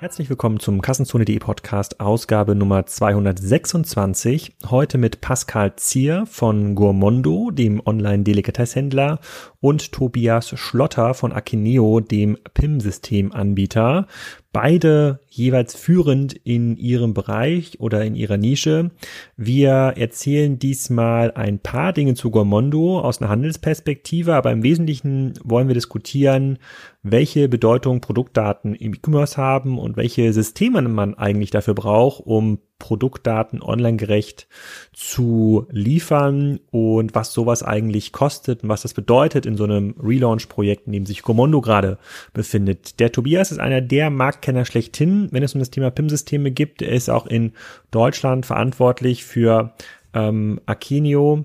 Herzlich 0.00 0.30
willkommen 0.30 0.60
zum 0.60 0.80
Kassenzone.de 0.80 1.40
Podcast, 1.40 1.98
Ausgabe 1.98 2.54
Nummer 2.54 2.86
226. 2.86 4.54
Heute 4.70 4.96
mit 4.96 5.20
Pascal 5.20 5.74
Zier 5.74 6.24
von 6.26 6.76
Gourmondo, 6.76 7.50
dem 7.50 7.82
Online-Delikatesshändler, 7.84 9.18
und 9.60 9.92
Tobias 9.92 10.50
Schlotter 10.50 11.14
von 11.14 11.32
Akineo, 11.32 12.00
dem 12.00 12.36
PIM-Systemanbieter 12.54 14.06
beide 14.52 15.20
jeweils 15.28 15.74
führend 15.74 16.32
in 16.32 16.76
ihrem 16.76 17.14
Bereich 17.14 17.80
oder 17.80 18.04
in 18.04 18.14
ihrer 18.14 18.38
Nische. 18.38 18.90
Wir 19.36 19.94
erzählen 19.96 20.58
diesmal 20.58 21.32
ein 21.32 21.58
paar 21.58 21.92
Dinge 21.92 22.14
zu 22.14 22.30
Gormondo 22.30 23.00
aus 23.00 23.20
einer 23.20 23.30
Handelsperspektive, 23.30 24.34
aber 24.34 24.50
im 24.50 24.62
Wesentlichen 24.62 25.34
wollen 25.44 25.68
wir 25.68 25.74
diskutieren, 25.74 26.58
welche 27.02 27.48
Bedeutung 27.48 28.00
Produktdaten 28.00 28.74
im 28.74 28.94
E-Commerce 28.94 29.36
haben 29.36 29.78
und 29.78 29.96
welche 29.96 30.32
Systeme 30.32 30.82
man 30.82 31.14
eigentlich 31.14 31.50
dafür 31.50 31.74
braucht, 31.74 32.22
um 32.24 32.58
Produktdaten 32.78 33.60
online 33.60 33.96
gerecht 33.96 34.46
zu 34.92 35.66
liefern 35.70 36.60
und 36.70 37.14
was 37.14 37.32
sowas 37.32 37.62
eigentlich 37.62 38.12
kostet 38.12 38.62
und 38.62 38.68
was 38.68 38.82
das 38.82 38.94
bedeutet 38.94 39.46
in 39.46 39.56
so 39.56 39.64
einem 39.64 39.94
Relaunch-Projekt, 40.00 40.86
in 40.86 40.92
dem 40.92 41.06
sich 41.06 41.22
Comondo 41.22 41.60
gerade 41.60 41.98
befindet. 42.32 43.00
Der 43.00 43.10
Tobias 43.10 43.50
ist 43.50 43.58
einer 43.58 43.80
der 43.80 44.10
Marktkenner 44.10 44.64
schlechthin, 44.64 45.28
wenn 45.32 45.42
es 45.42 45.54
um 45.54 45.58
das 45.58 45.70
Thema 45.70 45.90
PIM-Systeme 45.90 46.50
gibt. 46.50 46.82
Er 46.82 46.92
ist 46.92 47.10
auch 47.10 47.26
in 47.26 47.52
Deutschland 47.90 48.46
verantwortlich 48.46 49.24
für 49.24 49.74
ähm, 50.14 50.60
Akenio. 50.66 51.44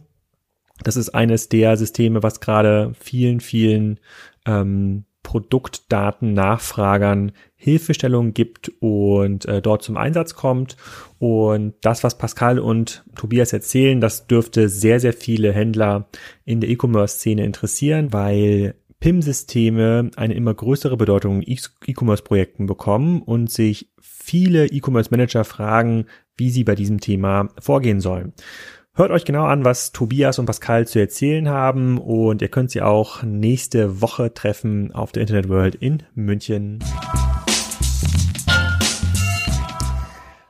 Das 0.84 0.98
ist 0.98 1.09
eines 1.09 1.50
der 1.50 1.78
Systeme, 1.78 2.23
was 2.23 2.42
gerade 2.42 2.94
vielen, 3.00 3.40
vielen 3.40 4.00
ähm, 4.45 5.06
Produktdaten-Nachfragern 5.23 7.31
Hilfestellung 7.63 8.34
gibt 8.34 8.72
und 8.81 9.45
äh, 9.45 9.61
dort 9.61 9.83
zum 9.83 9.95
Einsatz 9.95 10.36
kommt. 10.36 10.75
Und 11.17 11.75
das, 11.80 12.03
was 12.03 12.17
Pascal 12.17 12.59
und 12.59 13.06
Tobias 13.16 13.53
erzählen, 13.53 14.02
das 14.02 14.28
dürfte 14.28 14.67
sehr, 14.67 15.00
sehr 15.00 15.14
viele 15.14 15.53
Händler 15.53 16.09
in 16.44 16.59
der 16.59 16.69
E-Commerce-Szene 16.69 17.45
interessieren, 17.45 18.11
weil 18.11 18.75
PIM-Systeme 19.00 20.11
eine 20.17 20.34
immer 20.34 20.53
größere 20.53 20.97
Bedeutung 20.97 21.41
in 21.41 21.58
E-Commerce-Projekten 21.88 22.66
bekommen 22.66 23.22
und 23.22 23.50
sich 23.50 23.89
viele 24.02 24.67
E-Commerce-Manager 24.67 25.45
fragen, 25.45 26.08
wie 26.36 26.50
sie 26.50 26.66
bei 26.66 26.75
diesem 26.75 27.00
Thema 27.00 27.47
vorgehen 27.59 28.02
sollen. 28.02 28.34
Hört 28.94 29.11
euch 29.11 29.23
genau 29.23 29.45
an, 29.45 29.64
was 29.64 29.94
Tobias 29.94 30.38
und 30.38 30.45
Pascal 30.47 30.86
zu 30.86 31.00
erzählen 31.00 31.47
haben 31.47 31.97
und 31.97 32.41
ihr 32.41 32.50
könnt 32.50 32.72
sie 32.72 32.81
auch 32.81 33.23
nächste 33.23 34.02
Woche 34.02 34.34
treffen 34.34 34.91
auf 34.91 35.14
der 35.14 35.22
Internet 35.22 35.47
World 35.47 35.75
in 35.75 36.03
München. 36.14 36.80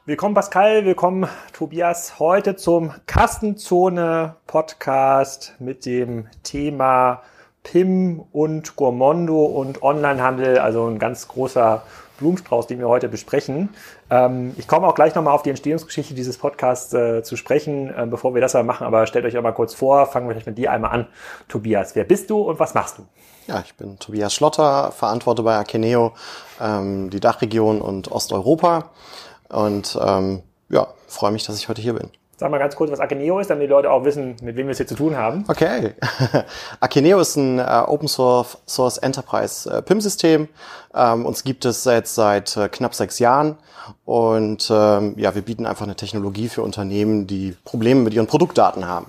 Willkommen 0.05 0.35
Pascal, 0.35 0.83
willkommen 0.83 1.29
Tobias 1.53 2.19
heute 2.19 2.57
zum 2.57 2.93
Kassenzone 3.05 4.35
Podcast 4.47 5.55
mit 5.59 5.85
dem 5.85 6.27
Thema 6.43 7.21
PIM 7.63 8.21
und 8.33 8.75
Gourmondo 8.75 9.45
und 9.45 9.81
Onlinehandel, 9.81 10.59
also 10.59 10.87
ein 10.87 10.99
ganz 10.99 11.29
großer 11.29 11.83
Blumenstrauß, 12.17 12.67
den 12.67 12.79
wir 12.79 12.89
heute 12.89 13.07
besprechen. 13.07 13.69
Ähm, 14.09 14.53
ich 14.57 14.67
komme 14.67 14.87
auch 14.87 14.95
gleich 14.95 15.15
nochmal 15.15 15.33
auf 15.33 15.43
die 15.43 15.51
Entstehungsgeschichte 15.51 16.13
dieses 16.13 16.37
Podcasts 16.37 16.93
äh, 16.93 17.23
zu 17.23 17.37
sprechen, 17.37 17.87
äh, 17.87 18.05
bevor 18.05 18.33
wir 18.33 18.41
das 18.41 18.55
aber 18.55 18.65
machen. 18.65 18.85
Aber 18.85 19.07
stellt 19.07 19.23
euch 19.23 19.37
auch 19.37 19.41
mal 19.41 19.53
kurz 19.53 19.73
vor, 19.73 20.05
fangen 20.07 20.27
wir 20.27 20.33
vielleicht 20.33 20.47
mit 20.47 20.57
dir 20.57 20.73
einmal 20.73 20.91
an. 20.91 21.07
Tobias, 21.47 21.95
wer 21.95 22.03
bist 22.03 22.29
du 22.29 22.41
und 22.41 22.59
was 22.59 22.73
machst 22.73 22.97
du? 22.97 23.05
Ja, 23.47 23.61
ich 23.65 23.73
bin 23.75 23.97
Tobias 23.99 24.33
Schlotter, 24.33 24.91
verantworte 24.91 25.43
bei 25.43 25.55
Akeneo 25.55 26.11
ähm, 26.59 27.09
die 27.09 27.21
Dachregion 27.21 27.79
und 27.79 28.11
Osteuropa. 28.11 28.89
Und 29.49 29.97
ähm, 30.01 30.41
ja, 30.69 30.87
freue 31.07 31.31
mich, 31.31 31.45
dass 31.45 31.57
ich 31.57 31.69
heute 31.69 31.81
hier 31.81 31.93
bin. 31.93 32.09
Sag 32.35 32.49
mal 32.49 32.57
ganz 32.57 32.75
kurz, 32.75 32.91
was 32.91 32.99
Akeneo 32.99 33.39
ist, 33.39 33.49
damit 33.49 33.67
die 33.67 33.71
Leute 33.71 33.91
auch 33.91 34.03
wissen, 34.05 34.35
mit 34.41 34.55
wem 34.55 34.65
wir 34.65 34.71
es 34.71 34.77
hier 34.77 34.87
zu 34.87 34.95
tun 34.95 35.15
haben. 35.15 35.45
Okay. 35.47 35.93
Akeneo 36.79 37.19
ist 37.19 37.35
ein 37.35 37.59
äh, 37.59 37.83
Open 37.85 38.07
Source 38.07 38.97
Enterprise 38.97 39.69
äh, 39.69 39.81
PIM-System. 39.81 40.49
Ähm, 40.95 41.25
uns 41.25 41.43
gibt 41.43 41.63
es 41.65 41.85
jetzt 41.85 42.15
seit 42.15 42.57
äh, 42.57 42.69
knapp 42.69 42.95
sechs 42.95 43.19
Jahren. 43.19 43.57
Und 44.03 44.69
ähm, 44.73 45.13
ja, 45.17 45.35
wir 45.35 45.43
bieten 45.43 45.65
einfach 45.65 45.85
eine 45.85 45.95
Technologie 45.95 46.49
für 46.49 46.63
Unternehmen, 46.63 47.27
die 47.27 47.55
Probleme 47.63 48.01
mit 48.01 48.13
ihren 48.13 48.27
Produktdaten 48.27 48.87
haben. 48.87 49.07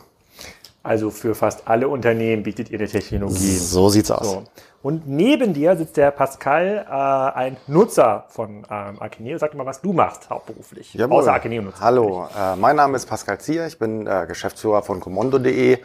Also 0.84 1.08
für 1.08 1.34
fast 1.34 1.66
alle 1.66 1.88
Unternehmen 1.88 2.42
bietet 2.42 2.68
ihr 2.68 2.78
eine 2.78 2.86
Technologie. 2.86 3.56
So 3.56 3.88
sieht's 3.88 4.10
aus. 4.10 4.30
So. 4.30 4.44
Und 4.82 5.08
neben 5.08 5.54
dir 5.54 5.78
sitzt 5.78 5.96
der 5.96 6.10
Pascal, 6.10 6.84
äh, 6.86 7.38
ein 7.38 7.56
Nutzer 7.66 8.26
von 8.28 8.66
ähm, 8.70 9.00
Akineo. 9.00 9.38
Sag 9.38 9.54
mal, 9.54 9.64
was 9.64 9.80
du 9.80 9.94
machst 9.94 10.28
hauptberuflich, 10.28 10.92
Jawohl. 10.92 11.20
außer 11.20 11.32
Akineo-Nutzer. 11.32 11.80
Hallo, 11.80 12.28
äh, 12.38 12.54
mein 12.56 12.76
Name 12.76 12.96
ist 12.96 13.06
Pascal 13.06 13.40
Zier. 13.40 13.66
Ich 13.66 13.78
bin 13.78 14.06
äh, 14.06 14.26
Geschäftsführer 14.28 14.82
von 14.82 15.00
Commando.de. 15.00 15.78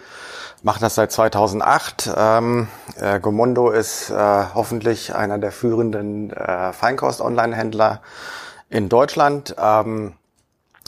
Mache 0.63 0.81
das 0.81 0.95
seit 0.95 1.13
2008. 1.13 2.11
Ähm, 2.17 2.67
äh, 2.99 3.21
Commando 3.21 3.69
ist 3.69 4.09
äh, 4.09 4.13
hoffentlich 4.53 5.15
einer 5.15 5.37
der 5.37 5.53
führenden 5.53 6.31
äh, 6.31 6.73
Feinkost-Online-Händler 6.73 8.01
in 8.69 8.89
Deutschland. 8.89 9.55
Ähm, 9.57 10.15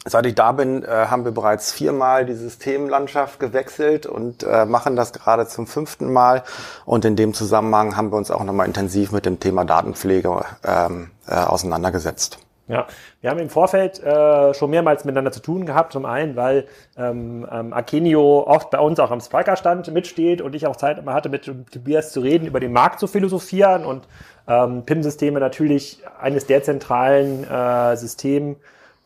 Seit 0.03 0.25
ich 0.25 0.33
da 0.33 0.51
bin, 0.51 0.83
äh, 0.83 0.87
haben 0.87 1.25
wir 1.25 1.31
bereits 1.31 1.71
viermal 1.71 2.25
die 2.25 2.33
Systemlandschaft 2.33 3.39
gewechselt 3.39 4.07
und 4.07 4.41
äh, 4.41 4.65
machen 4.65 4.95
das 4.95 5.13
gerade 5.13 5.45
zum 5.45 5.67
fünften 5.67 6.11
Mal. 6.11 6.43
Und 6.85 7.05
in 7.05 7.15
dem 7.15 7.35
Zusammenhang 7.35 7.95
haben 7.95 8.11
wir 8.11 8.17
uns 8.17 8.31
auch 8.31 8.43
nochmal 8.43 8.65
intensiv 8.65 9.11
mit 9.11 9.27
dem 9.27 9.39
Thema 9.39 9.63
Datenpflege 9.63 10.43
ähm, 10.65 11.11
äh, 11.27 11.35
auseinandergesetzt. 11.35 12.39
Ja, 12.67 12.87
wir 13.19 13.29
haben 13.29 13.39
im 13.39 13.49
Vorfeld 13.49 14.01
äh, 14.01 14.53
schon 14.55 14.71
mehrmals 14.71 15.05
miteinander 15.05 15.31
zu 15.31 15.41
tun 15.41 15.65
gehabt. 15.65 15.93
Zum 15.93 16.05
einen, 16.05 16.35
weil 16.35 16.67
ähm, 16.97 17.45
ähm, 17.51 17.73
Akenio 17.73 18.43
oft 18.47 18.71
bei 18.71 18.79
uns 18.79 18.99
auch 18.99 19.11
am 19.11 19.19
Spiker-Stand 19.19 19.93
mitsteht 19.93 20.41
und 20.41 20.55
ich 20.55 20.65
auch 20.65 20.77
Zeit 20.77 21.05
hatte, 21.05 21.29
mit 21.29 21.43
Tobias 21.45 22.11
zu 22.11 22.21
reden, 22.21 22.47
über 22.47 22.59
den 22.59 22.71
Markt 22.71 22.99
zu 22.99 23.07
philosophieren 23.07 23.85
und 23.85 24.07
ähm, 24.47 24.83
PIM-Systeme 24.83 25.39
natürlich 25.39 26.01
eines 26.19 26.47
der 26.47 26.63
zentralen 26.63 27.43
äh, 27.43 27.97
Systeme 27.97 28.55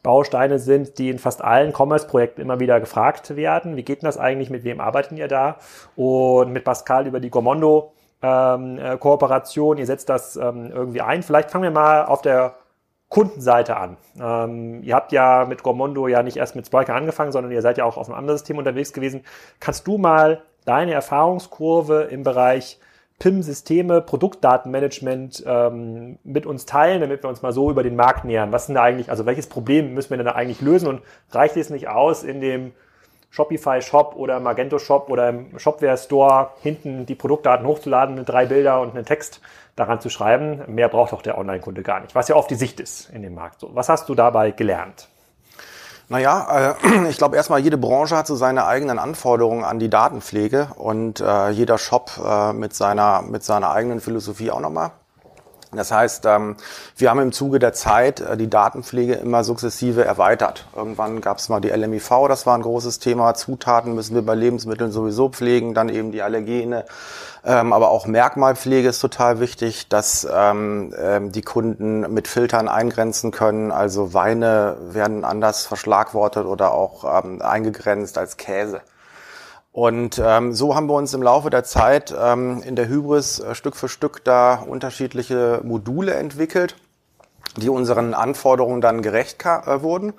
Bausteine 0.05 0.59
sind, 0.59 0.99
die 0.99 1.09
in 1.09 1.17
fast 1.17 1.43
allen 1.43 1.73
Commerce-Projekten 1.73 2.39
immer 2.39 2.59
wieder 2.59 2.79
gefragt 2.79 3.35
werden. 3.35 3.75
Wie 3.75 3.83
geht 3.83 4.03
denn 4.03 4.07
das 4.07 4.19
eigentlich? 4.19 4.51
Mit 4.51 4.63
wem 4.63 4.79
arbeitet 4.79 5.17
ihr 5.17 5.27
da? 5.27 5.57
Und 5.95 6.53
mit 6.53 6.63
Pascal 6.63 7.07
über 7.07 7.19
die 7.19 7.31
Gomondo 7.31 7.91
ähm, 8.21 8.77
äh, 8.77 8.97
Kooperation. 8.97 9.79
Ihr 9.79 9.87
setzt 9.87 10.07
das 10.09 10.35
ähm, 10.35 10.71
irgendwie 10.71 11.01
ein. 11.01 11.23
Vielleicht 11.23 11.49
fangen 11.49 11.63
wir 11.63 11.71
mal 11.71 12.05
auf 12.05 12.21
der 12.21 12.53
Kundenseite 13.09 13.77
an. 13.77 13.97
Ähm, 14.19 14.83
ihr 14.83 14.93
habt 14.93 15.11
ja 15.11 15.45
mit 15.45 15.63
Gormondo 15.63 16.07
ja 16.07 16.21
nicht 16.21 16.37
erst 16.37 16.55
mit 16.55 16.67
Spiker 16.67 16.93
angefangen, 16.93 17.31
sondern 17.31 17.51
ihr 17.51 17.61
seid 17.61 17.77
ja 17.77 17.85
auch 17.85 17.97
auf 17.97 18.07
einem 18.07 18.17
anderen 18.17 18.37
System 18.37 18.59
unterwegs 18.59 18.93
gewesen. 18.93 19.23
Kannst 19.59 19.87
du 19.87 19.97
mal 19.97 20.43
deine 20.65 20.93
Erfahrungskurve 20.93 22.03
im 22.11 22.23
Bereich 22.23 22.79
PIM-Systeme, 23.19 24.01
Produktdatenmanagement 24.01 25.43
ähm, 25.47 26.19
mit 26.23 26.45
uns 26.45 26.65
teilen, 26.65 27.01
damit 27.01 27.23
wir 27.23 27.29
uns 27.29 27.41
mal 27.41 27.53
so 27.53 27.71
über 27.71 27.81
den 27.81 27.95
Markt 27.95 28.25
nähern. 28.25 28.51
Was 28.51 28.65
sind 28.65 28.75
da 28.75 28.83
eigentlich, 28.83 29.09
also 29.09 29.25
welches 29.25 29.47
Problem 29.47 29.93
müssen 29.93 30.09
wir 30.09 30.17
denn 30.17 30.25
da 30.25 30.33
eigentlich 30.33 30.61
lösen 30.61 30.87
und 30.87 31.01
reicht 31.31 31.55
es 31.55 31.69
nicht 31.69 31.87
aus, 31.87 32.23
in 32.23 32.41
dem 32.41 32.73
Shopify 33.29 33.81
Shop 33.81 34.15
oder 34.15 34.39
Magento 34.39 34.79
Shop 34.79 35.09
oder 35.09 35.29
im 35.29 35.59
Shopware 35.59 35.97
Store 35.97 36.51
hinten 36.61 37.05
die 37.05 37.15
Produktdaten 37.15 37.65
hochzuladen 37.65 38.15
mit 38.15 38.29
drei 38.29 38.45
Bilder 38.45 38.81
und 38.81 38.95
einen 38.95 39.05
Text 39.05 39.41
daran 39.75 39.99
zu 39.99 40.09
schreiben? 40.09 40.61
Mehr 40.67 40.89
braucht 40.89 41.11
doch 41.11 41.21
der 41.21 41.37
Online-Kunde 41.37 41.83
gar 41.83 42.01
nicht, 42.01 42.15
was 42.15 42.27
ja 42.27 42.35
oft 42.35 42.49
die 42.49 42.55
Sicht 42.55 42.79
ist 42.79 43.09
in 43.09 43.21
dem 43.21 43.35
Markt. 43.35 43.59
So, 43.59 43.71
was 43.73 43.89
hast 43.89 44.07
du 44.09 44.15
dabei 44.15 44.51
gelernt? 44.51 45.09
Naja, 46.07 46.75
äh, 46.83 47.07
ich 47.09 47.17
glaube 47.17 47.35
erstmal, 47.35 47.59
jede 47.59 47.77
Branche 47.77 48.15
hat 48.15 48.27
so 48.27 48.35
seine 48.35 48.65
eigenen 48.65 48.99
Anforderungen 48.99 49.63
an 49.63 49.79
die 49.79 49.89
Datenpflege 49.89 50.69
und 50.75 51.19
äh, 51.19 51.49
jeder 51.49 51.77
Shop 51.77 52.11
äh, 52.23 52.53
mit, 52.53 52.73
seiner, 52.73 53.21
mit 53.21 53.43
seiner 53.43 53.71
eigenen 53.71 54.01
Philosophie 54.01 54.51
auch 54.51 54.59
nochmal. 54.59 54.91
Das 55.73 55.91
heißt, 55.91 56.25
ähm, 56.25 56.55
wir 56.97 57.09
haben 57.09 57.19
im 57.19 57.31
Zuge 57.31 57.59
der 57.59 57.73
Zeit 57.73 58.21
äh, 58.21 58.37
die 58.37 58.49
Datenpflege 58.49 59.13
immer 59.13 59.43
sukzessive 59.43 60.05
erweitert. 60.05 60.65
Irgendwann 60.75 61.21
gab 61.21 61.37
es 61.37 61.49
mal 61.49 61.59
die 61.59 61.69
LMIV, 61.69 62.27
das 62.27 62.45
war 62.45 62.57
ein 62.57 62.61
großes 62.61 62.99
Thema. 62.99 63.33
Zutaten 63.33 63.95
müssen 63.95 64.15
wir 64.15 64.21
bei 64.21 64.35
Lebensmitteln 64.35 64.91
sowieso 64.91 65.29
pflegen, 65.29 65.73
dann 65.73 65.89
eben 65.89 66.11
die 66.11 66.21
Allergene. 66.21 66.85
Ähm, 67.43 67.73
aber 67.73 67.89
auch 67.89 68.07
Merkmalpflege 68.07 68.89
ist 68.89 68.99
total 68.99 69.39
wichtig, 69.39 69.87
dass 69.87 70.27
ähm, 70.31 71.31
die 71.31 71.41
Kunden 71.43 72.11
mit 72.11 72.27
Filtern 72.27 72.67
eingrenzen 72.67 73.31
können. 73.31 73.71
Also 73.71 74.13
Weine 74.13 74.77
werden 74.79 75.23
anders 75.23 75.65
verschlagwortet 75.65 76.45
oder 76.45 76.73
auch 76.73 77.03
eingegrenzt 77.03 78.17
als 78.17 78.37
Käse. 78.37 78.81
Und 79.75 80.21
ähm, 80.23 80.53
so 80.53 80.73
haben 80.73 80.87
wir 80.87 80.93
uns 80.93 81.13
im 81.13 81.21
Laufe 81.21 81.49
der 81.49 81.65
Zeit 81.65 82.15
ähm, 82.17 82.63
in 82.65 82.77
der 82.77 82.87
Hybris 82.87 83.39
äh, 83.39 83.55
Stück 83.55 83.75
für 83.75 83.89
Stück 83.89 84.23
da 84.23 84.55
unterschiedliche 84.55 85.59
Module 85.65 86.13
entwickelt, 86.13 86.77
die 87.57 87.67
unseren 87.67 88.13
Anforderungen 88.13 88.79
dann 88.79 89.01
gerecht 89.01 89.45
äh, 89.45 89.81
wurden. 89.81 90.13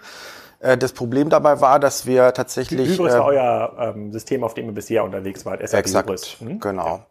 Äh, 0.61 0.77
das 0.77 0.93
Problem 0.93 1.31
dabei 1.31 1.63
war, 1.63 1.81
dass 1.81 2.05
wir 2.05 2.35
tatsächlich... 2.35 2.99
Hybris 2.99 3.15
war 3.15 3.33
äh, 3.33 3.39
euer 3.39 3.73
ähm, 3.95 4.13
System, 4.13 4.45
auf 4.45 4.53
dem 4.53 4.67
ihr 4.67 4.73
bisher 4.73 5.05
unterwegs 5.05 5.47
wart, 5.47 5.67
SAP 5.67 5.81
exakt, 5.81 6.07
Hybris. 6.11 6.37
Hm? 6.39 6.61
Genau. 6.61 7.07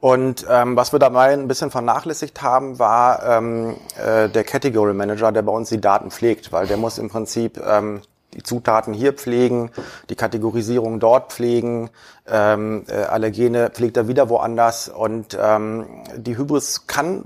Und 0.00 0.44
ähm, 0.50 0.74
was 0.74 0.90
wir 0.90 0.98
dabei 0.98 1.32
ein 1.32 1.46
bisschen 1.46 1.70
vernachlässigt 1.70 2.42
haben, 2.42 2.80
war 2.80 3.22
ähm, 3.24 3.76
äh, 4.04 4.28
der 4.28 4.42
Category 4.42 4.94
Manager, 4.94 5.30
der 5.30 5.42
bei 5.42 5.52
uns 5.52 5.68
die 5.68 5.80
Daten 5.80 6.10
pflegt, 6.10 6.50
weil 6.50 6.66
der 6.66 6.76
muss 6.76 6.98
im 6.98 7.08
Prinzip 7.08 7.62
ähm, 7.64 8.02
die 8.34 8.42
Zutaten 8.42 8.92
hier 8.92 9.12
pflegen, 9.12 9.70
die 10.10 10.16
Kategorisierung 10.16 11.00
dort 11.00 11.32
pflegen, 11.32 11.90
ähm, 12.26 12.84
äh, 12.88 12.94
Allergene 12.94 13.70
pflegt 13.70 13.96
er 13.96 14.08
wieder 14.08 14.28
woanders 14.28 14.88
und 14.88 15.38
ähm, 15.40 16.04
die 16.16 16.36
Hybris 16.36 16.86
kann 16.86 17.24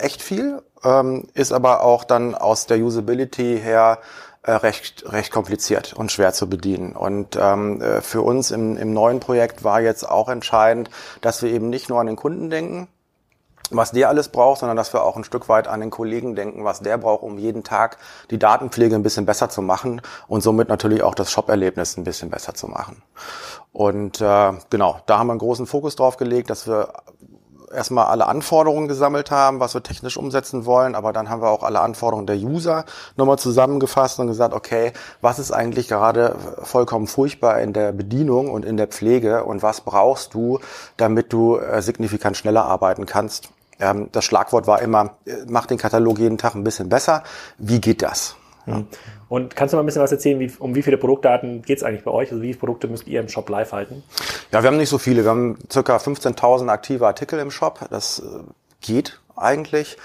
echt 0.00 0.22
viel, 0.22 0.62
ähm, 0.82 1.28
ist 1.34 1.52
aber 1.52 1.82
auch 1.82 2.04
dann 2.04 2.34
aus 2.34 2.66
der 2.66 2.78
Usability 2.78 3.60
her 3.62 3.98
äh, 4.42 4.52
recht, 4.52 5.04
recht 5.10 5.32
kompliziert 5.32 5.94
und 5.94 6.12
schwer 6.12 6.34
zu 6.34 6.48
bedienen. 6.48 6.92
Und 6.92 7.38
ähm, 7.40 7.80
äh, 7.80 8.02
für 8.02 8.20
uns 8.20 8.50
im, 8.50 8.76
im 8.76 8.92
neuen 8.92 9.18
Projekt 9.18 9.64
war 9.64 9.80
jetzt 9.80 10.06
auch 10.06 10.28
entscheidend, 10.28 10.90
dass 11.22 11.42
wir 11.42 11.50
eben 11.50 11.70
nicht 11.70 11.88
nur 11.88 11.98
an 11.98 12.06
den 12.06 12.16
Kunden 12.16 12.50
denken, 12.50 12.88
was 13.76 13.92
der 13.92 14.08
alles 14.08 14.28
braucht, 14.28 14.60
sondern 14.60 14.76
dass 14.76 14.92
wir 14.92 15.02
auch 15.02 15.16
ein 15.16 15.24
Stück 15.24 15.48
weit 15.48 15.68
an 15.68 15.80
den 15.80 15.90
Kollegen 15.90 16.34
denken, 16.34 16.64
was 16.64 16.80
der 16.80 16.98
braucht, 16.98 17.22
um 17.22 17.38
jeden 17.38 17.64
Tag 17.64 17.98
die 18.30 18.38
Datenpflege 18.38 18.94
ein 18.94 19.02
bisschen 19.02 19.26
besser 19.26 19.48
zu 19.48 19.62
machen 19.62 20.02
und 20.28 20.42
somit 20.42 20.68
natürlich 20.68 21.02
auch 21.02 21.14
das 21.14 21.30
Shop-Erlebnis 21.30 21.96
ein 21.96 22.04
bisschen 22.04 22.30
besser 22.30 22.54
zu 22.54 22.68
machen. 22.68 23.02
Und 23.72 24.20
äh, 24.20 24.52
genau, 24.70 25.00
da 25.06 25.18
haben 25.18 25.26
wir 25.26 25.32
einen 25.32 25.40
großen 25.40 25.66
Fokus 25.66 25.96
drauf 25.96 26.16
gelegt, 26.16 26.50
dass 26.50 26.66
wir 26.66 26.92
erstmal 27.74 28.06
alle 28.06 28.26
Anforderungen 28.26 28.88
gesammelt 28.88 29.30
haben, 29.30 29.60
was 29.60 29.74
wir 29.74 29.82
technisch 29.82 30.16
umsetzen 30.16 30.64
wollen, 30.64 30.94
aber 30.94 31.12
dann 31.12 31.28
haben 31.28 31.42
wir 31.42 31.48
auch 31.48 31.62
alle 31.62 31.80
Anforderungen 31.80 32.26
der 32.26 32.36
User 32.36 32.84
nochmal 33.16 33.38
zusammengefasst 33.38 34.18
und 34.20 34.28
gesagt, 34.28 34.54
okay, 34.54 34.92
was 35.20 35.38
ist 35.38 35.50
eigentlich 35.50 35.88
gerade 35.88 36.36
vollkommen 36.62 37.06
furchtbar 37.06 37.60
in 37.60 37.72
der 37.72 37.92
Bedienung 37.92 38.50
und 38.50 38.64
in 38.64 38.76
der 38.76 38.86
Pflege 38.86 39.44
und 39.44 39.62
was 39.62 39.80
brauchst 39.80 40.34
du, 40.34 40.60
damit 40.96 41.32
du 41.32 41.56
äh, 41.56 41.82
signifikant 41.82 42.36
schneller 42.36 42.64
arbeiten 42.64 43.06
kannst? 43.06 43.50
Ähm, 43.80 44.08
das 44.12 44.24
Schlagwort 44.24 44.66
war 44.66 44.82
immer, 44.82 45.16
äh, 45.26 45.32
mach 45.46 45.66
den 45.66 45.78
Katalog 45.78 46.18
jeden 46.18 46.38
Tag 46.38 46.54
ein 46.54 46.64
bisschen 46.64 46.88
besser. 46.88 47.22
Wie 47.58 47.80
geht 47.80 48.02
das? 48.02 48.36
Ja. 48.66 48.82
Und 49.28 49.56
kannst 49.56 49.72
du 49.72 49.76
mal 49.76 49.82
ein 49.82 49.86
bisschen 49.86 50.02
was 50.02 50.12
erzählen, 50.12 50.40
wie, 50.40 50.50
um 50.58 50.74
wie 50.74 50.82
viele 50.82 50.96
Produktdaten 50.96 51.62
geht 51.62 51.78
es 51.78 51.84
eigentlich 51.84 52.04
bei 52.04 52.10
euch? 52.10 52.30
Also 52.30 52.42
wie 52.42 52.48
viele 52.48 52.58
Produkte 52.58 52.88
müsst 52.88 53.06
ihr 53.06 53.20
im 53.20 53.28
Shop 53.28 53.48
live 53.48 53.72
halten? 53.72 54.02
Ja, 54.52 54.62
wir 54.62 54.68
haben 54.68 54.76
nicht 54.76 54.88
so 54.88 54.98
viele. 54.98 55.24
Wir 55.24 55.30
haben 55.30 55.58
circa 55.70 55.96
15.000 55.96 56.68
aktive 56.68 57.06
Artikel 57.06 57.38
im 57.38 57.50
Shop. 57.50 57.80
Das 57.90 58.20
äh, 58.20 58.42
geht 58.80 59.20
eigentlich. 59.36 59.96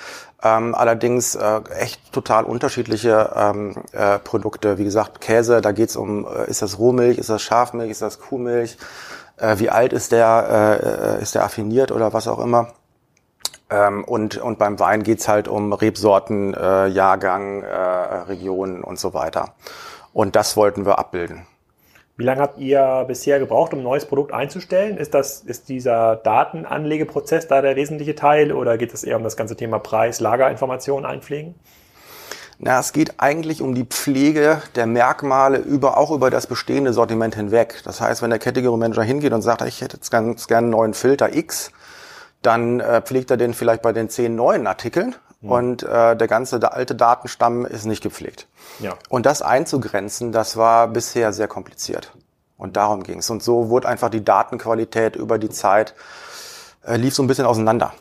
Ähm, 0.41 0.73
allerdings 0.73 1.35
äh, 1.35 1.61
echt 1.77 2.13
total 2.13 2.45
unterschiedliche 2.45 3.31
ähm, 3.35 3.75
äh, 3.91 4.19
Produkte. 4.19 4.77
Wie 4.77 4.85
gesagt, 4.85 5.19
Käse, 5.19 5.61
da 5.61 5.73
geht's 5.73 5.97
um, 5.97 6.25
äh, 6.25 6.49
ist 6.49 6.61
das 6.61 6.79
Rohmilch, 6.79 7.17
ist 7.17 7.29
das 7.29 7.41
Schafmilch, 7.41 7.91
ist 7.91 8.01
das 8.01 8.19
Kuhmilch, 8.19 8.77
äh, 9.37 9.59
wie 9.59 9.69
alt 9.69 9.91
ist 9.91 10.13
der, 10.13 11.19
äh, 11.19 11.21
ist 11.21 11.35
der 11.35 11.43
affiniert 11.43 11.91
oder 11.91 12.13
was 12.13 12.27
auch 12.29 12.39
immer. 12.39 12.73
Ähm, 13.69 14.03
und, 14.03 14.37
und 14.37 14.57
beim 14.57 14.79
Wein 14.79 15.03
geht's 15.03 15.27
halt 15.27 15.47
um 15.47 15.73
Rebsorten, 15.73 16.53
äh, 16.53 16.87
Jahrgang, 16.87 17.63
äh, 17.63 17.67
Regionen 17.67 18.83
und 18.83 18.99
so 18.99 19.13
weiter. 19.13 19.53
Und 20.13 20.35
das 20.35 20.57
wollten 20.57 20.85
wir 20.85 20.97
abbilden. 20.97 21.45
Wie 22.17 22.25
lange 22.25 22.41
habt 22.41 22.59
ihr 22.59 23.05
bisher 23.07 23.39
gebraucht, 23.39 23.71
um 23.71 23.79
ein 23.79 23.83
neues 23.83 24.05
Produkt 24.05 24.33
einzustellen? 24.33 24.97
Ist, 24.97 25.13
das, 25.13 25.39
ist 25.39 25.69
dieser 25.69 26.17
Datenanlegeprozess 26.17 27.47
da 27.47 27.61
der 27.61 27.77
wesentliche 27.77 28.13
Teil 28.13 28.51
oder 28.51 28.77
geht 28.77 28.93
es 28.93 29.05
eher 29.05 29.15
um 29.15 29.23
das 29.23 29.37
ganze 29.37 29.55
Thema 29.55 29.79
Preis, 29.79 30.19
Lagerinformationen 30.19 31.05
einpflegen? 31.05 31.55
Na, 32.57 32.77
es 32.77 32.91
geht 32.91 33.13
eigentlich 33.19 33.61
um 33.61 33.73
die 33.73 33.85
Pflege 33.85 34.61
der 34.75 34.85
Merkmale 34.85 35.59
über, 35.59 35.97
auch 35.97 36.11
über 36.11 36.29
das 36.29 36.45
bestehende 36.45 36.91
Sortiment 36.91 37.35
hinweg. 37.35 37.81
Das 37.85 38.01
heißt, 38.01 38.21
wenn 38.21 38.31
der 38.31 38.39
Category 38.39 38.77
Manager 38.77 39.03
hingeht 39.03 39.31
und 39.31 39.41
sagt, 39.41 39.61
ich 39.61 39.79
hätte 39.79 39.95
jetzt 39.95 40.11
ganz 40.11 40.45
gerne 40.47 40.65
einen 40.65 40.71
neuen 40.71 40.93
Filter 40.93 41.33
X, 41.33 41.71
dann 42.41 42.79
äh, 42.79 43.01
pflegt 43.01 43.31
er 43.31 43.37
den 43.37 43.53
vielleicht 43.53 43.81
bei 43.81 43.91
den 43.91 44.09
zehn 44.09 44.35
neuen 44.35 44.67
Artikeln 44.67 45.15
mhm. 45.41 45.51
und 45.51 45.83
äh, 45.83 46.15
der 46.15 46.27
ganze 46.27 46.59
der 46.59 46.73
alte 46.73 46.95
Datenstamm 46.95 47.65
ist 47.65 47.85
nicht 47.85 48.01
gepflegt. 48.01 48.47
Ja. 48.79 48.93
Und 49.09 49.25
das 49.25 49.41
einzugrenzen, 49.41 50.31
das 50.31 50.57
war 50.57 50.87
bisher 50.87 51.33
sehr 51.33 51.47
kompliziert. 51.47 52.11
Und 52.57 52.75
darum 52.75 53.03
ging 53.03 53.19
es. 53.19 53.29
Und 53.29 53.41
so 53.41 53.69
wurde 53.69 53.87
einfach 53.87 54.09
die 54.09 54.23
Datenqualität 54.23 55.15
über 55.15 55.39
die 55.39 55.49
Zeit, 55.49 55.93
äh, 56.85 56.97
lief 56.97 57.15
so 57.15 57.23
ein 57.23 57.27
bisschen 57.27 57.45
auseinander. 57.45 57.93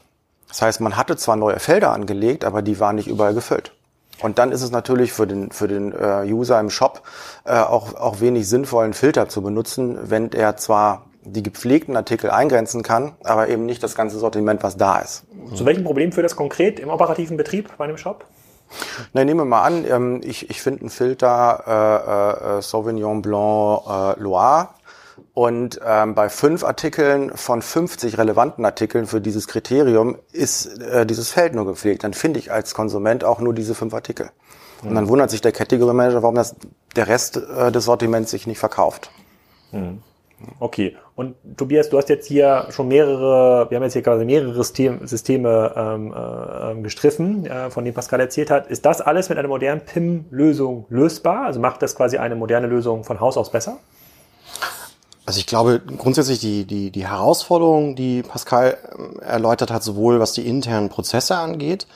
Das 0.48 0.62
heißt, 0.62 0.80
man 0.80 0.96
hatte 0.96 1.16
zwar 1.16 1.36
neue 1.36 1.60
Felder 1.60 1.92
angelegt, 1.92 2.44
aber 2.44 2.62
die 2.62 2.80
waren 2.80 2.96
nicht 2.96 3.06
überall 3.06 3.34
gefüllt. 3.34 3.72
Und 4.20 4.38
dann 4.38 4.50
ist 4.50 4.62
es 4.62 4.70
natürlich 4.70 5.12
für 5.12 5.26
den, 5.26 5.52
für 5.52 5.68
den 5.68 5.92
äh, 5.92 6.24
User 6.24 6.58
im 6.58 6.70
Shop 6.70 7.02
äh, 7.44 7.52
auch, 7.52 7.94
auch 7.94 8.20
wenig 8.20 8.48
sinnvoll, 8.48 8.84
einen 8.84 8.94
Filter 8.94 9.28
zu 9.28 9.42
benutzen, 9.42 10.10
wenn 10.10 10.32
er 10.32 10.56
zwar 10.56 11.04
die 11.32 11.42
gepflegten 11.42 11.96
Artikel 11.96 12.30
eingrenzen 12.30 12.82
kann, 12.82 13.14
aber 13.24 13.48
eben 13.48 13.66
nicht 13.66 13.82
das 13.82 13.94
ganze 13.94 14.18
Sortiment, 14.18 14.62
was 14.62 14.76
da 14.76 14.98
ist. 14.98 15.24
Zu 15.54 15.64
welchem 15.66 15.84
Problem 15.84 16.12
führt 16.12 16.24
das 16.24 16.36
konkret 16.36 16.80
im 16.80 16.90
operativen 16.90 17.36
Betrieb 17.36 17.70
bei 17.76 17.84
einem 17.84 17.98
Shop? 17.98 18.24
Na, 19.12 19.24
nehmen 19.24 19.40
wir 19.40 19.44
mal 19.44 19.62
an, 19.62 19.84
ähm, 19.88 20.20
ich, 20.22 20.50
ich 20.50 20.60
finde 20.60 20.80
einen 20.80 20.90
Filter 20.90 21.64
äh, 22.54 22.58
äh, 22.58 22.62
Sauvignon 22.62 23.22
Blanc 23.22 23.82
äh, 23.88 24.20
Loire 24.20 24.68
und 25.34 25.80
ähm, 25.84 26.14
bei 26.14 26.28
fünf 26.28 26.64
Artikeln 26.64 27.34
von 27.36 27.62
50 27.62 28.18
relevanten 28.18 28.64
Artikeln 28.64 29.06
für 29.06 29.20
dieses 29.20 29.48
Kriterium 29.48 30.18
ist 30.32 30.80
äh, 30.82 31.06
dieses 31.06 31.30
Feld 31.30 31.54
nur 31.54 31.64
gepflegt. 31.64 32.04
Dann 32.04 32.12
finde 32.12 32.40
ich 32.40 32.52
als 32.52 32.74
Konsument 32.74 33.24
auch 33.24 33.40
nur 33.40 33.54
diese 33.54 33.74
fünf 33.74 33.94
Artikel. 33.94 34.30
Und 34.82 34.94
dann 34.94 35.08
wundert 35.08 35.30
sich 35.30 35.40
der 35.40 35.52
Category 35.52 35.92
Manager, 35.92 36.22
warum 36.22 36.36
das, 36.36 36.54
der 36.94 37.08
Rest 37.08 37.36
äh, 37.36 37.72
des 37.72 37.84
Sortiments 37.84 38.30
sich 38.30 38.46
nicht 38.46 38.58
verkauft. 38.58 39.10
Mhm. 39.72 40.02
Okay. 40.60 40.96
Und 41.16 41.34
Tobias, 41.56 41.88
du 41.88 41.98
hast 41.98 42.08
jetzt 42.08 42.26
hier 42.26 42.66
schon 42.70 42.88
mehrere, 42.88 43.68
wir 43.70 43.76
haben 43.76 43.82
jetzt 43.82 43.94
hier 43.94 44.02
quasi 44.02 44.24
mehrere 44.24 44.54
System, 44.54 45.06
Systeme 45.06 45.72
ähm, 45.76 46.14
äh, 46.14 46.82
gestriffen, 46.82 47.46
äh, 47.46 47.70
von 47.70 47.84
denen 47.84 47.94
Pascal 47.94 48.20
erzählt 48.20 48.50
hat. 48.50 48.68
Ist 48.68 48.84
das 48.84 49.00
alles 49.00 49.28
mit 49.28 49.38
einer 49.38 49.48
modernen 49.48 49.80
PIM-Lösung 49.80 50.86
lösbar? 50.90 51.46
Also 51.46 51.60
macht 51.60 51.82
das 51.82 51.96
quasi 51.96 52.18
eine 52.18 52.36
moderne 52.36 52.68
Lösung 52.68 53.04
von 53.04 53.20
Haus 53.20 53.36
aus 53.36 53.50
besser? 53.50 53.78
Also 55.26 55.40
ich 55.40 55.46
glaube 55.46 55.82
grundsätzlich 55.98 56.38
die, 56.38 56.64
die, 56.64 56.90
die 56.90 57.06
Herausforderung, 57.06 57.96
die 57.96 58.22
Pascal 58.22 58.78
ähm, 58.96 59.20
erläutert 59.20 59.70
hat, 59.70 59.82
sowohl 59.82 60.20
was 60.20 60.32
die 60.32 60.46
internen 60.46 60.88
Prozesse 60.88 61.36
angeht, 61.36 61.86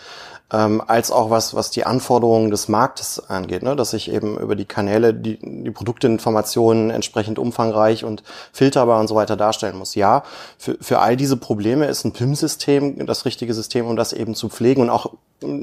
ähm, 0.52 0.82
als 0.87 1.10
auch 1.10 1.31
was, 1.31 1.54
was 1.54 1.70
die 1.70 1.84
Anforderungen 1.84 2.50
des 2.50 2.69
Marktes 2.69 3.31
angeht, 3.31 3.62
ne? 3.62 3.75
dass 3.75 3.93
ich 3.93 4.12
eben 4.12 4.38
über 4.38 4.54
die 4.54 4.64
Kanäle 4.64 5.14
die, 5.14 5.38
die 5.40 5.70
Produktinformationen 5.70 6.90
entsprechend 6.90 7.38
umfangreich 7.38 8.04
und 8.04 8.22
filterbar 8.52 9.00
und 9.00 9.08
so 9.08 9.14
weiter 9.14 9.37
darstellen 9.37 9.78
muss. 9.78 9.94
Ja, 9.94 10.25
für, 10.58 10.76
für 10.81 10.99
all 11.00 11.16
diese 11.16 11.37
Probleme 11.37 11.87
ist 11.87 12.04
ein 12.04 12.12
PIM-System 12.12 13.06
das 13.06 13.25
richtige 13.25 13.54
System, 13.54 13.87
um 13.87 13.96
das 13.96 14.12
eben 14.12 14.34
zu 14.34 14.49
pflegen 14.49 14.82
und 14.82 14.90
auch 14.90 15.12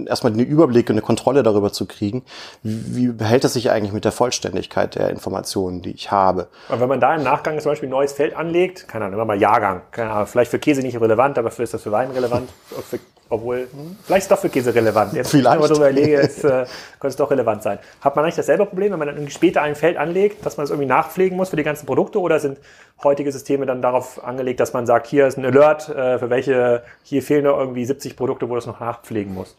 erstmal 0.08 0.34
den 0.34 0.46
Überblick 0.46 0.90
und 0.90 0.96
eine 0.96 1.02
Kontrolle 1.02 1.44
darüber 1.44 1.72
zu 1.72 1.86
kriegen, 1.86 2.24
wie, 2.64 2.96
wie 2.96 3.08
behält 3.08 3.44
es 3.46 3.54
sich 3.54 3.72
eigentlich 3.72 3.94
mit 3.94 4.06
der 4.06 4.12
Vollständigkeit 4.12 4.96
der 4.96 5.10
Informationen, 5.10 5.82
die 5.82 5.92
ich 5.92 6.12
habe. 6.12 6.48
Und 6.68 6.80
wenn 6.80 6.90
man 6.90 7.00
da 7.00 7.16
im 7.16 7.24
Nachgang 7.24 7.60
zum 7.60 7.72
Beispiel 7.72 7.88
ein 7.88 7.92
neues 7.92 8.12
Feld 8.12 8.36
anlegt, 8.36 8.88
keine 8.88 9.06
Ahnung, 9.06 9.26
mal 9.26 9.40
Jahrgang, 9.40 9.82
keine 9.92 10.12
Ahnung, 10.12 10.28
vielleicht 10.28 10.52
für 10.52 10.60
Käse 10.60 10.82
nicht 10.82 11.00
relevant, 11.00 11.38
aber 11.38 11.52
für 11.52 11.64
ist 11.64 11.74
das 11.74 11.84
für 11.84 11.92
Wein 11.92 12.12
relevant, 12.12 12.50
für 12.90 13.00
obwohl, 13.30 13.68
hm, 13.72 13.96
vielleicht 14.04 14.24
ist 14.24 14.32
doch 14.32 14.40
für 14.40 14.50
Käse 14.50 14.74
relevant. 14.74 15.14
Jetzt, 15.14 15.32
vielleicht. 15.32 15.58
wenn 15.58 15.64
ich 15.64 15.68
darüber 15.70 15.90
überlege, 15.90 16.22
jetzt, 16.22 16.44
äh, 16.44 16.66
könnte 17.00 17.08
es 17.08 17.16
doch 17.16 17.30
relevant 17.30 17.62
sein. 17.62 17.80
Hat 18.02 18.16
man 18.16 18.26
eigentlich 18.26 18.36
dasselbe 18.36 18.66
Problem, 18.66 18.92
wenn 18.92 19.00
man 19.00 19.08
dann 19.08 19.18
irgendwie 19.18 19.34
später 19.34 19.62
ein 19.62 19.76
Feld 19.76 19.98
anlegt, 19.98 20.46
dass 20.46 20.58
man 20.58 20.64
es 20.64 20.72
irgendwie 20.72 20.88
nachpflegen 20.88 21.38
muss 21.38 21.50
für 21.50 21.56
die 21.56 21.64
ganzen 21.64 21.86
Produkte 21.86 22.20
oder 22.20 22.40
sind 22.40 22.58
heutige 23.04 23.32
Systeme 23.32 23.66
dann 23.66 23.82
darauf 23.82 24.24
angelegt, 24.24 24.60
dass 24.60 24.74
man 24.74 24.86
sagt, 24.86 25.08
hier 25.08 25.28
ist 25.28 25.38
ein 25.38 25.46
Alert, 25.46 25.90
äh, 25.90 26.18
für 26.18 26.30
welche, 26.30 26.84
hier 27.04 27.22
fehlen 27.22 27.44
noch 27.44 27.58
irgendwie 27.58 27.86
70 27.86 28.18
Produkte, 28.18 28.50
wo 28.50 28.56
das 28.56 28.66
noch 28.66 28.80
nachpflegen 28.80 29.34
muss? 29.34 29.56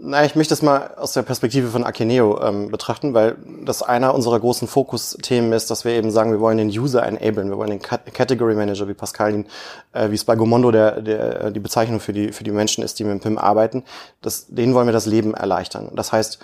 Na, 0.00 0.24
ich 0.24 0.34
möchte 0.36 0.54
es 0.54 0.62
mal 0.62 0.94
aus 0.96 1.12
der 1.12 1.22
Perspektive 1.22 1.68
von 1.68 1.84
Akeneo 1.84 2.40
ähm, 2.42 2.70
betrachten, 2.70 3.14
weil 3.14 3.36
das 3.64 3.82
einer 3.82 4.14
unserer 4.14 4.38
großen 4.40 4.68
Fokusthemen 4.68 5.52
ist, 5.52 5.70
dass 5.70 5.84
wir 5.84 5.92
eben 5.92 6.10
sagen, 6.10 6.32
wir 6.32 6.40
wollen 6.40 6.58
den 6.58 6.68
User 6.68 7.04
enablen, 7.04 7.50
wir 7.50 7.58
wollen 7.58 7.70
den 7.70 7.80
Category 7.80 8.54
Manager, 8.54 8.88
wie 8.88 8.94
Pascal 8.94 9.34
ihn, 9.34 9.46
äh, 9.92 10.10
wie 10.10 10.14
es 10.14 10.24
bei 10.24 10.36
Gomondo 10.36 10.70
der, 10.70 11.00
der, 11.00 11.40
äh, 11.44 11.52
die 11.52 11.60
Bezeichnung 11.60 12.00
für 12.00 12.12
die, 12.12 12.32
für 12.32 12.44
die 12.44 12.52
Menschen 12.52 12.84
ist, 12.84 12.98
die 12.98 13.04
mit 13.04 13.12
dem 13.12 13.20
PIM 13.20 13.38
arbeiten, 13.38 13.84
das, 14.22 14.46
denen 14.48 14.74
wollen 14.74 14.86
wir 14.86 14.92
das 14.92 15.06
Leben 15.06 15.34
erleichtern. 15.34 15.90
Das 15.94 16.12
heißt, 16.12 16.38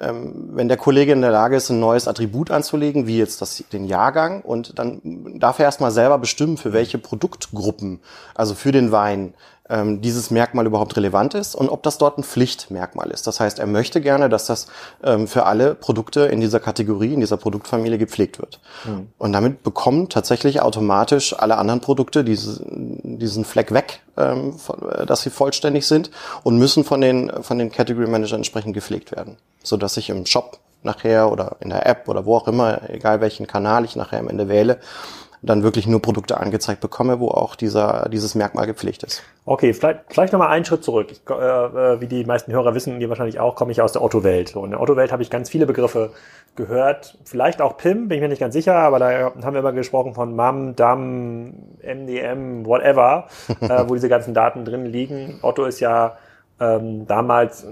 ähm, 0.00 0.50
wenn 0.52 0.68
der 0.68 0.76
Kollege 0.76 1.12
in 1.12 1.22
der 1.22 1.32
Lage 1.32 1.56
ist, 1.56 1.70
ein 1.70 1.80
neues 1.80 2.06
Attribut 2.06 2.50
anzulegen, 2.50 3.06
wie 3.06 3.18
jetzt 3.18 3.42
das, 3.42 3.64
den 3.72 3.84
Jahrgang, 3.84 4.42
und 4.42 4.78
dann 4.78 5.00
darf 5.40 5.58
er 5.58 5.64
erstmal 5.64 5.90
selber 5.90 6.18
bestimmen, 6.18 6.56
für 6.56 6.72
welche 6.72 6.98
Produktgruppen, 6.98 8.00
also 8.34 8.54
für 8.54 8.70
den 8.70 8.92
Wein, 8.92 9.34
ähm, 9.70 10.00
dieses 10.00 10.30
Merkmal 10.30 10.66
überhaupt 10.66 10.96
relevant 10.96 11.34
ist 11.34 11.54
und 11.54 11.68
ob 11.68 11.82
das 11.82 11.98
dort 11.98 12.18
ein 12.18 12.24
Pflichtmerkmal 12.24 13.10
ist. 13.10 13.26
Das 13.26 13.40
heißt, 13.40 13.58
er 13.58 13.66
möchte 13.66 14.00
gerne, 14.00 14.28
dass 14.28 14.46
das 14.46 14.66
ähm, 15.02 15.28
für 15.28 15.44
alle 15.46 15.74
Produkte 15.74 16.22
in 16.22 16.40
dieser 16.40 16.60
Kategorie, 16.60 17.14
in 17.14 17.20
dieser 17.20 17.36
Produktfamilie 17.36 17.98
gepflegt 17.98 18.38
wird. 18.38 18.60
Mhm. 18.84 19.08
Und 19.18 19.32
damit 19.32 19.62
bekommen 19.62 20.08
tatsächlich 20.08 20.60
automatisch 20.62 21.38
alle 21.38 21.58
anderen 21.58 21.80
Produkte 21.80 22.24
diese, 22.24 22.62
diesen 22.66 23.44
Fleck 23.44 23.72
weg, 23.72 24.00
ähm, 24.16 24.56
äh, 24.90 25.06
dass 25.06 25.22
sie 25.22 25.30
vollständig 25.30 25.86
sind 25.86 26.10
und 26.42 26.58
müssen 26.58 26.84
von 26.84 27.00
den, 27.00 27.30
von 27.42 27.58
den 27.58 27.70
Category 27.70 28.06
Managern 28.06 28.40
entsprechend 28.40 28.74
gepflegt 28.74 29.12
werden, 29.12 29.36
sodass 29.62 29.96
ich 29.96 30.10
im 30.10 30.26
Shop 30.26 30.58
nachher 30.82 31.30
oder 31.30 31.56
in 31.60 31.70
der 31.70 31.86
App 31.86 32.08
oder 32.08 32.24
wo 32.24 32.36
auch 32.36 32.46
immer, 32.48 32.88
egal 32.88 33.20
welchen 33.20 33.46
Kanal 33.46 33.84
ich 33.84 33.96
nachher 33.96 34.20
am 34.20 34.28
Ende 34.28 34.48
wähle, 34.48 34.78
dann 35.42 35.62
wirklich 35.62 35.86
nur 35.86 36.02
Produkte 36.02 36.38
angezeigt 36.38 36.80
bekomme, 36.80 37.20
wo 37.20 37.28
auch 37.28 37.54
dieser, 37.54 38.08
dieses 38.10 38.34
Merkmal 38.34 38.66
gepflegt 38.66 39.02
ist. 39.02 39.22
Okay, 39.44 39.72
vielleicht, 39.72 40.00
vielleicht 40.08 40.32
nochmal 40.32 40.48
einen 40.48 40.64
Schritt 40.64 40.84
zurück. 40.84 41.08
Ich, 41.10 41.20
äh, 41.30 41.34
äh, 41.34 42.00
wie 42.00 42.06
die 42.06 42.24
meisten 42.24 42.52
Hörer 42.52 42.74
wissen, 42.74 43.00
die 43.00 43.08
wahrscheinlich 43.08 43.40
auch, 43.40 43.54
komme 43.54 43.72
ich 43.72 43.80
aus 43.80 43.92
der 43.92 44.02
Otto-Welt. 44.02 44.48
So, 44.48 44.64
in 44.64 44.72
der 44.72 44.80
Otto-Welt 44.80 45.12
habe 45.12 45.22
ich 45.22 45.30
ganz 45.30 45.48
viele 45.48 45.66
Begriffe 45.66 46.10
gehört. 46.56 47.16
Vielleicht 47.24 47.62
auch 47.62 47.76
PIM, 47.76 48.08
bin 48.08 48.16
ich 48.16 48.22
mir 48.22 48.28
nicht 48.28 48.40
ganz 48.40 48.54
sicher, 48.54 48.74
aber 48.74 48.98
da 48.98 49.32
haben 49.42 49.52
wir 49.52 49.60
immer 49.60 49.72
gesprochen 49.72 50.14
von 50.14 50.34
MAM, 50.34 50.76
DAM, 50.76 51.54
MDM, 51.82 52.66
whatever, 52.66 53.28
äh, 53.60 53.84
wo 53.86 53.94
diese 53.94 54.08
ganzen 54.08 54.34
Daten 54.34 54.64
drin 54.64 54.86
liegen. 54.86 55.38
Otto 55.42 55.64
ist 55.64 55.80
ja 55.80 56.16
ähm, 56.60 57.06
damals 57.06 57.64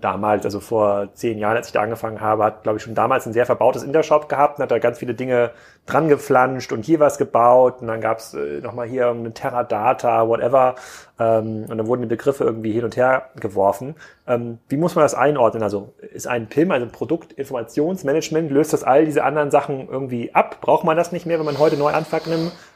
damals, 0.00 0.44
also 0.44 0.60
vor 0.60 1.08
zehn 1.14 1.38
Jahren, 1.38 1.56
als 1.56 1.68
ich 1.68 1.72
da 1.72 1.82
angefangen 1.82 2.20
habe, 2.20 2.44
hat, 2.44 2.62
glaube 2.62 2.78
ich, 2.78 2.84
schon 2.84 2.94
damals 2.94 3.26
ein 3.26 3.32
sehr 3.32 3.46
verbautes 3.46 3.82
Intershop 3.82 4.28
gehabt 4.28 4.58
und 4.58 4.62
hat 4.62 4.70
da 4.70 4.78
ganz 4.78 4.98
viele 4.98 5.14
Dinge 5.14 5.50
dran 5.86 6.08
geflanscht 6.08 6.72
und 6.72 6.84
hier 6.84 7.00
was 7.00 7.18
gebaut 7.18 7.80
und 7.80 7.88
dann 7.88 8.00
gab 8.00 8.18
es 8.18 8.34
äh, 8.34 8.60
nochmal 8.60 8.86
hier 8.86 9.08
eine 9.08 9.32
Teradata, 9.34 10.28
whatever 10.28 10.76
ähm, 11.18 11.66
und 11.68 11.76
dann 11.76 11.86
wurden 11.86 12.02
die 12.02 12.08
Begriffe 12.08 12.44
irgendwie 12.44 12.72
hin 12.72 12.84
und 12.84 12.96
her 12.96 13.30
geworfen. 13.36 13.96
Ähm, 14.26 14.58
wie 14.68 14.76
muss 14.76 14.94
man 14.94 15.04
das 15.04 15.14
einordnen? 15.14 15.62
Also 15.62 15.92
ist 16.12 16.26
ein 16.26 16.46
PIM, 16.48 16.70
also 16.70 16.86
Produktinformationsmanagement, 16.86 18.50
löst 18.50 18.72
das 18.72 18.84
all 18.84 19.04
diese 19.04 19.24
anderen 19.24 19.50
Sachen 19.50 19.88
irgendwie 19.88 20.34
ab? 20.34 20.60
Braucht 20.60 20.84
man 20.84 20.96
das 20.96 21.12
nicht 21.12 21.26
mehr, 21.26 21.38
wenn 21.38 21.46
man 21.46 21.58
heute 21.58 21.76
neu 21.76 21.92
anfängt 21.92 22.28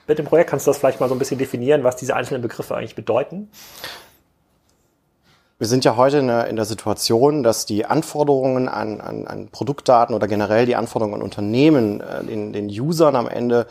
mit 0.07 0.19
dem 0.19 0.27
Projekt? 0.27 0.51
Kannst 0.51 0.67
du 0.67 0.71
das 0.71 0.79
vielleicht 0.79 1.01
mal 1.01 1.09
so 1.09 1.15
ein 1.15 1.19
bisschen 1.19 1.39
definieren, 1.39 1.85
was 1.85 1.97
diese 1.97 2.17
einzelnen 2.17 2.43
Begriffe 2.43 2.75
eigentlich 2.75 2.97
bedeuten? 2.97 3.49
Wir 5.59 5.67
sind 5.67 5.87
ja 5.87 5.97
heute 5.97 6.19
in 6.19 6.57
der, 6.57 6.65
Situation, 6.67 7.43
dass 7.43 7.65
die 7.65 7.87
Anforderungen 7.87 8.69
an, 8.69 9.01
an, 9.01 9.27
an 9.27 9.49
Produktdaten 9.49 10.15
oder 10.15 10.29
generell 10.29 10.67
die 10.67 10.77
Anforderungen 10.77 11.15
an 11.15 11.23
Unternehmen, 11.23 12.03
äh, 12.03 12.23
den, 12.25 12.53
den 12.53 12.69
Usern 12.69 13.17
am 13.17 13.27
Ende 13.27 13.67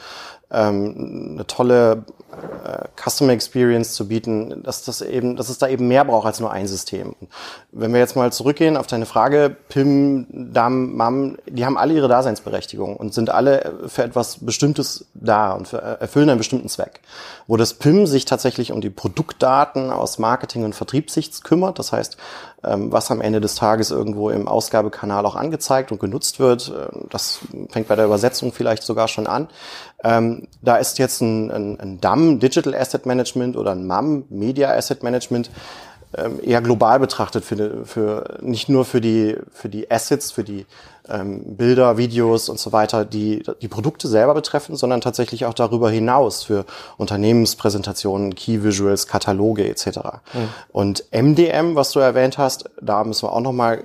ähm, 0.52 1.34
eine 1.34 1.48
tolle 1.48 2.06
äh, 2.32 2.88
Customer 2.96 3.34
Experience 3.34 3.94
zu 3.94 4.08
bieten, 4.08 4.64
dass 4.64 4.84
das 4.84 5.02
eben, 5.02 5.36
dass 5.36 5.50
es 5.50 5.58
da 5.58 5.68
eben 5.68 5.88
mehr 5.88 6.06
braucht 6.06 6.26
als 6.26 6.40
nur 6.40 6.52
ein 6.52 6.68
System. 6.68 7.16
Wenn 7.72 7.94
wir 7.94 8.00
jetzt 8.00 8.16
mal 8.16 8.32
zurückgehen 8.32 8.78
auf 8.78 8.88
deine 8.88 9.06
Frage, 9.06 9.56
PIM, 9.70 10.28
DAM, 10.30 10.96
MAM, 10.96 11.38
die 11.48 11.66
haben 11.66 11.78
alle 11.78 11.94
ihre 11.94 12.08
Daseinsberechtigung 12.08 12.96
und 12.98 13.14
sind 13.14 13.30
alle 13.30 13.74
für 13.88 14.04
etwas 14.04 14.40
Bestimmtes 14.42 15.06
da 15.14 15.54
und 15.54 15.74
äh, 15.74 15.78
erfüllen 15.78 16.30
einen 16.30 16.38
bestimmten 16.38 16.70
Zweck. 16.70 17.02
Wo 17.48 17.58
das 17.58 17.76
PIM 17.76 18.08
sich 18.08 18.26
tatsächlich 18.26 18.72
um 18.72 18.82
die 18.82 18.90
Produktdaten 18.90 19.92
aus 19.92 20.20
Marketing- 20.20 20.66
und 20.66 20.76
Vertriebssicht 20.76 21.44
kümmert, 21.44 21.80
das 21.80 21.92
heißt, 21.92 22.18
ähm, 22.66 22.92
was 22.92 23.12
am 23.12 23.22
Ende 23.22 23.42
des 23.42 23.56
Tages 23.56 23.92
irgendwo 23.92 24.30
im 24.30 24.48
Ausgabekanal 24.48 25.26
auch 25.26 25.36
angezeigt 25.36 25.92
und 25.92 26.00
genutzt 26.00 26.40
wird, 26.40 26.70
äh, 26.70 27.08
das 27.10 27.40
fängt 27.70 27.88
bei 27.88 27.96
der 27.96 28.06
Übersetzung 28.06 28.52
vielleicht 28.52 28.84
sogar 28.84 29.08
schon 29.08 29.28
an. 29.28 29.48
Ähm, 30.06 30.48
da 30.62 30.78
ist 30.78 31.00
jetzt 31.00 31.22
ein, 31.22 31.50
ein, 31.50 31.80
ein 31.80 32.00
DAM, 32.00 32.40
Digital 32.40 32.76
Asset 32.76 33.08
Management, 33.08 33.58
oder 33.58 33.72
ein 33.72 33.88
MAM, 33.88 34.26
Media 34.30 34.72
Asset 34.72 35.02
Management, 35.02 35.50
ähm, 36.16 36.40
eher 36.44 36.62
global 36.62 37.00
betrachtet 37.00 37.44
für, 37.44 37.86
für 37.86 38.38
nicht 38.42 38.70
nur 38.70 38.86
für 38.86 39.02
die 39.02 39.36
für 39.52 39.68
die 39.68 39.90
Assets, 39.90 40.32
für 40.32 40.44
die 40.44 40.66
ähm, 41.10 41.58
Bilder, 41.58 41.98
Videos 41.98 42.50
und 42.50 42.60
so 42.60 42.72
weiter, 42.72 43.04
die 43.04 43.44
die 43.62 43.68
Produkte 43.68 44.08
selber 44.08 44.36
betreffen, 44.36 44.76
sondern 44.76 45.02
tatsächlich 45.02 45.46
auch 45.46 45.54
darüber 45.54 45.90
hinaus 45.90 46.44
für 46.44 46.66
Unternehmenspräsentationen, 46.98 48.36
Key 48.36 48.64
Visuals, 48.64 49.08
Kataloge 49.08 49.68
etc. 49.68 49.88
Mhm. 49.88 50.50
Und 50.72 51.06
MDM, 51.12 51.76
was 51.76 51.92
du 51.92 52.00
erwähnt 52.00 52.38
hast, 52.38 52.70
da 52.82 53.04
müssen 53.04 53.24
wir 53.24 53.34
auch 53.34 53.42
noch 53.42 53.54
mal 53.54 53.84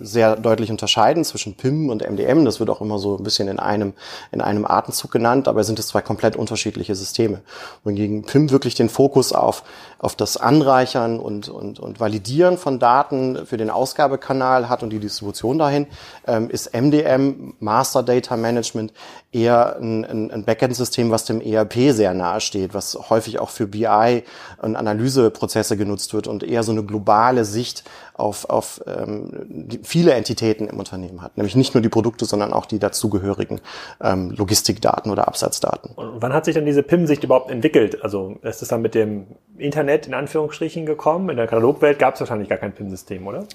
sehr 0.00 0.36
deutlich 0.36 0.70
unterscheiden 0.70 1.24
zwischen 1.24 1.54
PIM 1.54 1.90
und 1.90 2.08
MDM. 2.08 2.44
Das 2.44 2.60
wird 2.60 2.70
auch 2.70 2.80
immer 2.80 2.98
so 2.98 3.16
ein 3.16 3.22
bisschen 3.22 3.48
in 3.48 3.58
einem 3.58 3.92
in 4.32 4.40
einem 4.40 4.64
Atemzug 4.64 5.10
genannt, 5.10 5.48
aber 5.48 5.64
sind 5.64 5.78
es 5.78 5.88
zwei 5.88 6.02
komplett 6.02 6.36
unterschiedliche 6.36 6.94
Systeme. 6.94 7.40
Wohingegen 7.84 8.22
PIM 8.22 8.50
wirklich 8.50 8.74
den 8.74 8.88
Fokus 8.88 9.32
auf 9.32 9.62
auf 9.98 10.16
das 10.16 10.36
Anreichern 10.36 11.20
und 11.20 11.48
und 11.48 11.78
und 11.80 12.00
Validieren 12.00 12.58
von 12.58 12.78
Daten 12.78 13.46
für 13.46 13.56
den 13.56 13.70
Ausgabekanal 13.70 14.68
hat 14.68 14.82
und 14.82 14.90
die 14.90 14.98
Distribution 14.98 15.58
dahin 15.58 15.86
ähm, 16.26 16.50
ist 16.50 16.74
MDM, 16.74 17.54
Master 17.60 18.02
Data 18.02 18.36
Management, 18.36 18.92
eher 19.32 19.76
ein, 19.80 20.30
ein 20.30 20.44
Backend-System, 20.44 21.10
was 21.10 21.24
dem 21.24 21.40
ERP 21.40 21.92
sehr 21.92 22.14
nahe 22.14 22.40
steht, 22.40 22.74
was 22.74 22.98
häufig 23.10 23.38
auch 23.38 23.50
für 23.50 23.66
BI 23.66 24.24
und 24.60 24.76
Analyseprozesse 24.76 25.76
genutzt 25.76 26.14
wird 26.14 26.26
und 26.26 26.42
eher 26.42 26.62
so 26.62 26.72
eine 26.72 26.82
globale 26.82 27.44
Sicht 27.44 27.84
auf, 28.20 28.48
auf 28.48 28.82
ähm, 28.86 29.68
viele 29.82 30.12
Entitäten 30.12 30.68
im 30.68 30.78
Unternehmen 30.78 31.22
hat. 31.22 31.36
Nämlich 31.36 31.56
nicht 31.56 31.74
nur 31.74 31.82
die 31.82 31.88
Produkte, 31.88 32.24
sondern 32.24 32.52
auch 32.52 32.66
die 32.66 32.78
dazugehörigen 32.78 33.60
ähm, 34.00 34.30
Logistikdaten 34.30 35.10
oder 35.10 35.26
Absatzdaten. 35.28 35.92
Und 35.96 36.22
wann 36.22 36.32
hat 36.32 36.44
sich 36.44 36.54
dann 36.54 36.66
diese 36.66 36.82
PIM-Sicht 36.82 37.24
überhaupt 37.24 37.50
entwickelt? 37.50 38.02
Also 38.04 38.36
ist 38.42 38.62
es 38.62 38.68
dann 38.68 38.82
mit 38.82 38.94
dem 38.94 39.26
Internet 39.58 40.06
in 40.06 40.14
Anführungsstrichen 40.14 40.86
gekommen? 40.86 41.30
In 41.30 41.36
der 41.36 41.46
Katalogwelt 41.46 41.98
gab 41.98 42.14
es 42.14 42.20
wahrscheinlich 42.20 42.48
gar 42.48 42.58
kein 42.58 42.72
PIM-System, 42.72 43.26
oder? 43.26 43.46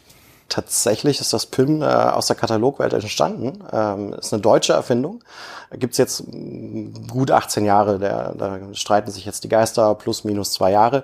Tatsächlich 0.47 1.19
ist 1.19 1.33
das 1.33 1.47
PIM 1.47 1.81
äh, 1.81 1.85
aus 1.85 2.27
der 2.27 2.35
Katalogwelt 2.35 2.93
entstanden. 2.93 3.63
Ähm, 3.71 4.13
ist 4.13 4.31
eine 4.31 4.41
deutsche 4.41 4.73
Erfindung. 4.73 5.23
Gibt's 5.77 5.97
jetzt 5.97 6.23
gut 7.09 7.31
18 7.31 7.65
Jahre. 7.65 7.99
Der, 7.99 8.33
da 8.37 8.59
streiten 8.73 9.11
sich 9.11 9.25
jetzt 9.25 9.43
die 9.43 9.49
Geister 9.49 9.95
plus 9.95 10.23
minus 10.23 10.53
zwei 10.53 10.71
Jahre 10.71 11.03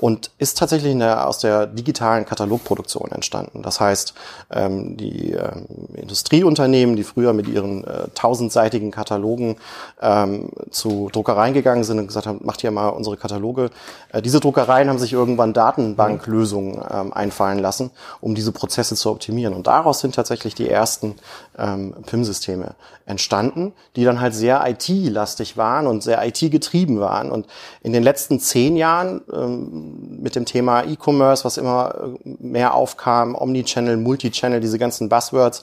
und 0.00 0.30
ist 0.38 0.58
tatsächlich 0.58 0.96
der, 0.96 1.28
aus 1.28 1.38
der 1.38 1.66
digitalen 1.66 2.24
Katalogproduktion 2.24 3.10
entstanden. 3.12 3.62
Das 3.62 3.80
heißt, 3.80 4.14
ähm, 4.50 4.96
die 4.96 5.32
ähm, 5.32 5.66
Industrieunternehmen, 5.94 6.96
die 6.96 7.04
früher 7.04 7.32
mit 7.32 7.48
ihren 7.48 7.84
äh, 7.84 8.08
tausendseitigen 8.14 8.90
Katalogen 8.90 9.56
ähm, 10.00 10.50
zu 10.70 11.10
Druckereien 11.12 11.52
gegangen 11.52 11.84
sind 11.84 11.98
und 11.98 12.06
gesagt 12.06 12.26
haben, 12.26 12.40
macht 12.42 12.62
hier 12.62 12.70
mal 12.70 12.88
unsere 12.88 13.16
Kataloge. 13.18 13.70
Äh, 14.12 14.22
diese 14.22 14.40
Druckereien 14.40 14.88
haben 14.88 14.98
sich 14.98 15.12
irgendwann 15.12 15.52
Datenbanklösungen 15.52 16.80
ähm, 16.90 17.12
einfallen 17.12 17.58
lassen, 17.58 17.90
um 18.20 18.34
diese 18.34 18.52
Prozesse 18.52 18.94
zu 18.94 19.10
optimieren. 19.10 19.52
Und 19.52 19.66
daraus 19.66 20.00
sind 20.00 20.14
tatsächlich 20.14 20.54
die 20.54 20.68
ersten 20.68 21.16
ähm, 21.58 21.94
PIM-Systeme 22.06 22.74
entstanden, 23.04 23.72
die 23.96 24.04
dann 24.10 24.20
halt 24.20 24.34
sehr 24.34 24.62
IT-lastig 24.66 25.56
waren 25.56 25.86
und 25.86 26.02
sehr 26.02 26.24
IT-getrieben 26.26 27.00
waren. 27.00 27.30
Und 27.30 27.46
in 27.82 27.92
den 27.92 28.02
letzten 28.02 28.40
zehn 28.40 28.76
Jahren 28.76 29.22
ähm, 29.32 30.20
mit 30.20 30.36
dem 30.36 30.44
Thema 30.44 30.84
E-Commerce, 30.84 31.44
was 31.44 31.56
immer 31.56 31.94
äh, 32.24 32.36
mehr 32.38 32.74
aufkam, 32.74 33.34
Omnichannel, 33.34 33.96
Multichannel, 33.96 34.60
diese 34.60 34.78
ganzen 34.78 35.08
Buzzwords, 35.08 35.62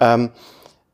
ähm, 0.00 0.30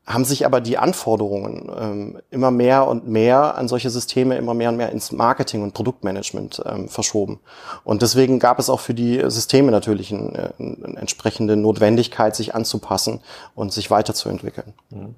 haben 0.07 0.25
sich 0.25 0.45
aber 0.45 0.61
die 0.61 0.77
Anforderungen 0.77 1.71
ähm, 1.79 2.21
immer 2.29 2.51
mehr 2.51 2.87
und 2.87 3.07
mehr 3.07 3.57
an 3.57 3.67
solche 3.67 3.89
Systeme 3.89 4.37
immer 4.37 4.53
mehr 4.53 4.69
und 4.69 4.77
mehr 4.77 4.91
ins 4.91 5.11
Marketing 5.11 5.63
und 5.63 5.73
Produktmanagement 5.73 6.61
ähm, 6.65 6.89
verschoben. 6.89 7.39
Und 7.83 8.03
deswegen 8.03 8.37
gab 8.37 8.59
es 8.59 8.69
auch 8.69 8.79
für 8.79 8.93
die 8.93 9.19
Systeme 9.29 9.71
natürlich 9.71 10.13
eine, 10.13 10.53
eine 10.59 10.97
entsprechende 10.97 11.55
Notwendigkeit, 11.55 12.35
sich 12.35 12.53
anzupassen 12.53 13.21
und 13.55 13.73
sich 13.73 13.89
weiterzuentwickeln. 13.89 14.73
Mhm. 14.91 15.15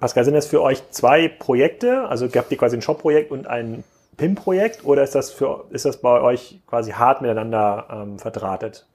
Pascal, 0.00 0.24
sind 0.24 0.34
das 0.34 0.46
für 0.46 0.62
euch 0.62 0.82
zwei 0.90 1.28
Projekte? 1.28 2.08
Also 2.08 2.28
habt 2.34 2.50
ihr 2.50 2.58
quasi 2.58 2.76
ein 2.76 2.82
Shop-Projekt 2.82 3.30
und 3.30 3.46
ein 3.46 3.84
PIM-Projekt 4.16 4.84
oder 4.84 5.04
ist 5.04 5.14
das, 5.14 5.30
für, 5.30 5.64
ist 5.70 5.84
das 5.84 5.98
bei 5.98 6.20
euch 6.20 6.60
quasi 6.66 6.92
hart 6.92 7.22
miteinander 7.22 7.86
ähm, 7.90 8.18
verdrahtet? 8.18 8.86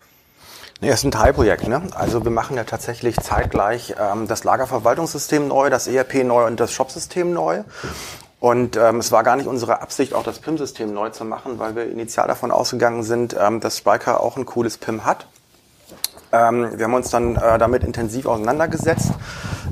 Nee, 0.81 0.89
es 0.89 0.95
ist 0.99 1.05
ein 1.05 1.11
Teilprojekt. 1.11 1.67
Ne? 1.67 1.81
Also 1.95 2.25
wir 2.25 2.31
machen 2.31 2.57
ja 2.57 2.65
tatsächlich 2.65 3.17
zeitgleich 3.17 3.95
ähm, 3.97 4.27
das 4.27 4.43
Lagerverwaltungssystem 4.43 5.47
neu, 5.47 5.69
das 5.69 5.87
ERP 5.87 6.25
neu 6.25 6.45
und 6.45 6.59
das 6.59 6.73
Shop-System 6.73 7.31
neu. 7.31 7.63
Und 8.41 8.75
ähm, 8.75 8.97
es 8.97 9.13
war 9.13 9.23
gar 9.23 9.37
nicht 9.37 9.47
unsere 9.47 9.81
Absicht, 9.81 10.13
auch 10.13 10.23
das 10.23 10.39
PIM-System 10.39 10.93
neu 10.93 11.11
zu 11.11 11.23
machen, 11.23 11.59
weil 11.59 11.77
wir 11.77 11.89
initial 11.89 12.27
davon 12.27 12.51
ausgegangen 12.51 13.03
sind, 13.03 13.33
ähm, 13.39 13.61
dass 13.61 13.77
Spryker 13.77 14.19
auch 14.19 14.35
ein 14.35 14.45
cooles 14.45 14.77
PIM 14.77 15.05
hat. 15.05 15.27
Ähm, 16.33 16.77
wir 16.77 16.83
haben 16.83 16.93
uns 16.93 17.09
dann 17.09 17.37
äh, 17.37 17.57
damit 17.57 17.85
intensiv 17.85 18.25
auseinandergesetzt 18.25 19.13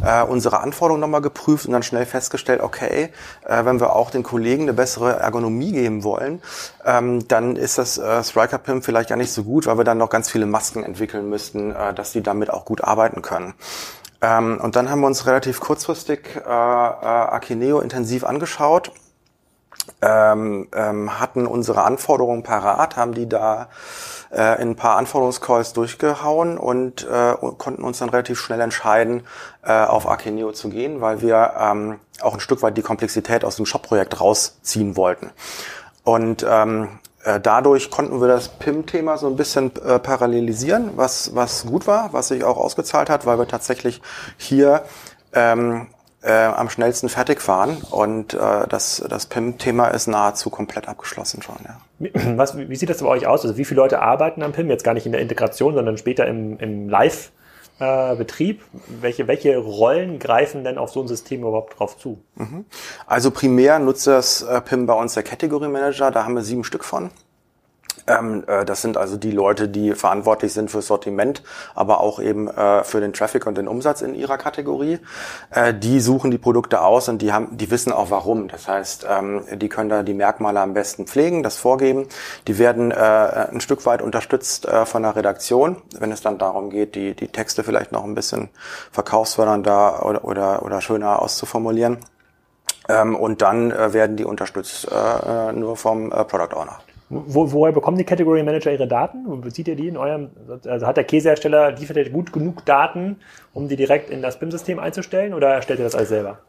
äh, 0.04 0.24
unsere 0.24 0.62
Anforderungen 0.62 1.02
nochmal 1.02 1.22
geprüft 1.22 1.66
und 1.66 1.74
dann 1.74 1.84
schnell 1.84 2.06
festgestellt, 2.06 2.62
okay, 2.62 3.10
äh, 3.46 3.66
wenn 3.66 3.80
wir 3.80 3.96
auch 3.96 4.12
den 4.12 4.24
Kollegen 4.24 4.64
eine 4.64 4.74
bessere 4.74 5.20
Ergonomie 5.20 5.72
geben 5.72 6.04
wollen, 6.04 6.42
ähm, 6.86 7.28
dann 7.28 7.56
ist 7.56 7.78
das 7.78 7.98
äh, 7.98 8.24
Striker 8.24 8.58
PIM 8.58 8.82
vielleicht 8.82 9.10
gar 9.10 9.16
nicht 9.16 9.32
so 9.32 9.44
gut, 9.44 9.68
weil 9.68 9.78
wir 9.78 9.84
dann 9.84 9.98
noch 9.98 10.10
ganz 10.10 10.30
viele 10.30 10.46
Masken 10.46 10.84
entwickeln 10.84 11.30
müssten, 11.30 11.72
äh, 11.72 11.94
dass 11.94 12.12
die 12.12 12.22
damit 12.22 12.50
auch 12.50 12.66
gut 12.66 12.84
arbeiten 12.84 13.22
können. 13.22 13.54
Ähm, 14.22 14.60
und 14.62 14.76
dann 14.76 14.90
haben 14.90 15.02
wir 15.02 15.08
uns 15.08 15.26
relativ 15.26 15.60
kurzfristig 15.60 16.22
äh, 16.36 16.40
äh, 16.40 16.44
Akineo 16.46 17.80
intensiv 17.80 18.24
angeschaut 18.24 18.92
ähm, 20.02 20.68
ähm, 20.74 21.20
hatten 21.20 21.48
unsere 21.48 21.84
Anforderungen 21.84 22.44
parat, 22.44 22.98
haben 22.98 23.14
die 23.14 23.28
da 23.28 23.70
äh, 24.32 24.62
in 24.62 24.72
ein 24.72 24.76
paar 24.76 24.98
Anforderungscalls 24.98 25.74
durchgehauen 25.74 26.58
und 26.58 27.08
äh, 27.08 27.36
konnten 27.58 27.84
uns 27.84 28.00
dann 28.00 28.10
relativ 28.10 28.40
schnell 28.40 28.62
entscheiden, 28.62 29.24
äh, 29.64 29.72
auf 29.72 30.08
Akeneo 30.08 30.52
zu 30.52 30.70
gehen, 30.70 31.02
weil 31.02 31.22
wir 31.22 31.54
ähm, 31.60 32.00
auch 32.22 32.34
ein 32.34 32.40
Stück 32.40 32.62
weit 32.62 32.78
die 32.78 32.82
Komplexität 32.82 33.44
aus 33.44 33.56
dem 33.56 33.66
Shop-Projekt 33.66 34.20
rausziehen 34.20 34.96
wollten. 34.96 35.32
Und 36.04 36.46
ähm, 36.48 37.00
äh, 37.24 37.40
dadurch 37.40 37.92
konnten 37.92 38.20
wir 38.20 38.28
das 38.28 38.50
PIM-Thema 38.50 39.18
so 39.18 39.28
ein 39.28 39.36
bisschen 39.36 39.72
äh, 39.86 40.00
parallelisieren, 40.00 40.92
was, 40.96 41.36
was 41.36 41.66
gut 41.66 41.86
war, 41.86 42.14
was 42.14 42.30
sich 42.30 42.44
auch 42.44 42.58
ausgezahlt 42.58 43.10
hat, 43.10 43.26
weil 43.26 43.38
wir 43.38 43.48
tatsächlich 43.48 44.02
hier 44.38 44.84
ähm, 45.34 45.88
äh, 46.22 46.32
am 46.32 46.70
schnellsten 46.70 47.10
fertig 47.10 47.42
fahren. 47.42 47.78
Und 47.90 48.34
äh, 48.34 48.68
das, 48.68 49.04
das 49.10 49.26
PIM-Thema 49.26 49.88
ist 49.90 50.08
nahezu 50.08 50.50
komplett 50.50 50.88
abgeschlossen 50.88 51.42
schon. 51.42 51.58
Ja. 51.66 52.10
Was, 52.38 52.58
wie 52.58 52.76
sieht 52.76 52.90
das 52.90 53.00
bei 53.00 53.08
euch 53.08 53.28
aus? 53.28 53.44
Also 53.44 53.58
wie 53.58 53.66
viele 53.66 53.82
Leute 53.82 54.02
arbeiten 54.02 54.44
am 54.44 54.52
PIM? 54.52 54.70
Jetzt 54.70 54.84
gar 54.84 54.94
nicht 54.94 55.06
in 55.06 55.12
der 55.12 55.22
Integration, 55.22 55.74
sondern 55.74 55.98
später 55.98 56.28
im, 56.28 56.58
im 56.60 56.90
Live- 56.90 57.32
äh, 57.80 58.16
Betrieb. 58.16 58.62
Welche, 59.02 59.28
welche 59.28 59.58
Rollen 59.58 60.20
greifen 60.20 60.64
denn 60.64 60.78
auf 60.78 60.92
so 60.92 61.02
ein 61.02 61.08
System 61.08 61.42
überhaupt 61.42 61.80
drauf 61.80 61.98
zu? 61.98 62.24
Mhm. 62.36 62.66
Also 63.08 63.32
primär 63.32 63.80
nutzt 63.80 64.06
das 64.06 64.44
äh, 64.44 64.62
PIM 64.62 64.86
bei 64.86 64.94
uns 64.94 65.16
der 65.16 65.24
Category 65.24 65.68
Manager. 65.68 66.12
Da 66.12 66.24
haben 66.24 66.36
wir 66.36 66.44
sieben 66.44 66.64
Stück 66.64 66.84
von. 66.84 67.10
Ähm, 68.08 68.44
äh, 68.48 68.66
das 68.66 68.82
sind 68.82 68.98
also 68.98 69.18
die 69.18 69.32
Leute, 69.32 69.68
die 69.68 69.94
verantwortlich 69.94 70.54
sind 70.54 70.72
für 70.72 70.82
Sortiment, 70.82 71.44
aber 71.76 72.00
auch 72.00 72.20
eben 72.20 72.48
äh, 72.48 72.84
für 72.84 73.00
den 73.00 73.14
Traffic 73.14 73.46
und 73.46 73.58
den 73.58 73.68
Umsatz 73.68 74.02
in 74.02 74.16
ihrer 74.16 74.38
Kategorie. 74.38 75.00
Äh, 75.52 75.74
die 75.74 76.00
suchen 76.00 76.32
die 76.32 76.38
Produkte 76.38 76.82
aus 76.82 77.10
und 77.10 77.22
die 77.22 77.32
haben, 77.32 77.58
die 77.58 77.70
wissen 77.72 77.92
auch 77.92 78.10
warum. 78.10 78.48
Das 78.48 78.68
heißt, 78.68 79.06
ähm, 79.10 79.44
die 79.54 79.70
können 79.70 79.90
da 79.90 80.04
die 80.04 80.14
Merkmale 80.14 80.60
am 80.60 80.74
besten 80.74 81.06
pflegen, 81.06 81.44
das 81.44 81.58
vorgeben. 81.58 82.08
Die 82.48 82.58
werden 82.58 82.92
äh, 82.92 82.96
ein 82.96 83.62
Stück 83.62 83.86
weit 83.86 84.02
unterstützt 84.02 84.66
äh, 84.66 84.86
von 84.86 85.04
der 85.04 85.16
Redaktion, 85.16 85.78
wenn 86.00 86.12
es 86.12 86.22
dann 86.22 86.38
darum 86.38 86.70
geht, 86.70 86.96
die, 86.96 87.16
die 87.16 87.28
Texte 87.28 87.64
vielleicht 87.64 87.92
noch 87.92 88.04
ein 88.04 88.16
bisschen 88.16 88.50
verkaufsfördernder 88.92 90.06
oder, 90.06 90.26
oder, 90.26 90.64
oder 90.64 90.82
schöner 90.82 91.22
auszuformulieren. 91.22 92.00
Ähm, 92.90 93.16
und 93.16 93.42
dann 93.42 93.72
äh, 93.72 93.94
werden 93.94 94.18
die 94.18 94.26
unterstützt 94.26 94.88
nur 95.54 95.78
vom 95.78 96.10
Product 96.10 96.56
Owner. 96.56 96.80
Wo, 97.12 97.52
woher 97.52 97.74
bekommen 97.74 97.98
die 97.98 98.06
Category 98.06 98.42
Manager 98.42 98.72
ihre 98.72 98.88
Daten? 98.88 99.26
Wo 99.28 99.36
bezieht 99.36 99.68
ihr 99.68 99.76
die 99.76 99.90
in 99.90 99.98
eurem, 99.98 100.30
also 100.66 100.88
hat 100.88 100.96
der 100.96 101.04
Käsehersteller, 101.04 101.72
liefert 101.72 101.98
er 101.98 102.10
gut 102.10 102.32
genug 102.32 102.66
Daten, 102.66 103.18
um 103.54 103.68
die 103.68 103.76
direkt 103.76 104.10
in 104.10 104.22
das 104.22 104.40
BIM-System 104.40 104.80
einzustellen 104.80 105.34
oder 105.34 105.50
erstellt 105.50 105.80
ihr 105.80 105.86
das 105.86 105.96
alles 105.96 106.08
selber? 106.08 106.40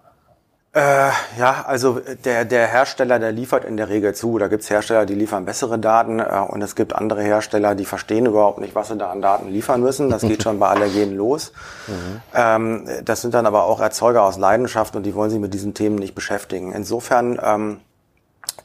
Äh, 0.74 1.10
ja, 1.38 1.64
also 1.66 2.00
der, 2.24 2.46
der 2.46 2.66
Hersteller, 2.66 3.18
der 3.18 3.30
liefert 3.32 3.64
in 3.66 3.76
der 3.76 3.90
Regel 3.90 4.14
zu. 4.14 4.38
Da 4.38 4.48
gibt's 4.48 4.70
Hersteller, 4.70 5.04
die 5.04 5.14
liefern 5.14 5.44
bessere 5.44 5.78
Daten 5.78 6.18
äh, 6.18 6.24
und 6.48 6.62
es 6.62 6.76
gibt 6.76 6.94
andere 6.94 7.22
Hersteller, 7.22 7.74
die 7.74 7.84
verstehen 7.84 8.24
überhaupt 8.24 8.58
nicht, 8.58 8.74
was 8.74 8.88
sie 8.88 8.96
da 8.96 9.10
an 9.10 9.20
Daten 9.20 9.50
liefern 9.50 9.82
müssen. 9.82 10.08
Das 10.08 10.22
geht 10.22 10.42
schon 10.44 10.58
bei 10.58 10.68
Allergenen 10.68 11.16
los. 11.16 11.52
Mhm. 11.88 12.20
Ähm, 12.34 12.88
das 13.04 13.20
sind 13.20 13.34
dann 13.34 13.44
aber 13.44 13.64
auch 13.64 13.80
Erzeuger 13.80 14.22
aus 14.22 14.38
Leidenschaft 14.38 14.96
und 14.96 15.02
die 15.02 15.14
wollen 15.14 15.28
sich 15.28 15.40
mit 15.40 15.52
diesen 15.52 15.74
Themen 15.74 15.96
nicht 15.96 16.14
beschäftigen. 16.14 16.72
Insofern 16.72 17.38
ähm, 17.44 17.80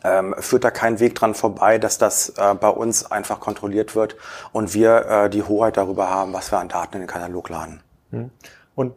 ähm, 0.03 0.35
führt 0.39 0.63
da 0.63 0.71
kein 0.71 0.99
Weg 0.99 1.15
dran 1.15 1.33
vorbei, 1.33 1.77
dass 1.77 1.97
das 1.97 2.29
äh, 2.37 2.53
bei 2.55 2.69
uns 2.69 3.11
einfach 3.11 3.39
kontrolliert 3.39 3.95
wird 3.95 4.15
und 4.51 4.73
wir 4.73 5.05
äh, 5.05 5.29
die 5.29 5.43
Hoheit 5.43 5.77
darüber 5.77 6.09
haben, 6.09 6.33
was 6.33 6.51
wir 6.51 6.59
an 6.59 6.69
Daten 6.69 6.95
in 6.95 7.01
den 7.01 7.07
Katalog 7.07 7.49
laden. 7.49 7.81
Hm. 8.11 8.31
Und 8.75 8.93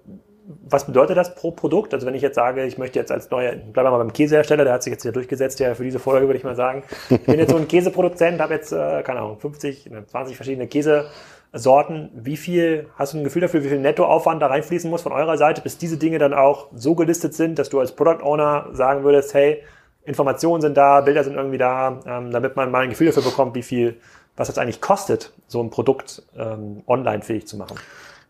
was 0.64 0.87
bedeutet 0.87 1.16
das 1.16 1.35
pro 1.35 1.52
Produkt? 1.52 1.95
Also 1.95 2.07
wenn 2.07 2.14
ich 2.14 2.23
jetzt 2.23 2.35
sage, 2.35 2.64
ich 2.64 2.78
möchte 2.78 2.99
jetzt 2.99 3.12
als 3.12 3.30
neuer, 3.30 3.52
bleiben 3.52 3.87
wir 3.87 3.90
mal 3.90 3.99
beim 3.99 4.12
Käsehersteller, 4.12 4.64
der 4.64 4.75
hat 4.75 4.83
sich 4.83 4.90
jetzt 4.90 5.02
hier 5.02 5.12
durchgesetzt, 5.12 5.61
ja 5.61 5.75
für 5.75 5.85
diese 5.85 5.99
Folge 5.99 6.26
würde 6.26 6.38
ich 6.38 6.45
mal 6.45 6.57
sagen. 6.57 6.83
Ich 7.09 7.23
bin 7.23 7.38
jetzt 7.38 7.50
so 7.50 7.57
ein 7.57 7.69
Käseproduzent, 7.69 8.40
habe 8.40 8.54
jetzt, 8.54 8.73
äh, 8.73 9.02
keine 9.02 9.21
Ahnung, 9.21 9.38
50, 9.38 9.90
20 10.07 10.37
verschiedene 10.37 10.66
Käsesorten. 10.66 12.11
Wie 12.14 12.37
viel, 12.37 12.88
hast 12.97 13.14
du 13.14 13.19
ein 13.19 13.25
Gefühl 13.25 13.42
dafür, 13.42 13.62
wie 13.62 13.69
viel 13.69 13.78
Nettoaufwand 13.78 14.42
da 14.42 14.49
reinfließen 14.49 14.90
muss 14.90 15.02
von 15.02 15.12
eurer 15.12 15.38
Seite, 15.38 15.62
bis 15.62 15.78
diese 15.78 15.99
Dinge 15.99 16.19
dann 16.19 16.35
auch 16.35 16.69
so 16.75 16.95
gelistet 16.95 17.35
sind, 17.35 17.59
dass 17.59 17.69
du 17.69 17.78
als 17.78 17.92
Product 17.92 18.23
Owner 18.23 18.69
sagen 18.73 19.04
würdest, 19.04 19.35
hey, 19.35 19.62
Informationen 20.04 20.61
sind 20.62 20.76
da, 20.76 21.00
Bilder 21.00 21.25
sind 21.25 21.35
irgendwie 21.35 21.59
da, 21.59 22.00
ähm, 22.07 22.30
damit 22.30 22.57
man 22.57 22.71
mal 22.71 22.83
ein 22.83 22.90
Gefühl 22.90 23.09
dafür 23.09 23.23
bekommt, 23.23 23.54
wie 23.54 23.62
viel, 23.62 24.00
was 24.37 24.49
das 24.49 24.59
eigentlich 24.59 24.80
kostet, 24.80 25.33
so 25.47 25.62
ein 25.62 25.71
Produkt 25.71 26.23
ähm, 26.37 26.83
online 26.87 27.23
fähig 27.23 27.47
zu 27.47 27.57
machen. 27.57 27.78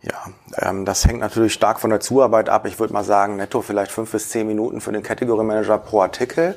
Ja, 0.03 0.15
ähm, 0.57 0.85
das 0.85 1.07
hängt 1.07 1.21
natürlich 1.21 1.53
stark 1.53 1.79
von 1.79 1.91
der 1.91 2.01
Zuarbeit 2.01 2.49
ab. 2.49 2.67
Ich 2.67 2.81
würde 2.81 2.93
mal 2.93 3.05
sagen, 3.05 3.37
netto 3.37 3.61
vielleicht 3.61 3.93
fünf 3.93 4.11
bis 4.13 4.31
zehn 4.31 4.47
Minuten 4.47 4.81
für 4.81 4.93
den 4.93 5.03
Category 5.03 5.45
Manager 5.45 5.79
pro 5.79 6.01
Artikel. 6.01 6.57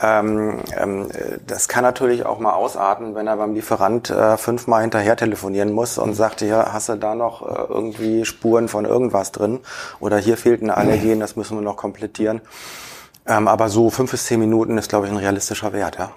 Ähm, 0.00 0.60
ähm, 0.76 1.08
das 1.44 1.66
kann 1.66 1.82
natürlich 1.82 2.24
auch 2.24 2.38
mal 2.38 2.52
ausarten, 2.52 3.16
wenn 3.16 3.26
er 3.26 3.36
beim 3.36 3.54
Lieferant 3.54 4.10
äh, 4.10 4.36
fünfmal 4.36 4.82
hinterher 4.82 5.16
telefonieren 5.16 5.72
muss 5.72 5.98
und 5.98 6.14
sagt, 6.14 6.40
ja, 6.40 6.72
hast 6.72 6.88
du 6.88 6.94
da 6.94 7.16
noch 7.16 7.42
äh, 7.42 7.64
irgendwie 7.68 8.24
Spuren 8.24 8.68
von 8.68 8.84
irgendwas 8.84 9.32
drin? 9.32 9.58
Oder 9.98 10.18
hier 10.18 10.36
fehlt 10.36 10.62
ein 10.62 10.70
Allergen, 10.70 11.18
das 11.18 11.34
müssen 11.34 11.56
wir 11.58 11.62
noch 11.62 11.76
komplettieren. 11.76 12.42
Ähm, 13.28 13.46
aber 13.46 13.68
so 13.68 13.90
fünf 13.90 14.10
bis 14.10 14.24
zehn 14.24 14.40
Minuten 14.40 14.78
ist, 14.78 14.88
glaube 14.88 15.06
ich, 15.06 15.12
ein 15.12 15.18
realistischer 15.18 15.72
Wert, 15.72 15.98
ja. 15.98 16.12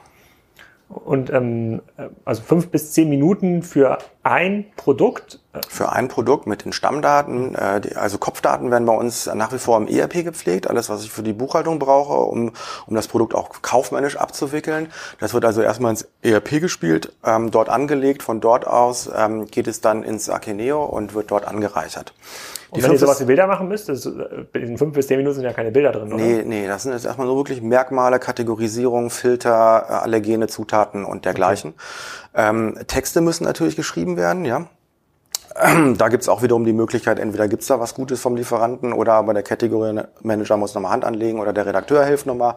Und 0.88 1.30
ähm, 1.30 1.82
also 2.26 2.42
fünf 2.42 2.70
bis 2.70 2.92
zehn 2.92 3.10
Minuten 3.10 3.64
für 3.64 3.98
ein 4.24 4.66
Produkt? 4.76 5.40
Für 5.68 5.92
ein 5.92 6.08
Produkt 6.08 6.48
mit 6.48 6.64
den 6.64 6.72
Stammdaten. 6.72 7.56
Äh, 7.56 7.82
die, 7.82 7.96
also 7.96 8.18
Kopfdaten 8.18 8.72
werden 8.72 8.86
bei 8.86 8.94
uns 8.94 9.26
nach 9.34 9.52
wie 9.52 9.58
vor 9.58 9.78
im 9.78 9.88
ERP 9.88 10.24
gepflegt. 10.24 10.70
Alles, 10.70 10.90
was 10.90 11.04
ich 11.04 11.12
für 11.12 11.24
die 11.24 11.34
Buchhaltung 11.34 11.78
brauche, 11.78 12.14
um, 12.14 12.54
um 12.88 12.96
das 12.96 13.08
Produkt 13.08 13.36
auch 13.36 13.62
kaufmännisch 13.62 14.16
abzuwickeln. 14.16 14.92
Das 15.20 15.34
wird 15.34 15.44
also 15.44 15.62
erstmal 15.62 15.92
ins 15.92 16.08
ERP 16.22 16.62
gespielt, 16.62 17.14
ähm, 17.26 17.52
dort 17.52 17.70
angelegt. 17.70 18.24
Von 18.24 18.40
dort 18.40 18.66
aus 18.66 19.10
ähm, 19.14 19.46
geht 19.48 19.68
es 19.68 19.82
dann 19.82 20.04
ins 20.04 20.30
Akeneo 20.30 20.86
und 20.86 21.14
wird 21.14 21.32
dort 21.32 21.46
angereichert. 21.48 22.14
Und 22.72 22.84
wenn 22.84 22.94
ihr 22.94 23.00
sowas 23.00 23.20
wie 23.20 23.26
Bilder 23.26 23.48
machen 23.48 23.68
müsst, 23.68 23.90
das, 23.90 24.06
äh, 24.06 24.46
in 24.54 24.78
fünf 24.78 24.94
bis 24.94 25.08
zehn 25.08 25.18
Minuten 25.18 25.36
sind 25.36 25.44
ja 25.44 25.52
keine 25.52 25.72
Bilder 25.72 25.92
drin, 25.92 26.14
oder? 26.14 26.24
Nee, 26.24 26.44
nee, 26.46 26.68
das 26.68 26.84
sind 26.84 26.94
jetzt 26.94 27.06
erstmal 27.06 27.28
nur 27.28 27.36
wirklich 27.36 27.62
Merkmale, 27.62 28.18
Kategorisierung, 28.20 29.10
Filter, 29.10 29.86
äh, 29.90 29.94
allergene 29.94 30.48
Zutaten 30.48 31.04
und 31.04 31.26
dergleichen. 31.26 31.74
Okay. 32.34 32.50
Ähm, 32.50 32.78
Texte 32.88 33.20
müssen 33.20 33.44
natürlich 33.44 33.76
geschrieben 33.76 34.16
werden, 34.16 34.46
ja. 34.46 34.68
Da 35.98 36.10
gibt's 36.10 36.30
auch 36.30 36.42
wiederum 36.42 36.66
die 36.66 36.74
Möglichkeit, 36.74 37.20
entweder 37.20 37.48
gibt's 37.48 37.68
da 37.68 37.80
was 37.80 37.94
Gutes 37.94 38.22
vom 38.22 38.36
Lieferanten 38.36 38.94
oder 38.94 39.14
aber 39.14 39.34
der 39.34 39.44
Category 39.44 40.02
Manager 40.22 40.58
muss 40.58 40.74
nochmal 40.74 40.92
Hand 40.92 41.06
anlegen 41.06 41.40
oder 41.40 41.54
der 41.54 41.66
Redakteur 41.66 42.06
hilft 42.06 42.26
nochmal. 42.26 42.56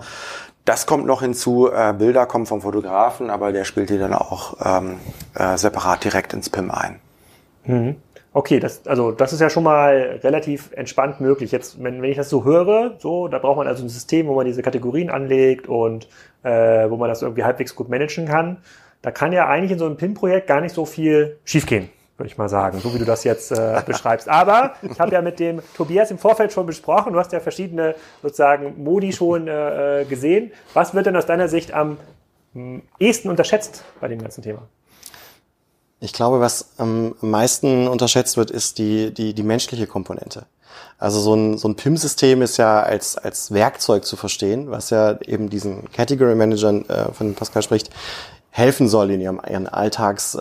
Das 0.65 0.87
kommt 0.87 1.07
noch 1.07 1.21
hinzu, 1.21 1.71
äh, 1.71 1.93
Bilder 1.93 2.27
kommen 2.27 2.47
vom 2.47 2.63
Fotografen, 2.63 3.31
aber 3.31 3.53
der 3.53 3.65
spielt 3.65 3.91
die 3.91 3.99
dann 3.99 4.15
auch 4.15 4.57
ähm, 4.65 4.99
äh, 5.35 5.57
separat 5.57 6.05
direkt 6.05 6.33
ins 6.33 6.49
PIM 6.49 6.71
ein. 6.71 7.01
Mhm. 7.65 7.97
Okay, 8.33 8.59
das, 8.59 8.85
also 8.89 9.13
das 9.13 9.33
ist 9.33 9.41
ja 9.41 9.49
schon 9.49 9.63
mal 9.63 10.19
relativ 10.25 10.73
entspannt 10.73 11.21
möglich. 11.21 11.53
Jetzt, 11.53 11.83
wenn, 11.83 12.03
wenn 12.03 12.11
ich 12.11 12.17
das 12.17 12.31
so 12.31 12.45
höre, 12.45 12.95
so, 12.99 13.29
da 13.29 13.39
braucht 13.39 13.59
man 13.59 13.69
also 13.69 13.85
ein 13.85 13.89
System, 13.89 14.27
wo 14.27 14.35
man 14.35 14.45
diese 14.45 14.61
Kategorien 14.61 15.09
anlegt 15.09 15.69
und 15.69 16.09
äh, 16.43 16.91
wo 16.91 16.97
man 16.97 17.09
das 17.09 17.23
irgendwie 17.23 17.45
halbwegs 17.45 17.77
gut 17.77 17.89
managen 17.89 18.27
kann. 18.27 18.57
Da 19.03 19.13
kann 19.13 19.33
ja 19.33 19.47
eigentlich 19.47 19.71
in 19.71 19.79
so 19.79 19.87
einem 19.87 19.97
PIN-Projekt 19.97 20.49
gar 20.49 20.61
nicht 20.61 20.75
so 20.75 20.85
viel 20.85 21.39
schiefgehen, 21.45 21.91
würde 22.17 22.29
ich 22.29 22.39
mal 22.39 22.49
sagen, 22.49 22.81
so 22.81 22.95
wie 22.95 22.99
du 22.99 23.05
das 23.05 23.25
jetzt 23.25 23.53
äh, 23.53 23.83
beschreibst. 23.87 24.29
Aber 24.29 24.75
ich 24.83 25.01
habe 25.01 25.13
ja 25.13 25.23
mit 25.23 25.41
dem 25.41 25.61
Tobias 25.77 26.11
im 26.11 26.19
Vorfeld 26.19 26.53
schon 26.53 26.67
besprochen, 26.67 27.13
du 27.13 27.19
hast 27.19 27.33
ja 27.33 27.41
verschiedene 27.41 27.95
sozusagen 28.23 28.83
Modi 28.83 29.13
schon 29.13 29.49
äh, 29.49 30.03
äh 30.03 30.05
gesehen. 30.05 30.53
Was 30.75 30.95
wird 30.95 31.07
denn 31.07 31.17
aus 31.17 31.27
deiner 31.27 31.49
Sicht 31.49 31.73
am 31.73 31.99
ehesten 33.01 33.31
unterschätzt 33.31 33.85
bei 34.01 34.09
dem 34.09 34.21
ganzen 34.21 34.43
Thema? 34.43 34.63
Ich 36.01 36.13
glaube, 36.13 36.41
was 36.41 36.75
am 36.79 37.15
meisten 37.21 37.89
unterschätzt 37.89 38.37
wird, 38.37 38.51
ist 38.51 38.79
die, 38.79 39.13
die, 39.13 39.35
die 39.35 39.43
menschliche 39.43 39.87
Komponente. 39.87 40.47
Also 40.99 41.21
so 41.21 41.35
ein, 41.35 41.59
so 41.59 41.69
ein 41.69 41.77
PIM-System 41.77 42.43
ist 42.43 42.57
ja 42.57 42.83
als, 42.83 43.17
als 43.17 43.53
Werkzeug 43.53 44.05
zu 44.05 44.17
verstehen, 44.17 44.71
was 44.71 44.91
ja 44.91 45.19
eben 45.23 45.51
diesen 45.51 45.91
Category 45.93 46.35
Managern, 46.35 46.89
äh, 46.89 47.13
von 47.13 47.35
Pascal 47.35 47.63
spricht, 47.63 47.91
helfen 48.51 48.89
soll 48.89 49.11
in 49.11 49.21
ihrem, 49.21 49.41
ihren 49.49 49.67
Alltags, 49.67 50.35
äh, 50.35 50.39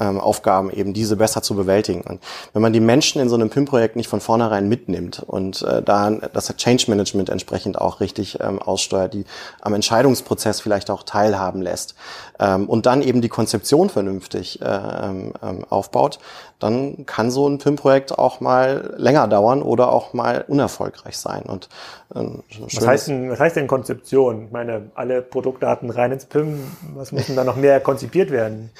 ähm, 0.00 0.20
Aufgaben 0.20 0.70
eben 0.70 0.92
diese 0.92 1.16
besser 1.16 1.42
zu 1.42 1.54
bewältigen. 1.54 2.02
Und 2.02 2.20
wenn 2.52 2.62
man 2.62 2.72
die 2.72 2.80
Menschen 2.80 3.20
in 3.20 3.28
so 3.28 3.34
einem 3.34 3.50
PIM-Projekt 3.50 3.96
nicht 3.96 4.08
von 4.08 4.20
vornherein 4.20 4.68
mitnimmt 4.68 5.22
und 5.26 5.62
äh, 5.62 5.82
da 5.82 6.10
das 6.10 6.54
Change 6.56 6.84
Management 6.88 7.30
entsprechend 7.30 7.80
auch 7.80 8.00
richtig 8.00 8.38
ähm, 8.40 8.60
aussteuert, 8.60 9.14
die 9.14 9.24
am 9.60 9.74
Entscheidungsprozess 9.74 10.60
vielleicht 10.60 10.90
auch 10.90 11.02
teilhaben 11.02 11.62
lässt 11.62 11.94
ähm, 12.38 12.68
und 12.68 12.86
dann 12.86 13.02
eben 13.02 13.20
die 13.20 13.28
Konzeption 13.28 13.90
vernünftig 13.90 14.60
äh, 14.60 14.64
ähm, 14.64 15.32
ähm 15.42 15.64
aufbaut, 15.68 16.18
dann 16.58 17.04
kann 17.06 17.30
so 17.30 17.48
ein 17.48 17.58
PIM-Projekt 17.58 18.18
auch 18.18 18.40
mal 18.40 18.94
länger 18.96 19.28
dauern 19.28 19.62
oder 19.62 19.92
auch 19.92 20.12
mal 20.12 20.44
unerfolgreich 20.46 21.18
sein. 21.18 21.42
Und 21.42 21.68
ähm, 22.14 22.42
was, 22.60 22.86
heißt 22.86 23.08
denn, 23.08 23.30
was 23.30 23.40
heißt 23.40 23.56
denn 23.56 23.66
Konzeption? 23.66 24.46
Ich 24.46 24.52
meine, 24.52 24.90
alle 24.94 25.22
Produktdaten 25.22 25.90
rein 25.90 26.12
ins 26.12 26.26
PIM, 26.26 26.60
was 26.94 27.12
müssen 27.12 27.36
da 27.36 27.44
noch 27.44 27.56
mehr 27.56 27.80
konzipiert 27.80 28.30
werden? 28.30 28.70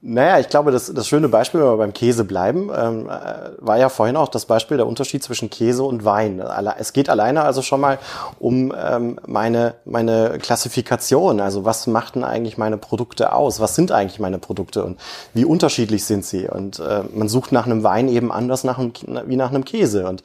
Naja, 0.00 0.38
ich 0.38 0.48
glaube, 0.48 0.70
das, 0.70 0.92
das 0.94 1.08
schöne 1.08 1.28
Beispiel, 1.28 1.58
wenn 1.60 1.70
wir 1.70 1.76
beim 1.76 1.92
Käse 1.92 2.22
bleiben, 2.22 2.70
ähm, 2.72 3.08
äh, 3.08 3.50
war 3.58 3.78
ja 3.78 3.88
vorhin 3.88 4.16
auch 4.16 4.28
das 4.28 4.46
Beispiel 4.46 4.76
der 4.76 4.86
Unterschied 4.86 5.24
zwischen 5.24 5.50
Käse 5.50 5.82
und 5.82 6.04
Wein. 6.04 6.40
Es 6.78 6.92
geht 6.92 7.10
alleine 7.10 7.42
also 7.42 7.62
schon 7.62 7.80
mal 7.80 7.98
um 8.38 8.72
ähm, 8.80 9.18
meine, 9.26 9.74
meine 9.84 10.38
Klassifikation. 10.38 11.40
Also 11.40 11.64
was 11.64 11.88
macht 11.88 12.14
denn 12.14 12.22
eigentlich 12.22 12.56
meine 12.56 12.78
Produkte 12.78 13.32
aus? 13.32 13.58
Was 13.58 13.74
sind 13.74 13.90
eigentlich 13.90 14.20
meine 14.20 14.38
Produkte 14.38 14.84
und 14.84 15.00
wie 15.34 15.44
unterschiedlich 15.44 16.04
sind 16.04 16.24
sie? 16.24 16.46
Und 16.46 16.78
äh, 16.78 17.02
man 17.12 17.28
sucht 17.28 17.50
nach 17.50 17.66
einem 17.66 17.82
Wein 17.82 18.06
eben 18.06 18.30
anders 18.30 18.62
nach 18.62 18.78
einem, 18.78 18.92
wie 19.26 19.36
nach 19.36 19.50
einem 19.50 19.64
Käse. 19.64 20.06
Und 20.06 20.22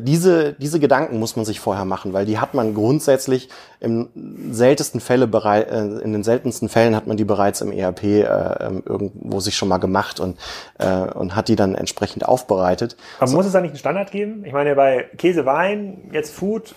diese, 0.00 0.54
diese 0.54 0.80
Gedanken 0.80 1.18
muss 1.18 1.36
man 1.36 1.44
sich 1.44 1.60
vorher 1.60 1.84
machen, 1.84 2.12
weil 2.12 2.24
die 2.24 2.38
hat 2.38 2.54
man 2.54 2.74
grundsätzlich 2.74 3.48
im 3.80 4.08
seltensten 4.50 5.00
Fälle 5.00 5.26
bereit, 5.26 5.70
äh, 5.70 5.82
in 6.00 6.12
den 6.12 6.22
seltensten 6.22 6.68
Fällen 6.68 6.96
hat 6.96 7.06
man 7.06 7.16
die 7.16 7.24
bereits 7.24 7.60
im 7.60 7.72
ERP 7.72 8.04
äh, 8.04 8.22
ähm, 8.22 8.82
irgendwo 8.86 9.40
sich 9.40 9.56
schon 9.56 9.68
mal 9.68 9.78
gemacht 9.78 10.20
und, 10.20 10.38
äh, 10.78 10.86
und 10.86 11.36
hat 11.36 11.48
die 11.48 11.56
dann 11.56 11.74
entsprechend 11.74 12.26
aufbereitet. 12.26 12.96
Aber 13.18 13.26
so. 13.26 13.36
muss 13.36 13.46
es 13.46 13.52
da 13.52 13.60
nicht 13.60 13.72
einen 13.72 13.78
Standard 13.78 14.10
geben? 14.10 14.44
Ich 14.44 14.52
meine, 14.52 14.74
bei 14.74 15.04
Käse, 15.18 15.44
Wein, 15.44 16.10
jetzt 16.12 16.34
Food, 16.34 16.74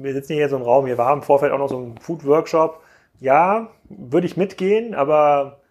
wir 0.00 0.12
sitzen 0.12 0.34
hier 0.34 0.48
so 0.48 0.56
im 0.56 0.62
Raum, 0.62 0.86
hier 0.86 0.98
war 0.98 1.12
im 1.12 1.22
Vorfeld 1.22 1.52
auch 1.52 1.58
noch 1.58 1.68
so 1.68 1.78
ein 1.78 1.98
Food-Workshop. 1.98 2.80
Ja, 3.20 3.68
würde 3.88 4.26
ich 4.26 4.36
mitgehen, 4.36 4.94
aber 4.94 5.61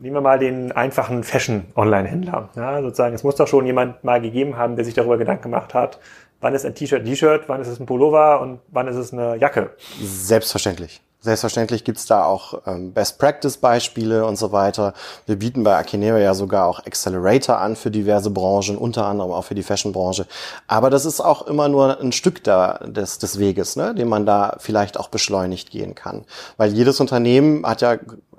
nehmen 0.00 0.16
wir 0.16 0.20
mal 0.20 0.38
den 0.38 0.72
einfachen 0.72 1.22
Fashion-Online-Händler. 1.22 2.48
Ja, 2.56 2.82
sozusagen, 2.82 3.14
es 3.14 3.22
muss 3.22 3.36
doch 3.36 3.48
schon 3.48 3.66
jemand 3.66 4.02
mal 4.02 4.20
gegeben 4.20 4.56
haben, 4.56 4.76
der 4.76 4.84
sich 4.84 4.94
darüber 4.94 5.18
Gedanken 5.18 5.44
gemacht 5.44 5.74
hat, 5.74 5.98
wann 6.40 6.54
ist 6.54 6.64
ein 6.64 6.74
T-Shirt 6.74 7.00
ein 7.00 7.06
T-Shirt, 7.06 7.44
wann 7.46 7.60
ist 7.60 7.68
es 7.68 7.78
ein 7.78 7.86
Pullover 7.86 8.40
und 8.40 8.60
wann 8.68 8.88
ist 8.88 8.96
es 8.96 9.12
eine 9.12 9.36
Jacke. 9.36 9.70
Selbstverständlich. 10.00 11.02
Selbstverständlich 11.22 11.84
gibt's 11.84 12.06
da 12.06 12.24
auch 12.24 12.62
ähm, 12.66 12.94
Best-Practice-Beispiele 12.94 14.24
und 14.24 14.36
so 14.36 14.52
weiter. 14.52 14.94
Wir 15.26 15.36
bieten 15.36 15.64
bei 15.64 15.76
Akineo 15.76 16.16
ja 16.16 16.32
sogar 16.32 16.66
auch 16.66 16.86
Accelerator 16.86 17.58
an 17.58 17.76
für 17.76 17.90
diverse 17.90 18.30
Branchen, 18.30 18.78
unter 18.78 19.04
anderem 19.04 19.30
auch 19.30 19.44
für 19.44 19.54
die 19.54 19.62
Fashion-Branche. 19.62 20.26
Aber 20.66 20.88
das 20.88 21.04
ist 21.04 21.20
auch 21.20 21.46
immer 21.46 21.68
nur 21.68 22.00
ein 22.00 22.12
Stück 22.12 22.42
da 22.42 22.78
des, 22.86 23.18
des 23.18 23.38
Weges, 23.38 23.76
ne, 23.76 23.94
den 23.94 24.08
man 24.08 24.24
da 24.24 24.56
vielleicht 24.60 24.98
auch 24.98 25.08
beschleunigt 25.08 25.70
gehen 25.70 25.94
kann. 25.94 26.24
Weil 26.56 26.72
jedes 26.72 27.00
Unternehmen 27.00 27.66
hat 27.66 27.82
ja, 27.82 27.98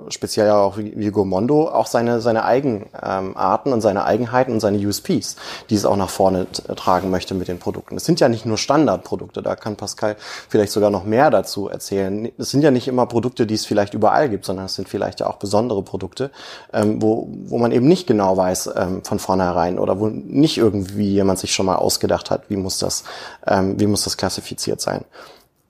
speziell 0.09 0.47
ja 0.47 0.57
auch 0.57 0.77
wie 0.77 1.11
Gomondo, 1.11 1.69
auch 1.69 1.87
seine, 1.87 2.21
seine 2.21 2.45
Eigenarten 2.45 3.69
ähm, 3.69 3.73
und 3.73 3.81
seine 3.81 4.05
Eigenheiten 4.05 4.53
und 4.53 4.59
seine 4.59 4.77
USPs, 4.77 5.35
die 5.69 5.75
es 5.75 5.85
auch 5.85 5.95
nach 5.95 6.09
vorne 6.09 6.47
tragen 6.75 7.09
möchte 7.09 7.33
mit 7.33 7.47
den 7.47 7.59
Produkten. 7.59 7.97
Es 7.97 8.05
sind 8.05 8.19
ja 8.19 8.29
nicht 8.29 8.45
nur 8.45 8.57
Standardprodukte, 8.57 9.41
da 9.41 9.55
kann 9.55 9.75
Pascal 9.75 10.15
vielleicht 10.49 10.71
sogar 10.71 10.89
noch 10.89 11.03
mehr 11.03 11.29
dazu 11.29 11.67
erzählen. 11.67 12.31
Es 12.37 12.51
sind 12.51 12.63
ja 12.63 12.71
nicht 12.71 12.87
immer 12.87 13.05
Produkte, 13.05 13.45
die 13.45 13.55
es 13.55 13.65
vielleicht 13.65 13.93
überall 13.93 14.29
gibt, 14.29 14.45
sondern 14.45 14.65
es 14.65 14.75
sind 14.75 14.89
vielleicht 14.89 15.19
ja 15.19 15.27
auch 15.27 15.37
besondere 15.37 15.83
Produkte, 15.83 16.31
ähm, 16.73 17.01
wo, 17.01 17.27
wo 17.45 17.57
man 17.57 17.71
eben 17.71 17.87
nicht 17.87 18.07
genau 18.07 18.37
weiß 18.37 18.71
ähm, 18.75 19.03
von 19.03 19.19
vornherein 19.19 19.79
oder 19.79 19.99
wo 19.99 20.07
nicht 20.07 20.57
irgendwie 20.57 21.11
jemand 21.11 21.39
sich 21.39 21.53
schon 21.53 21.65
mal 21.65 21.75
ausgedacht 21.75 22.31
hat, 22.31 22.49
wie 22.49 22.57
muss 22.57 22.79
das, 22.79 23.03
wie 23.45 23.87
muss 23.87 24.03
das 24.03 24.17
klassifiziert 24.17 24.81
sein. 24.81 25.05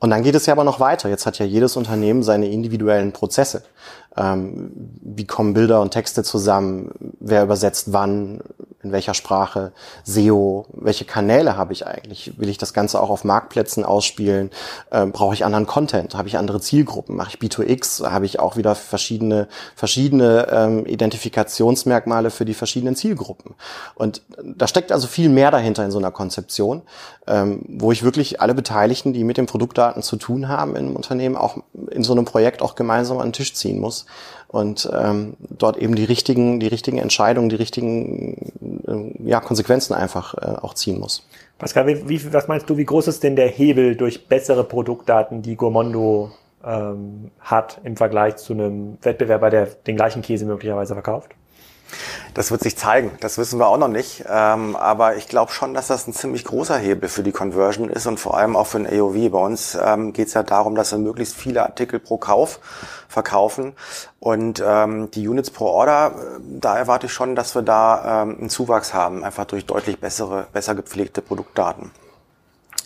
Und 0.01 0.09
dann 0.09 0.23
geht 0.23 0.33
es 0.33 0.47
ja 0.47 0.53
aber 0.53 0.63
noch 0.63 0.79
weiter. 0.79 1.09
Jetzt 1.09 1.27
hat 1.27 1.37
ja 1.37 1.45
jedes 1.45 1.77
Unternehmen 1.77 2.23
seine 2.23 2.49
individuellen 2.49 3.11
Prozesse. 3.11 3.61
Ähm, 4.17 4.71
wie 4.99 5.27
kommen 5.27 5.53
Bilder 5.53 5.79
und 5.79 5.91
Texte 5.91 6.23
zusammen, 6.23 6.91
wer 7.19 7.43
übersetzt 7.43 7.93
wann, 7.93 8.41
in 8.83 8.91
welcher 8.91 9.13
Sprache, 9.13 9.71
SEO, 10.03 10.65
welche 10.73 11.05
Kanäle 11.05 11.57
habe 11.57 11.73
ich 11.73 11.85
eigentlich? 11.85 12.39
Will 12.39 12.49
ich 12.49 12.57
das 12.57 12.73
Ganze 12.73 13.01
auch 13.01 13.09
auf 13.09 13.23
Marktplätzen 13.23 13.85
ausspielen? 13.85 14.49
Ähm, 14.91 15.11
Brauche 15.11 15.33
ich 15.33 15.45
anderen 15.45 15.67
Content? 15.67 16.15
Habe 16.15 16.27
ich 16.27 16.37
andere 16.37 16.59
Zielgruppen? 16.59 17.15
Mache 17.15 17.31
ich 17.31 17.37
B2X? 17.37 18.09
Habe 18.09 18.25
ich 18.25 18.39
auch 18.39 18.57
wieder 18.57 18.75
verschiedene, 18.75 19.47
verschiedene 19.75 20.47
ähm, 20.51 20.85
Identifikationsmerkmale 20.85 22.31
für 22.31 22.45
die 22.45 22.53
verschiedenen 22.53 22.95
Zielgruppen? 22.95 23.55
Und 23.95 24.21
da 24.43 24.67
steckt 24.67 24.91
also 24.91 25.07
viel 25.07 25.29
mehr 25.29 25.51
dahinter 25.51 25.85
in 25.85 25.91
so 25.91 25.99
einer 25.99 26.11
Konzeption, 26.11 26.81
ähm, 27.27 27.63
wo 27.67 27.91
ich 27.91 28.03
wirklich 28.03 28.41
alle 28.41 28.55
Beteiligten, 28.55 29.13
die 29.13 29.23
mit 29.23 29.37
den 29.37 29.45
Produktdaten 29.45 30.01
zu 30.01 30.15
tun 30.15 30.47
haben 30.47 30.75
im 30.75 30.95
Unternehmen, 30.95 31.35
auch 31.35 31.57
in 31.91 32.03
so 32.03 32.13
einem 32.13 32.25
Projekt 32.25 32.61
auch 32.61 32.75
gemeinsam 32.75 33.19
an 33.19 33.27
den 33.27 33.33
Tisch 33.33 33.53
ziehen 33.53 33.79
muss 33.79 34.05
und 34.51 34.89
ähm, 34.93 35.37
dort 35.39 35.77
eben 35.77 35.95
die 35.95 36.03
richtigen, 36.03 36.59
die 36.59 36.67
richtigen 36.67 36.97
Entscheidungen, 36.97 37.47
die 37.47 37.55
richtigen 37.55 38.51
äh, 38.85 39.29
ja, 39.29 39.39
Konsequenzen 39.39 39.93
einfach 39.93 40.33
äh, 40.33 40.57
auch 40.61 40.73
ziehen 40.73 40.99
muss. 40.99 41.25
Pascal, 41.57 41.87
wie, 41.87 42.09
wie, 42.09 42.33
was 42.33 42.49
meinst 42.49 42.69
du, 42.69 42.75
wie 42.75 42.83
groß 42.83 43.07
ist 43.07 43.23
denn 43.23 43.37
der 43.37 43.47
Hebel 43.47 43.95
durch 43.95 44.27
bessere 44.27 44.65
Produktdaten, 44.65 45.41
die 45.41 45.55
Gourmando 45.55 46.31
ähm, 46.65 47.31
hat 47.39 47.79
im 47.85 47.95
Vergleich 47.95 48.35
zu 48.37 48.51
einem 48.51 48.97
Wettbewerber, 49.01 49.49
der 49.49 49.67
den 49.67 49.95
gleichen 49.95 50.21
Käse 50.21 50.45
möglicherweise 50.45 50.95
verkauft? 50.95 51.31
Das 52.33 52.51
wird 52.51 52.61
sich 52.61 52.77
zeigen. 52.77 53.11
Das 53.19 53.37
wissen 53.37 53.59
wir 53.59 53.67
auch 53.67 53.77
noch 53.77 53.87
nicht. 53.87 54.23
Ähm, 54.29 54.75
aber 54.75 55.15
ich 55.15 55.27
glaube 55.27 55.51
schon, 55.51 55.73
dass 55.73 55.87
das 55.87 56.07
ein 56.07 56.13
ziemlich 56.13 56.45
großer 56.45 56.77
Hebel 56.77 57.09
für 57.09 57.23
die 57.23 57.31
Conversion 57.31 57.89
ist 57.89 58.07
und 58.07 58.19
vor 58.19 58.37
allem 58.37 58.55
auch 58.55 58.67
für 58.67 58.77
ein 58.77 58.87
AOV. 58.87 59.31
Bei 59.31 59.39
uns 59.39 59.77
ähm, 59.81 60.13
geht 60.13 60.27
es 60.27 60.33
ja 60.33 60.43
darum, 60.43 60.75
dass 60.75 60.91
wir 60.91 60.99
möglichst 60.99 61.35
viele 61.35 61.63
Artikel 61.63 61.99
pro 61.99 62.17
Kauf 62.17 62.59
verkaufen. 63.09 63.73
Und 64.19 64.63
ähm, 64.65 65.11
die 65.11 65.27
Units 65.27 65.51
pro 65.51 65.65
Order, 65.65 66.13
äh, 66.15 66.39
da 66.59 66.77
erwarte 66.77 67.07
ich 67.07 67.13
schon, 67.13 67.35
dass 67.35 67.55
wir 67.55 67.61
da 67.61 68.23
ähm, 68.23 68.37
einen 68.39 68.49
Zuwachs 68.49 68.93
haben, 68.93 69.23
einfach 69.23 69.45
durch 69.45 69.65
deutlich 69.65 69.99
bessere, 69.99 70.47
besser 70.53 70.75
gepflegte 70.75 71.21
Produktdaten. 71.21 71.91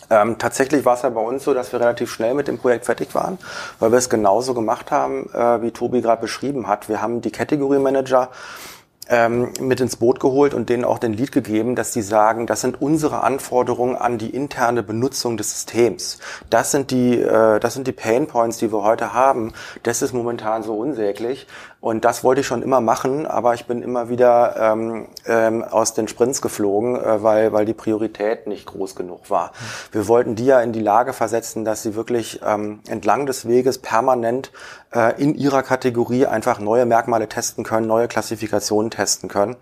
Ähm, 0.08 0.38
tatsächlich 0.38 0.84
war 0.84 0.94
es 0.94 1.02
ja 1.02 1.10
bei 1.10 1.20
uns 1.20 1.44
so, 1.44 1.52
dass 1.52 1.72
wir 1.72 1.80
relativ 1.80 2.12
schnell 2.12 2.34
mit 2.34 2.46
dem 2.48 2.58
Projekt 2.58 2.84
fertig 2.84 3.14
waren, 3.14 3.38
weil 3.80 3.90
wir 3.90 3.98
es 3.98 4.08
genauso 4.08 4.54
gemacht 4.54 4.90
haben, 4.90 5.28
äh, 5.32 5.62
wie 5.62 5.72
Tobi 5.72 6.00
gerade 6.00 6.20
beschrieben 6.20 6.68
hat. 6.68 6.88
Wir 6.88 7.02
haben 7.02 7.20
die 7.20 7.32
Category 7.32 7.78
Manager 7.78 8.28
ähm, 9.08 9.52
mit 9.60 9.80
ins 9.80 9.96
Boot 9.96 10.20
geholt 10.20 10.54
und 10.54 10.68
denen 10.68 10.84
auch 10.84 10.98
den 10.98 11.12
Lead 11.12 11.32
gegeben, 11.32 11.76
dass 11.76 11.92
sie 11.92 12.02
sagen, 12.02 12.46
das 12.46 12.60
sind 12.60 12.80
unsere 12.80 13.22
Anforderungen 13.22 13.96
an 13.96 14.18
die 14.18 14.30
interne 14.30 14.82
Benutzung 14.82 15.36
des 15.36 15.52
Systems. 15.52 16.18
Das 16.50 16.70
sind 16.70 16.90
die, 16.90 17.20
äh, 17.20 17.60
das 17.60 17.74
sind 17.74 17.86
die 17.86 17.92
Pain 17.92 18.26
Points, 18.26 18.58
die 18.58 18.72
wir 18.72 18.82
heute 18.82 19.12
haben. 19.12 19.52
Das 19.82 20.02
ist 20.02 20.12
momentan 20.12 20.62
so 20.62 20.76
unsäglich. 20.76 21.46
Und 21.86 22.04
das 22.04 22.24
wollte 22.24 22.40
ich 22.40 22.48
schon 22.48 22.62
immer 22.62 22.80
machen, 22.80 23.28
aber 23.28 23.54
ich 23.54 23.66
bin 23.66 23.80
immer 23.80 24.08
wieder 24.08 24.56
ähm, 24.58 25.06
ähm, 25.24 25.62
aus 25.62 25.94
den 25.94 26.08
Sprints 26.08 26.42
geflogen, 26.42 26.96
äh, 26.96 27.22
weil, 27.22 27.52
weil 27.52 27.64
die 27.64 27.74
Priorität 27.74 28.48
nicht 28.48 28.66
groß 28.66 28.96
genug 28.96 29.30
war. 29.30 29.52
Wir 29.92 30.08
wollten 30.08 30.34
die 30.34 30.46
ja 30.46 30.60
in 30.60 30.72
die 30.72 30.80
Lage 30.80 31.12
versetzen, 31.12 31.64
dass 31.64 31.84
sie 31.84 31.94
wirklich 31.94 32.40
ähm, 32.44 32.80
entlang 32.88 33.26
des 33.26 33.46
Weges 33.46 33.78
permanent 33.78 34.50
äh, 34.92 35.14
in 35.22 35.36
ihrer 35.36 35.62
Kategorie 35.62 36.26
einfach 36.26 36.58
neue 36.58 36.86
Merkmale 36.86 37.28
testen 37.28 37.62
können, 37.62 37.86
neue 37.86 38.08
Klassifikationen 38.08 38.90
testen 38.90 39.28
können. 39.28 39.54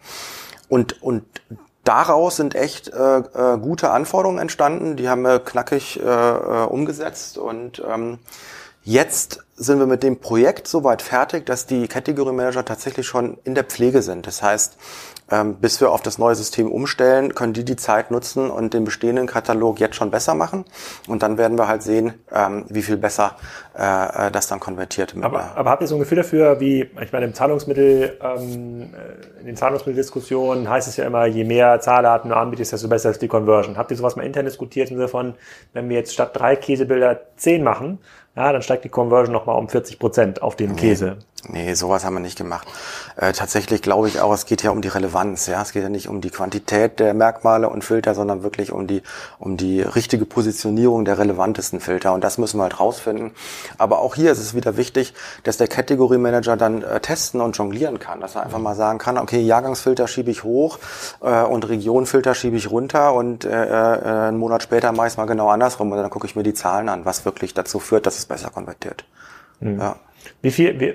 Und, 0.71 1.03
und 1.03 1.25
daraus 1.85 2.37
sind 2.37 2.55
echt 2.55 2.89
äh, 2.89 3.19
äh, 3.19 3.59
gute 3.59 3.91
Anforderungen 3.91 4.39
entstanden. 4.39 4.97
Die 4.97 5.11
haben 5.11 5.21
wir 5.21 5.41
knackig 5.41 6.01
äh, 6.01 6.03
äh 6.03 6.65
umgesetzt 6.65 7.37
und 7.37 7.83
ähm, 7.87 8.19
Jetzt 8.87 9.43
sind 9.57 9.79
wir 9.79 9.87
mit 9.87 10.03
dem 10.03 10.19
Projekt 10.19 10.69
soweit 10.69 11.01
fertig, 11.01 11.47
dass 11.47 11.67
die 11.67 11.89
Category 11.89 12.33
Manager 12.33 12.67
tatsächlich 12.67 13.07
schon 13.07 13.39
in 13.45 13.55
der 13.55 13.65
Pflege 13.65 14.03
sind. 14.03 14.27
Das 14.27 14.43
heißt, 14.43 14.77
ähm, 15.31 15.55
bis 15.55 15.81
wir 15.81 15.91
auf 15.91 16.03
das 16.03 16.19
neue 16.19 16.35
System 16.35 16.71
umstellen, 16.71 17.35
können 17.35 17.55
die 17.55 17.65
die 17.65 17.77
Zeit 17.77 18.11
nutzen 18.11 18.51
und 18.51 18.75
den 18.75 18.85
bestehenden 18.85 19.27
Katalog 19.27 19.81
jetzt 19.81 19.97
schon 19.97 20.11
besser 20.11 20.35
machen. 20.35 20.67
Und 21.09 21.23
dann 21.23 21.39
werden 21.39 21.57
wir 21.57 21.67
halt 21.67 21.83
sehen, 21.83 22.13
ähm, 22.31 22.67
wie 22.69 22.83
viel 22.83 22.99
besser 22.99 23.37
äh, 23.79 24.27
äh 24.27 24.31
das 24.31 24.49
dann 24.49 24.61
konvertiert. 24.61 25.15
Aber, 25.19 25.57
aber 25.57 25.71
habt 25.71 25.81
ihr 25.81 25.89
so 25.89 25.95
ein 25.95 26.01
Gefühl 26.01 26.19
dafür, 26.19 26.61
wie, 26.61 26.91
ich 27.01 27.13
meine, 27.13 27.25
im 27.25 27.33
Zahlungsmittel, 27.33 28.19
ähm, 28.21 28.91
äh, 28.93 29.41
in 29.41 29.47
den 29.47 29.57
Zahlungsmitteldiskussionen 29.57 30.69
heißt 30.69 30.89
es 30.89 30.97
ja 30.99 31.07
immer, 31.07 31.25
je 31.25 31.45
mehr 31.45 31.81
Zahldaten 31.81 32.31
du 32.31 32.37
anbietest, 32.37 32.73
desto 32.73 32.89
besser 32.89 33.11
ist 33.11 33.23
die 33.23 33.29
Conversion. 33.29 33.79
Habt 33.79 33.91
ihr 33.93 33.97
sowas 33.97 34.17
mal 34.17 34.27
intern 34.27 34.45
diskutiert 34.45 34.91
im 34.91 34.97
Sinne 34.97 35.09
von, 35.09 35.35
wenn 35.73 35.89
wir 35.89 35.97
jetzt 35.97 36.13
statt 36.13 36.31
drei 36.35 36.57
Käsebilder 36.57 37.21
zehn 37.37 37.63
machen, 37.63 37.99
ja, 38.37 38.53
dann 38.53 38.63
steigt 38.63 38.85
die 38.85 38.89
Conversion 38.89 39.33
nochmal 39.33 39.57
um 39.57 39.69
40 39.69 39.99
Prozent 39.99 40.43
auf 40.43 40.57
den 40.57 40.73
nee, 40.73 40.81
Käse. 40.81 41.19
Nee, 41.49 41.75
sowas 41.75 42.05
haben 42.05 42.15
wir 42.15 42.21
nicht 42.21 42.39
gemacht. 42.39 42.67
Äh, 43.17 43.33
tatsächlich 43.33 43.83
glaube 43.83 44.09
ich 44.09 44.21
auch, 44.21 44.33
es 44.33 44.47
geht 44.47 44.63
ja 44.63 44.71
um 44.71 44.81
die 44.81 44.89
Relevanz. 44.89 45.47
Ja, 45.47 45.63
es 45.63 45.73
geht 45.73 45.83
ja 45.83 45.89
nicht 45.89 46.09
um 46.09 46.21
die 46.21 46.31
Quantität 46.31 47.01
der 47.01 47.13
Merkmale 47.13 47.69
und 47.69 47.85
Filter, 47.85 48.15
sondern 48.15 48.43
wirklich 48.43 48.73
um 48.73 48.87
die 48.87 49.03
um 49.39 49.57
die 49.57 49.83
richtige 49.83 50.25
Positionierung 50.25 51.05
der 51.05 51.19
relevantesten 51.19 51.81
Filter. 51.81 52.13
Und 52.15 52.25
das 52.25 52.39
müssen 52.39 52.59
wir 52.59 52.63
halt 52.63 52.81
rausfinden. 52.81 53.33
Aber 53.79 53.99
auch 53.99 54.15
hier 54.15 54.33
ist 54.33 54.39
es 54.39 54.55
wieder 54.55 54.77
wichtig, 54.77 55.13
dass 55.43 55.59
der 55.59 55.69
Category 55.69 56.19
Manager 56.19 56.57
dann 56.57 56.83
äh, 56.83 57.01
testen 57.01 57.41
und 57.41 57.57
jonglieren 57.57 57.99
kann, 57.99 58.21
dass 58.21 58.37
er 58.37 58.43
einfach 58.43 58.59
mal 58.59 58.75
sagen 58.75 58.99
kann: 58.99 59.19
Okay, 59.19 59.41
Jahrgangsfilter 59.41 60.09
schiebe 60.09 60.31
ich 60.31 60.45
hoch 60.45 60.79
äh, 61.21 61.43
und 61.43 61.69
Regionfilter 61.69 62.35
schiebe 62.35 62.57
ich 62.57 62.71
runter 62.71 63.15
und 63.15 63.45
äh, 63.45 63.51
äh, 63.51 64.29
einen 64.29 64.39
Monat 64.39 64.63
später 64.63 64.93
mache 64.93 65.09
ich 65.09 65.13
es 65.13 65.17
mal 65.19 65.27
genau 65.27 65.49
andersrum 65.51 65.93
und 65.93 65.99
dann 65.99 66.11
gucke 66.11 66.27
ich 66.27 66.37
mir 66.37 66.43
die 66.43 66.55
Zahlen 66.55 66.89
an, 66.89 67.05
was 67.05 67.25
wirklich 67.25 67.53
dazu 67.53 67.79
führt, 67.79 68.07
dass 68.07 68.24
es 68.25 68.29
besser 68.29 68.51
konvertiert. 68.51 69.05
Mhm. 69.61 69.79
Ja. 69.79 69.97
Wie 70.41 70.51
viel, 70.51 70.81
wie, 70.81 70.95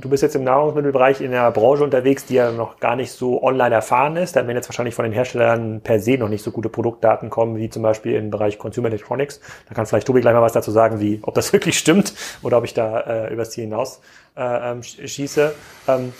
du 0.00 0.08
bist 0.08 0.22
jetzt 0.22 0.36
im 0.36 0.44
Nahrungsmittelbereich 0.44 1.20
in 1.20 1.30
der 1.30 1.50
Branche 1.50 1.82
unterwegs, 1.82 2.26
die 2.26 2.34
ja 2.34 2.50
noch 2.50 2.78
gar 2.78 2.94
nicht 2.94 3.10
so 3.10 3.42
online 3.42 3.74
erfahren 3.74 4.16
ist. 4.16 4.36
Da 4.36 4.46
werden 4.46 4.56
jetzt 4.56 4.68
wahrscheinlich 4.68 4.94
von 4.94 5.04
den 5.04 5.12
Herstellern 5.12 5.80
per 5.80 5.98
se 5.98 6.18
noch 6.18 6.28
nicht 6.28 6.42
so 6.42 6.50
gute 6.50 6.68
Produktdaten 6.68 7.30
kommen, 7.30 7.56
wie 7.56 7.70
zum 7.70 7.82
Beispiel 7.82 8.14
im 8.14 8.30
Bereich 8.30 8.58
Consumer 8.58 8.88
Electronics. 8.88 9.40
Da 9.68 9.74
kann 9.74 9.86
vielleicht 9.86 10.06
Tobi 10.06 10.20
gleich 10.20 10.34
mal 10.34 10.42
was 10.42 10.52
dazu 10.52 10.70
sagen, 10.70 11.00
wie, 11.00 11.20
ob 11.22 11.34
das 11.34 11.52
wirklich 11.54 11.78
stimmt 11.78 12.14
oder 12.42 12.58
ob 12.58 12.64
ich 12.64 12.74
da 12.74 13.00
äh, 13.00 13.32
übers 13.32 13.50
Ziel 13.50 13.64
hinaus 13.64 14.00
äh, 14.36 14.72
ähm, 14.72 14.82
schieße. 14.82 15.54
Ähm, 15.88 16.12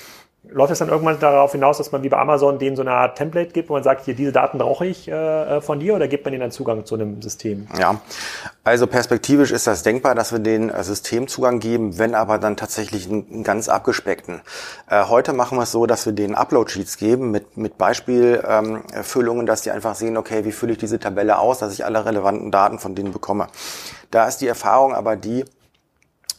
läuft 0.50 0.72
es 0.72 0.78
dann 0.78 0.88
irgendwann 0.88 1.18
darauf 1.18 1.52
hinaus, 1.52 1.78
dass 1.78 1.92
man 1.92 2.02
wie 2.02 2.08
bei 2.08 2.18
Amazon 2.18 2.58
denen 2.58 2.76
so 2.76 2.82
eine 2.82 2.92
Art 2.92 3.18
Template 3.18 3.52
gibt, 3.52 3.68
wo 3.68 3.74
man 3.74 3.82
sagt, 3.82 4.04
hier, 4.04 4.14
diese 4.14 4.32
Daten 4.32 4.58
brauche 4.58 4.86
ich 4.86 5.08
äh, 5.08 5.60
von 5.60 5.80
dir 5.80 5.94
oder 5.94 6.08
gibt 6.08 6.24
man 6.24 6.32
denen 6.32 6.42
dann 6.42 6.50
Zugang 6.50 6.84
zu 6.84 6.94
einem 6.94 7.20
System? 7.22 7.66
Ja, 7.78 8.00
also 8.64 8.86
perspektivisch 8.86 9.50
ist 9.50 9.66
das 9.66 9.82
denkbar, 9.82 10.14
dass 10.14 10.32
wir 10.32 10.38
den 10.38 10.70
äh, 10.70 10.82
Systemzugang 10.82 11.58
geben, 11.58 11.98
wenn 11.98 12.14
aber 12.14 12.38
dann 12.38 12.56
tatsächlich 12.56 13.08
einen, 13.08 13.42
ganz 13.42 13.68
abgespeckten. 13.68 14.40
Äh, 14.88 15.04
heute 15.04 15.32
machen 15.32 15.58
wir 15.58 15.62
es 15.62 15.72
so, 15.72 15.86
dass 15.86 16.06
wir 16.06 16.12
denen 16.12 16.34
Upload-Sheets 16.34 16.96
geben 16.96 17.30
mit, 17.30 17.56
mit 17.56 17.78
Beispielfüllungen, 17.78 19.40
ähm, 19.40 19.46
dass 19.46 19.62
die 19.62 19.70
einfach 19.70 19.94
sehen, 19.94 20.16
okay, 20.16 20.44
wie 20.44 20.52
fülle 20.52 20.72
ich 20.72 20.78
diese 20.78 20.98
Tabelle 20.98 21.38
aus, 21.38 21.58
dass 21.58 21.72
ich 21.72 21.84
alle 21.84 22.04
relevanten 22.04 22.50
Daten 22.50 22.78
von 22.78 22.94
denen 22.94 23.12
bekomme. 23.12 23.48
Da 24.10 24.26
ist 24.26 24.38
die 24.38 24.46
Erfahrung 24.46 24.94
aber 24.94 25.16
die, 25.16 25.44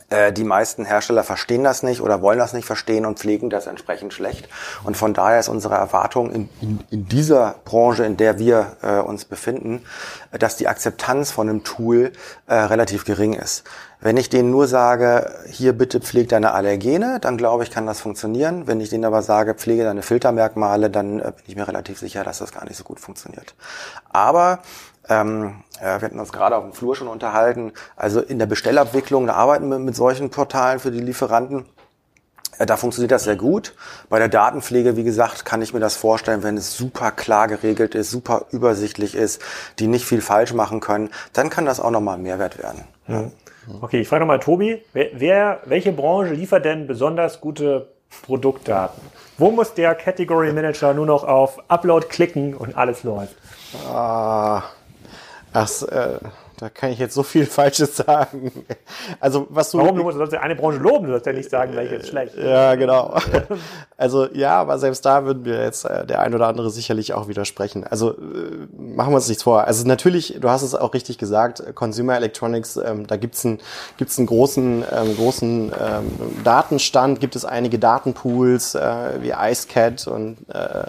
äh, 0.09 0.31
die 0.31 0.43
meisten 0.43 0.85
Hersteller 0.85 1.23
verstehen 1.23 1.63
das 1.63 1.83
nicht 1.83 2.01
oder 2.01 2.21
wollen 2.21 2.39
das 2.39 2.53
nicht 2.53 2.65
verstehen 2.65 3.05
und 3.05 3.19
pflegen 3.19 3.49
das 3.49 3.67
entsprechend 3.67 4.13
schlecht. 4.13 4.47
Und 4.83 4.95
von 4.95 5.13
daher 5.13 5.39
ist 5.39 5.49
unsere 5.49 5.75
Erwartung 5.75 6.31
in, 6.31 6.49
in, 6.61 6.79
in 6.89 7.07
dieser 7.07 7.55
Branche, 7.65 8.05
in 8.05 8.15
der 8.15 8.39
wir 8.39 8.77
äh, 8.81 8.99
uns 8.99 9.25
befinden, 9.25 9.83
dass 10.31 10.55
die 10.55 10.67
Akzeptanz 10.67 11.31
von 11.31 11.49
einem 11.49 11.63
Tool 11.63 12.13
äh, 12.47 12.55
relativ 12.55 13.03
gering 13.03 13.33
ist. 13.33 13.63
Wenn 13.99 14.15
ich 14.15 14.29
denen 14.29 14.51
nur 14.51 14.67
sage, 14.67 15.33
hier 15.47 15.73
bitte 15.73 15.99
pflege 15.99 16.27
deine 16.27 16.51
Allergene, 16.53 17.19
dann 17.19 17.35
glaube 17.35 17.63
ich, 17.63 17.71
kann 17.71 17.87
das 17.87 17.99
funktionieren. 17.99 18.67
Wenn 18.67 18.79
ich 18.79 18.89
denen 18.89 19.05
aber 19.05 19.23
sage, 19.23 19.55
pflege 19.55 19.83
deine 19.83 20.03
Filtermerkmale, 20.03 20.89
dann 20.89 21.19
äh, 21.19 21.23
bin 21.35 21.43
ich 21.47 21.55
mir 21.55 21.67
relativ 21.67 21.99
sicher, 21.99 22.23
dass 22.23 22.37
das 22.37 22.51
gar 22.51 22.63
nicht 22.65 22.77
so 22.77 22.83
gut 22.83 22.99
funktioniert. 22.99 23.55
Aber 24.09 24.59
ähm, 25.09 25.63
ja, 25.81 26.01
wir 26.01 26.05
hatten 26.05 26.19
uns 26.19 26.31
gerade 26.31 26.55
auf 26.55 26.63
dem 26.63 26.73
Flur 26.73 26.95
schon 26.95 27.07
unterhalten. 27.07 27.71
Also 27.95 28.19
in 28.19 28.39
der 28.39 28.45
Bestellabwicklung, 28.45 29.27
da 29.27 29.33
arbeiten 29.33 29.69
wir 29.69 29.79
mit 29.79 29.95
solchen 29.95 30.29
Portalen 30.29 30.79
für 30.79 30.91
die 30.91 30.99
Lieferanten. 30.99 31.65
Äh, 32.57 32.65
da 32.65 32.77
funktioniert 32.77 33.11
das 33.11 33.23
sehr 33.23 33.35
gut. 33.35 33.75
Bei 34.09 34.19
der 34.19 34.27
Datenpflege, 34.27 34.95
wie 34.95 35.03
gesagt, 35.03 35.45
kann 35.45 35.61
ich 35.61 35.73
mir 35.73 35.79
das 35.79 35.95
vorstellen, 35.95 36.43
wenn 36.43 36.57
es 36.57 36.75
super 36.75 37.11
klar 37.11 37.47
geregelt 37.47 37.95
ist, 37.95 38.11
super 38.11 38.45
übersichtlich 38.51 39.15
ist, 39.15 39.41
die 39.79 39.87
nicht 39.87 40.05
viel 40.05 40.21
falsch 40.21 40.53
machen 40.53 40.79
können, 40.79 41.09
dann 41.33 41.49
kann 41.49 41.65
das 41.65 41.79
auch 41.79 41.91
nochmal 41.91 42.17
ein 42.17 42.23
Mehrwert 42.23 42.57
werden. 42.57 42.83
Ja. 43.07 43.25
Okay, 43.81 43.99
ich 43.99 44.07
frage 44.07 44.21
nochmal 44.21 44.39
Tobi, 44.39 44.81
wer, 44.93 45.09
wer, 45.13 45.59
welche 45.65 45.91
Branche 45.91 46.33
liefert 46.33 46.63
denn 46.63 46.87
besonders 46.87 47.41
gute 47.41 47.89
Produktdaten? 48.21 49.01
Wo 49.37 49.51
muss 49.51 49.73
der 49.73 49.93
Category 49.93 50.53
Manager 50.53 50.93
nur 50.93 51.05
noch 51.05 51.23
auf 51.23 51.59
Upload 51.67 52.07
klicken 52.07 52.53
und 52.55 52.77
alles 52.77 53.03
läuft? 53.03 53.35
Ah, 53.87 54.63
Ach, 55.53 55.81
äh, 55.83 56.19
da 56.59 56.69
kann 56.69 56.91
ich 56.91 56.97
jetzt 56.97 57.13
so 57.13 57.21
viel 57.21 57.45
Falsches 57.57 57.95
sagen. 57.97 58.51
Also 59.19 59.47
was 59.49 59.71
du. 59.71 59.77
Warum? 59.77 59.95
Du 59.95 60.03
musst 60.03 60.33
ja 60.33 60.39
eine 60.39 60.55
Branche 60.55 60.79
loben, 60.79 61.05
du 61.05 61.11
sollst 61.11 61.27
ja 61.27 61.33
nicht 61.33 61.49
sagen, 61.49 61.75
welche 61.75 61.95
ist 61.95 62.09
schlecht. 62.09 62.35
Ja, 62.37 62.75
genau. 62.75 63.17
Also 63.99 64.27
ja, 64.31 64.61
aber 64.61 64.77
selbst 64.77 65.03
da 65.07 65.25
würden 65.25 65.43
wir 65.43 65.63
jetzt 65.63 65.83
äh, 65.83 66.05
der 66.05 66.19
ein 66.19 66.35
oder 66.35 66.45
andere 66.45 66.69
sicherlich 66.69 67.13
auch 67.13 67.27
widersprechen. 67.27 67.83
Also 67.83 68.11
äh, 68.11 68.67
machen 68.77 69.11
wir 69.11 69.15
uns 69.15 69.27
nichts 69.27 69.41
vor. 69.41 69.63
Also 69.63 69.87
natürlich, 69.87 70.37
du 70.39 70.49
hast 70.51 70.61
es 70.61 70.75
auch 70.75 70.93
richtig 70.93 71.17
gesagt, 71.17 71.63
Consumer 71.73 72.15
Electronics, 72.15 72.77
ähm, 72.77 73.07
da 73.07 73.17
gibt's 73.17 73.43
einen, 73.43 73.59
gibt's 73.97 74.19
einen 74.19 74.27
großen, 74.27 74.85
ähm, 74.91 75.15
großen 75.15 75.71
ähm, 75.71 76.43
Datenstand, 76.43 77.19
gibt 77.19 77.35
es 77.35 77.43
einige 77.43 77.79
Datenpools 77.79 78.75
äh, 78.75 79.19
wie 79.19 79.31
IceCat 79.31 80.05
und 80.07 80.37
äh, 80.53 80.83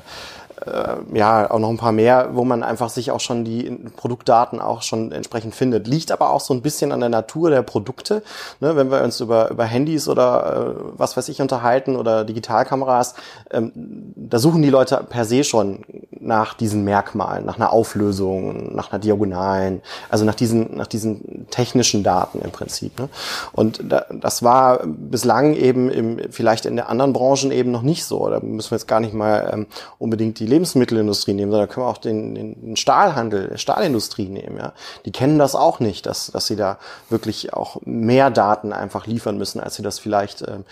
äh, 0.72 1.16
ja 1.16 1.50
auch 1.50 1.58
noch 1.58 1.70
ein 1.70 1.76
paar 1.76 1.92
mehr, 1.92 2.30
wo 2.32 2.44
man 2.44 2.62
einfach 2.62 2.88
sich 2.88 3.10
auch 3.10 3.20
schon 3.20 3.44
die 3.44 3.70
Produktdaten 3.96 4.60
auch 4.60 4.82
schon 4.82 5.12
entsprechend 5.12 5.54
findet. 5.54 5.86
Liegt 5.86 6.12
aber 6.12 6.30
auch 6.30 6.40
so 6.40 6.54
ein 6.54 6.62
bisschen 6.62 6.92
an 6.92 7.00
der 7.00 7.08
Natur 7.08 7.50
der 7.50 7.62
Produkte. 7.62 8.22
Ne, 8.60 8.76
wenn 8.76 8.90
wir 8.90 9.02
uns 9.02 9.20
über, 9.20 9.50
über 9.50 9.64
Handys 9.64 10.08
oder 10.08 10.74
äh, 10.76 10.82
was 10.96 11.16
weiß 11.16 11.28
ich 11.28 11.40
unterhalten 11.40 11.96
oder 11.96 12.24
Digitalkameras, 12.24 13.14
ähm, 13.50 13.72
da 14.16 14.38
suchen 14.38 14.62
die 14.62 14.70
Leute 14.70 15.04
per 15.08 15.24
se 15.24 15.44
schon 15.44 15.84
nach 16.20 16.54
diesen 16.54 16.84
Merkmalen, 16.84 17.44
nach 17.44 17.56
einer 17.56 17.72
Auflösung, 17.72 18.74
nach 18.74 18.92
einer 18.92 18.98
Diagonalen, 18.98 19.82
also 20.08 20.24
nach 20.24 20.34
diesen, 20.34 20.76
nach 20.76 20.86
diesen 20.86 21.46
technischen 21.50 22.02
Daten 22.02 22.40
im 22.40 22.50
Prinzip. 22.50 22.98
Ne? 22.98 23.08
Und 23.52 23.80
da, 23.88 24.06
das 24.10 24.42
war 24.42 24.80
bislang 24.86 25.54
eben 25.54 25.90
im, 25.90 26.20
vielleicht 26.30 26.66
in 26.66 26.76
der 26.76 26.88
anderen 26.88 27.12
Branchen 27.12 27.50
eben 27.50 27.70
noch 27.70 27.82
nicht 27.82 28.04
so. 28.04 28.28
Da 28.28 28.40
müssen 28.40 28.70
wir 28.70 28.78
jetzt 28.78 28.88
gar 28.88 29.00
nicht 29.00 29.14
mal 29.14 29.50
ähm, 29.52 29.66
unbedingt 29.98 30.38
die 30.38 30.46
Lebensmittelindustrie 30.58 31.34
nehmen, 31.34 31.52
sondern 31.52 31.68
können 31.68 31.86
wir 31.86 31.90
auch 31.90 31.98
den, 31.98 32.34
den 32.34 32.76
Stahlhandel, 32.76 33.56
Stahlindustrie 33.56 34.28
nehmen. 34.28 34.58
Ja? 34.58 34.72
Die 35.04 35.12
kennen 35.12 35.38
das 35.38 35.54
auch 35.54 35.78
nicht, 35.78 36.04
dass, 36.06 36.32
dass 36.32 36.46
sie 36.46 36.56
da 36.56 36.78
wirklich 37.10 37.54
auch 37.54 37.80
mehr 37.84 38.30
Daten 38.30 38.72
einfach 38.72 39.06
liefern 39.06 39.38
müssen, 39.38 39.60
als 39.60 39.76
sie 39.76 39.82
das 39.82 40.00
vielleicht 40.00 40.42
ähm, 40.42 40.64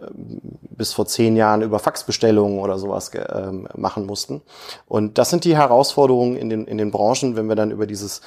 ähm 0.00 0.40
bis 0.76 0.92
vor 0.92 1.06
zehn 1.06 1.36
Jahren 1.36 1.62
über 1.62 1.78
Faxbestellungen 1.78 2.58
oder 2.58 2.78
sowas 2.78 3.12
ähm, 3.14 3.68
machen 3.76 4.06
mussten. 4.06 4.42
Und 4.88 5.18
das 5.18 5.30
sind 5.30 5.44
die 5.44 5.56
Herausforderungen 5.56 6.36
in 6.36 6.50
den, 6.50 6.66
in 6.66 6.78
den 6.78 6.90
Branchen, 6.90 7.36
wenn 7.36 7.46
wir 7.46 7.54
dann 7.54 7.70
über 7.70 7.86
dieses 7.86 8.20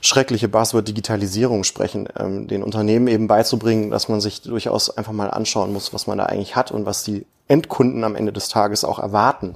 schreckliche 0.00 0.48
Buzzword 0.48 0.88
Digitalisierung 0.88 1.62
sprechen, 1.62 2.08
ähm, 2.18 2.48
den 2.48 2.64
Unternehmen 2.64 3.06
eben 3.06 3.28
beizubringen, 3.28 3.90
dass 3.90 4.08
man 4.08 4.20
sich 4.20 4.42
durchaus 4.42 4.90
einfach 4.90 5.12
mal 5.12 5.30
anschauen 5.30 5.72
muss, 5.72 5.94
was 5.94 6.08
man 6.08 6.18
da 6.18 6.26
eigentlich 6.26 6.56
hat 6.56 6.72
und 6.72 6.84
was 6.84 7.04
die 7.04 7.26
Endkunden 7.46 8.02
am 8.02 8.16
Ende 8.16 8.32
des 8.32 8.48
Tages 8.48 8.84
auch 8.84 8.98
erwarten 8.98 9.54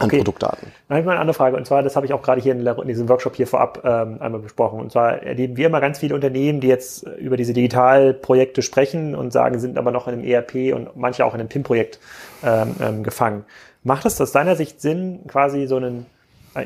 an 0.00 0.06
okay. 0.06 0.18
Produktdaten. 0.18 0.72
Dann 0.88 0.96
habe 0.96 1.00
ich 1.00 1.06
mal 1.06 1.12
eine 1.12 1.20
andere 1.20 1.34
Frage. 1.34 1.56
Und 1.56 1.66
zwar, 1.66 1.82
das 1.82 1.96
habe 1.96 2.06
ich 2.06 2.12
auch 2.12 2.22
gerade 2.22 2.40
hier 2.40 2.52
in, 2.52 2.88
diesem 2.88 3.08
Workshop 3.08 3.36
hier 3.36 3.46
vorab 3.46 3.82
ähm, 3.84 4.16
einmal 4.20 4.40
besprochen. 4.40 4.80
Und 4.80 4.92
zwar 4.92 5.22
erleben 5.22 5.56
wir 5.56 5.66
immer 5.66 5.80
ganz 5.80 5.98
viele 5.98 6.14
Unternehmen, 6.14 6.60
die 6.60 6.68
jetzt 6.68 7.04
über 7.18 7.36
diese 7.36 7.52
Digitalprojekte 7.52 8.62
sprechen 8.62 9.14
und 9.14 9.32
sagen, 9.32 9.58
sind 9.60 9.78
aber 9.78 9.90
noch 9.90 10.08
in 10.08 10.14
einem 10.14 10.24
ERP 10.24 10.74
und 10.74 10.96
manche 10.96 11.24
auch 11.24 11.34
in 11.34 11.40
einem 11.40 11.48
PIM-Projekt 11.48 12.00
ähm, 12.42 12.74
ähm, 12.80 13.02
gefangen. 13.02 13.44
Macht 13.82 14.06
es 14.06 14.20
aus 14.20 14.32
deiner 14.32 14.56
Sicht 14.56 14.80
Sinn, 14.80 15.20
quasi 15.28 15.66
so 15.66 15.76
einen, 15.76 16.06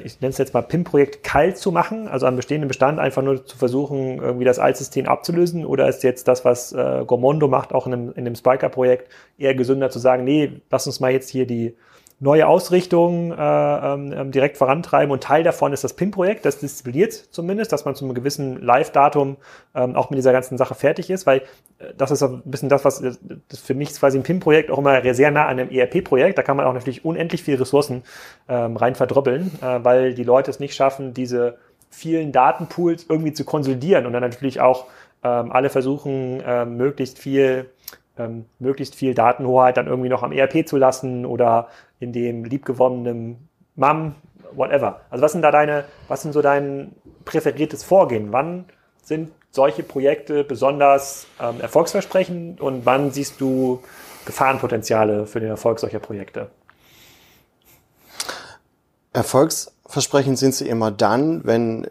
ich 0.05 0.21
nenne 0.21 0.31
es 0.31 0.39
jetzt 0.39 0.55
mal 0.55 0.63
PIM-Projekt 0.63 1.25
kalt 1.25 1.59
zu 1.59 1.73
machen, 1.73 2.09
also 2.09 2.27
am 2.27 2.37
bestehenden 2.37 2.69
Bestand 2.69 2.99
einfach 2.99 3.23
nur 3.23 3.45
zu 3.45 3.59
versuchen, 3.59 4.19
irgendwie 4.19 4.45
das 4.45 4.59
Altsystem 4.59 5.07
abzulösen? 5.07 5.67
Oder 5.67 5.89
ist 5.89 6.03
jetzt 6.03 6.29
das, 6.29 6.45
was 6.45 6.73
äh, 6.73 7.05
Gormondo 7.07 7.49
macht, 7.49 7.75
auch 7.75 7.87
in 7.87 7.93
einem, 7.93 8.09
in 8.11 8.27
einem 8.27 8.37
Spiker-Projekt, 8.37 9.11
eher 9.37 9.55
gesünder 9.55 9.91
zu 9.91 9.99
sagen, 9.99 10.25
nee, 10.25 10.61
lass 10.71 10.87
uns 10.87 11.01
mal 11.01 11.11
jetzt 11.11 11.29
hier 11.29 11.47
die 11.47 11.75
neue 12.21 12.49
Ausrichtungen 12.49 13.31
äh, 13.31 13.35
ähm, 13.37 14.13
ähm, 14.13 14.31
direkt 14.33 14.57
vorantreiben. 14.57 15.13
Und 15.13 15.23
Teil 15.23 15.45
davon 15.45 15.73
ist 15.73 15.85
das 15.85 15.95
PIN-Projekt, 15.95 16.45
das 16.45 16.59
diszipliniert 16.59 17.13
zumindest, 17.13 17.73
dass 17.73 17.85
man 17.85 17.95
zu 17.95 18.05
einem 18.05 18.15
gewissen 18.15 18.61
Live-Datum 18.61 19.37
ähm, 19.75 19.95
auch 19.95 20.11
mit 20.11 20.19
dieser 20.19 20.33
ganzen 20.33 20.59
Sache 20.59 20.75
fertig 20.75 21.11
ist, 21.11 21.27
weil 21.27 21.43
äh, 21.79 21.95
das 21.97 22.11
ist 22.11 22.23
ein 22.23 22.43
bisschen 22.45 22.69
das, 22.69 22.85
was 22.85 23.01
das 23.49 23.61
für 23.61 23.75
mich 23.75 23.93
quasi 23.95 24.19
ein 24.19 24.25
PIN-Projekt 24.25 24.71
auch 24.71 24.79
immer 24.79 25.15
sehr 25.15 25.31
nah 25.31 25.47
an 25.47 25.61
einem 25.61 25.71
ERP-Projekt. 25.71 26.39
Da 26.39 26.43
kann 26.43 26.57
man 26.57 26.67
auch 26.67 26.75
natürlich 26.75 27.05
unendlich 27.05 27.45
viele 27.45 27.61
Ressourcen 27.61 28.03
ähm, 28.49 28.77
rein 28.77 28.97
verdroppeln, 28.97 29.53
äh, 29.63 29.85
weil 29.85 30.15
die 30.15 30.25
Leute 30.25 30.51
es 30.51 30.59
nicht 30.59 30.75
schaffen, 30.75 31.15
diese 31.15 31.59
vielen 31.91 32.33
Datenpools 32.33 33.07
irgendwie 33.09 33.33
zu 33.33 33.45
konsolidieren 33.45 34.07
und 34.07 34.13
dann 34.13 34.23
natürlich 34.23 34.61
auch 34.61 34.87
ähm, 35.23 35.53
alle 35.53 35.71
versuchen, 35.71 36.43
ähm, 36.45 36.77
möglichst 36.77 37.19
viel 37.19 37.71
ähm, 38.19 38.47
möglichst 38.59 38.95
viel 38.95 39.15
Datenhoheit 39.15 39.77
dann 39.77 39.87
irgendwie 39.87 40.09
noch 40.09 40.23
am 40.23 40.33
ERP 40.33 40.67
zu 40.67 40.77
lassen 40.77 41.27
oder 41.27 41.69
in 42.01 42.13
dem 42.13 42.45
liebgewonnenen 42.45 43.49
MAM, 43.77 44.15
whatever. 44.53 45.01
Also 45.11 45.23
was 45.23 45.33
sind 45.33 45.43
da 45.43 45.51
deine, 45.51 45.85
was 46.09 46.23
sind 46.23 46.33
so 46.33 46.43
dein 46.43 46.93
präferiertes 47.25 47.85
Vorgehen? 47.85 48.33
Wann 48.33 48.67
sind 49.03 49.31
solche 49.51 49.83
Projekte 49.83 50.45
besonders 50.45 51.27
ähm, 51.41 51.61
erfolgsversprechend 51.61 52.61
und 52.61 52.85
wann 52.85 53.11
siehst 53.11 53.41
du 53.41 53.83
Gefahrenpotenziale 54.27 55.27
für 55.27 55.41
den 55.41 55.49
Erfolg 55.49 55.79
solcher 55.79 56.01
Projekte? 56.01 56.51
Erfolgs 59.19 59.73
Versprechend 59.91 60.39
sind 60.39 60.55
sie 60.55 60.69
immer 60.69 60.91
dann, 60.91 61.47
wenn, 61.47 61.87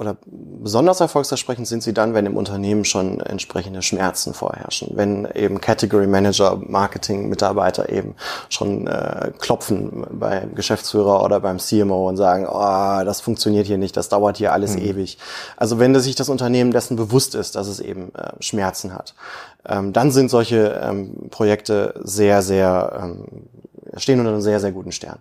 oder 0.00 0.16
besonders 0.26 0.98
erfolgsversprechend 0.98 1.68
sind 1.68 1.80
sie 1.80 1.94
dann, 1.94 2.12
wenn 2.12 2.26
im 2.26 2.36
Unternehmen 2.36 2.84
schon 2.84 3.20
entsprechende 3.20 3.82
Schmerzen 3.82 4.34
vorherrschen. 4.34 4.90
Wenn 4.96 5.28
eben 5.36 5.60
Category 5.60 6.08
Manager, 6.08 6.56
Marketing 6.56 7.28
Mitarbeiter 7.28 7.88
eben 7.88 8.16
schon 8.48 8.88
äh, 8.88 9.30
klopfen 9.38 10.04
beim 10.10 10.56
Geschäftsführer 10.56 11.22
oder 11.22 11.38
beim 11.38 11.60
CMO 11.60 12.08
und 12.08 12.16
sagen, 12.16 12.48
oh, 12.50 13.04
das 13.04 13.20
funktioniert 13.20 13.68
hier 13.68 13.78
nicht, 13.78 13.96
das 13.96 14.08
dauert 14.08 14.38
hier 14.38 14.52
alles 14.52 14.74
mhm. 14.74 14.82
ewig. 14.82 15.16
Also 15.56 15.78
wenn 15.78 15.96
sich 16.00 16.16
das 16.16 16.28
Unternehmen 16.28 16.72
dessen 16.72 16.96
bewusst 16.96 17.36
ist, 17.36 17.54
dass 17.54 17.68
es 17.68 17.78
eben 17.78 18.12
äh, 18.16 18.32
Schmerzen 18.40 18.92
hat, 18.92 19.14
ähm, 19.68 19.92
dann 19.92 20.10
sind 20.10 20.30
solche 20.30 20.80
ähm, 20.82 21.30
Projekte 21.30 21.94
sehr, 22.02 22.42
sehr, 22.42 23.00
ähm, 23.00 23.46
stehen 23.98 24.18
unter 24.18 24.32
einem 24.32 24.42
sehr, 24.42 24.58
sehr 24.58 24.72
guten 24.72 24.90
Stern 24.90 25.20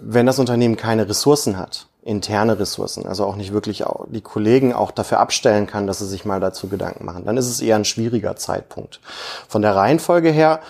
wenn 0.00 0.26
das 0.26 0.38
Unternehmen 0.38 0.76
keine 0.76 1.08
Ressourcen 1.08 1.58
hat, 1.58 1.86
interne 2.02 2.58
Ressourcen, 2.58 3.06
also 3.06 3.24
auch 3.24 3.36
nicht 3.36 3.52
wirklich 3.52 3.84
die 4.08 4.20
Kollegen 4.20 4.72
auch 4.72 4.90
dafür 4.90 5.20
abstellen 5.20 5.66
kann, 5.66 5.86
dass 5.86 5.98
sie 5.98 6.06
sich 6.06 6.24
mal 6.24 6.40
dazu 6.40 6.68
Gedanken 6.68 7.04
machen, 7.04 7.24
dann 7.24 7.36
ist 7.36 7.48
es 7.48 7.60
eher 7.60 7.76
ein 7.76 7.84
schwieriger 7.84 8.36
Zeitpunkt. 8.36 9.00
Von 9.48 9.62
der 9.62 9.76
Reihenfolge 9.76 10.30
her 10.30 10.60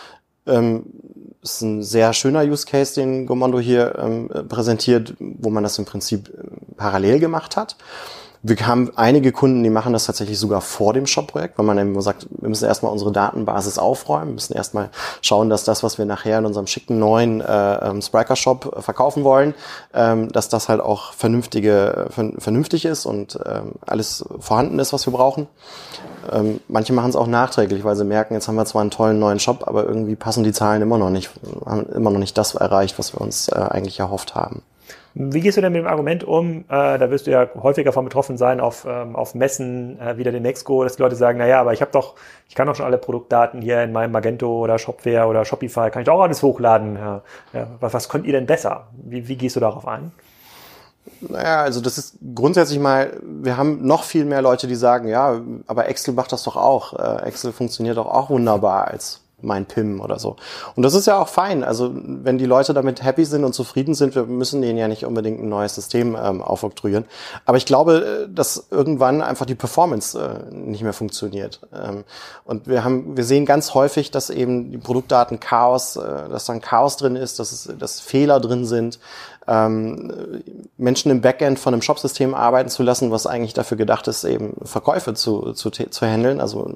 ähm, 0.47 0.85
ist 1.43 1.61
ein 1.63 1.83
sehr 1.83 2.13
schöner 2.13 2.43
Use 2.43 2.67
Case, 2.67 2.95
den 2.95 3.27
Gomondo 3.27 3.61
hier 3.61 3.97
ähm, 3.99 4.29
präsentiert, 4.49 5.15
wo 5.19 5.51
man 5.51 5.63
das 5.63 5.79
im 5.79 5.85
Prinzip 5.85 6.29
äh, 6.29 6.75
parallel 6.77 7.21
gemacht 7.21 7.57
hat. 7.57 7.77
Wir 8.43 8.67
haben 8.67 8.93
einige 8.97 9.33
Kunden, 9.33 9.63
die 9.65 9.71
machen 9.71 9.93
das 9.93 10.07
tatsächlich 10.07 10.39
sogar 10.39 10.61
vor 10.61 10.93
dem 10.93 11.07
Shop-Projekt, 11.07 11.59
weil 11.59 11.67
man 11.67 11.79
immer 11.79 12.03
sagt, 12.03 12.27
wir 12.31 12.49
müssen 12.49 12.67
erstmal 12.67 12.93
unsere 12.93 13.11
Datenbasis 13.11 13.79
aufräumen, 13.79 14.35
müssen 14.35 14.55
erstmal 14.55 14.91
schauen, 15.23 15.51
dass 15.51 15.65
das, 15.65 15.83
was 15.83 15.99
wir 15.99 16.05
nachher 16.05 16.39
in 16.39 16.47
unserem 16.47 16.67
schicken 16.67 16.99
neuen 16.99 17.41
äh, 17.41 17.75
ähm, 17.89 18.01
Spriker-Shop 18.01 18.83
verkaufen 18.83 19.25
wollen, 19.25 19.55
ähm, 19.93 20.31
dass 20.31 20.49
das 20.49 20.69
halt 20.69 20.81
auch 20.81 21.13
vernünftige, 21.13 22.09
vernünftig 22.11 22.85
ist 22.85 23.07
und 23.07 23.39
ähm, 23.45 23.73
alles 23.87 24.25
vorhanden 24.39 24.79
ist, 24.79 24.93
was 24.93 25.07
wir 25.07 25.13
brauchen. 25.13 25.49
Ähm, 26.31 26.61
manche 26.69 26.93
machen 26.93 27.11
es 27.11 27.17
auch 27.17 27.27
nachträglich, 27.27 27.85
weil 27.85 27.97
sie 27.97 28.05
merken, 28.05 28.35
jetzt 28.35 28.49
haben 28.49 28.57
wir 28.57 28.67
zwar 28.67 28.83
einen 28.83 28.91
tollen 28.91 29.19
neuen 29.19 29.41
Shop, 29.41 29.67
aber 29.67 29.85
irgendwie 29.85 30.17
passen 30.17 30.45
die 30.45 30.53
Zahlen 30.53 30.83
immer 30.83 30.99
noch 30.99 31.11
nicht, 31.11 31.31
haben 31.67 31.87
immer 31.87 32.11
noch 32.11 32.19
nicht 32.19 32.39
das 32.39 32.55
erreicht, 32.55 32.99
was 32.99 33.15
wir 33.15 33.21
uns 33.21 33.49
äh, 33.49 33.57
eigentlich 33.57 33.99
erhofft 33.99 34.35
haben. 34.35 34.63
Wie 35.15 35.41
gehst 35.41 35.57
du 35.57 35.61
denn 35.61 35.73
mit 35.73 35.83
dem 35.83 35.89
Argument 35.89 36.23
um? 36.23 36.61
Äh, 36.69 36.99
da 36.99 37.11
wirst 37.11 37.27
du 37.27 37.33
ja 37.33 37.49
häufiger 37.61 37.93
von 37.93 38.05
betroffen 38.05 38.37
sein 38.37 38.61
auf, 38.61 38.87
ähm, 38.89 39.17
auf 39.17 39.35
Messen, 39.35 39.99
äh, 40.01 40.17
wieder 40.17 40.31
den 40.31 40.43
Nexco, 40.43 40.85
dass 40.85 40.97
die 40.97 41.03
Leute 41.03 41.17
sagen, 41.17 41.39
naja, 41.39 41.61
aber 41.61 41.73
ich 41.73 41.81
habe 41.81 41.91
doch, 41.91 42.15
ich 42.49 42.55
kann 42.55 42.67
doch 42.67 42.77
schon 42.77 42.87
alle 42.87 42.99
Produktdaten 42.99 43.61
hier 43.61 43.83
in 43.83 43.93
meinem 43.93 44.13
Magento 44.13 44.59
oder 44.59 44.79
Shopware 44.79 45.27
oder 45.27 45.45
Shopify, 45.45 45.91
kann 45.91 46.03
ich 46.03 46.07
doch 46.07 46.15
auch 46.15 46.23
alles 46.23 46.43
hochladen. 46.43 46.97
Ja, 46.97 47.23
ja, 47.53 47.67
was, 47.81 47.95
was 47.95 48.09
könnt 48.09 48.27
ihr 48.27 48.33
denn 48.33 48.47
besser? 48.47 48.87
Wie, 48.93 49.27
wie 49.27 49.37
gehst 49.37 49.57
du 49.57 49.61
darauf 49.61 49.89
ein? 49.89 50.13
Naja, 51.21 51.63
also 51.63 51.81
das 51.81 51.99
ist 51.99 52.19
grundsätzlich 52.35 52.79
mal, 52.79 53.19
wir 53.23 53.57
haben 53.57 53.85
noch 53.85 54.05
viel 54.05 54.25
mehr 54.25 54.43
Leute, 54.43 54.67
die 54.67 54.75
sagen, 54.77 55.09
ja, 55.09 55.41
aber 55.67 55.89
Excel 55.89 56.15
macht 56.15 56.33
das 56.33 56.45
doch 56.45 56.57
auch. 56.57 56.93
Äh, 56.93 57.27
Excel 57.27 57.53
funktioniert 57.53 57.97
doch 57.97 58.07
auch 58.07 58.31
wunderbar 58.31 58.89
als 58.89 59.23
mein 59.41 59.67
PIM 59.67 60.01
oder 60.01 60.19
so. 60.19 60.37
Und 60.75 60.83
das 60.83 60.95
ist 60.95 61.07
ja 61.07 61.19
auch 61.19 61.29
fein. 61.29 61.63
Also 61.63 61.91
wenn 61.95 62.39
die 62.39 62.47
Leute 62.47 62.75
damit 62.75 63.03
happy 63.03 63.25
sind 63.25 63.45
und 63.45 63.53
zufrieden 63.53 63.95
sind, 63.95 64.15
wir 64.15 64.25
müssen 64.25 64.63
denen 64.63 64.79
ja 64.79 64.89
nicht 64.89 65.05
unbedingt 65.05 65.41
ein 65.41 65.49
neues 65.49 65.75
System 65.75 66.17
ähm, 66.21 66.43
aufoktroyieren. 66.43 67.05
Aber 67.45 67.57
ich 67.57 67.67
glaube, 67.67 68.27
äh, 68.27 68.33
dass 68.33 68.69
irgendwann 68.71 69.23
einfach 69.23 69.47
die 69.47 69.55
Performance 69.55 70.19
äh, 70.19 70.55
nicht 70.55 70.83
mehr 70.83 70.93
funktioniert. 70.93 71.61
Ähm, 71.73 72.05
und 72.45 72.67
wir 72.67 72.85
haben, 72.85 73.17
wir 73.17 73.25
sehen 73.25 73.47
ganz 73.47 73.75
häufig, 73.75 74.11
dass 74.11 74.31
eben 74.31 74.73
die 74.73 74.79
Produktdaten 74.79 75.41
Chaos, 75.41 75.97
äh, 75.97 76.29
dass 76.29 76.47
dann 76.47 76.61
Chaos 76.61 76.97
drin 76.97 77.17
ist, 77.17 77.39
dass 77.39 77.53
es, 77.53 77.73
dass 77.79 78.01
Fehler 78.01 78.41
drin 78.41 78.67
sind, 78.67 78.99
ähm, 79.49 80.43
Menschen 80.77 81.11
im 81.11 81.21
Backend 81.23 81.59
von 81.59 81.75
einem 81.75 81.83
Shopsystem 81.83 82.35
arbeiten 82.35 82.69
zu 82.69 82.83
lassen, 82.83 83.11
was 83.11 83.27
eigentlich 83.27 83.55
dafür 83.55 83.77
gedacht 83.77 84.07
ist, 84.07 84.25
eben 84.25 84.55
Verkäufe 84.63 85.15
zu, 85.15 85.53
zu, 85.53 85.71
zu 85.71 86.07
handeln, 86.07 86.41
also 86.41 86.75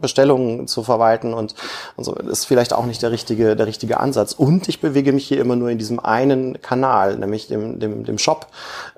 Bestellungen 0.00 0.68
zu 0.68 0.84
verwalten 0.84 1.34
und, 1.34 1.54
und 1.96 2.04
so, 2.04 2.14
ist 2.14 2.46
vielleicht 2.46 2.72
auch 2.72 2.86
nicht 2.86 3.02
der 3.02 3.10
richtige, 3.10 3.56
der 3.56 3.66
richtige 3.66 3.98
Ansatz. 3.98 4.32
Und 4.32 4.68
ich 4.68 4.80
bewege 4.80 5.12
mich 5.12 5.26
hier 5.26 5.40
immer 5.40 5.56
nur 5.56 5.70
in 5.70 5.78
diesem 5.78 5.98
einen 5.98 6.62
Kanal, 6.62 7.18
nämlich 7.18 7.48
dem, 7.48 7.80
dem, 7.80 8.04
dem 8.04 8.18
Shop. 8.18 8.46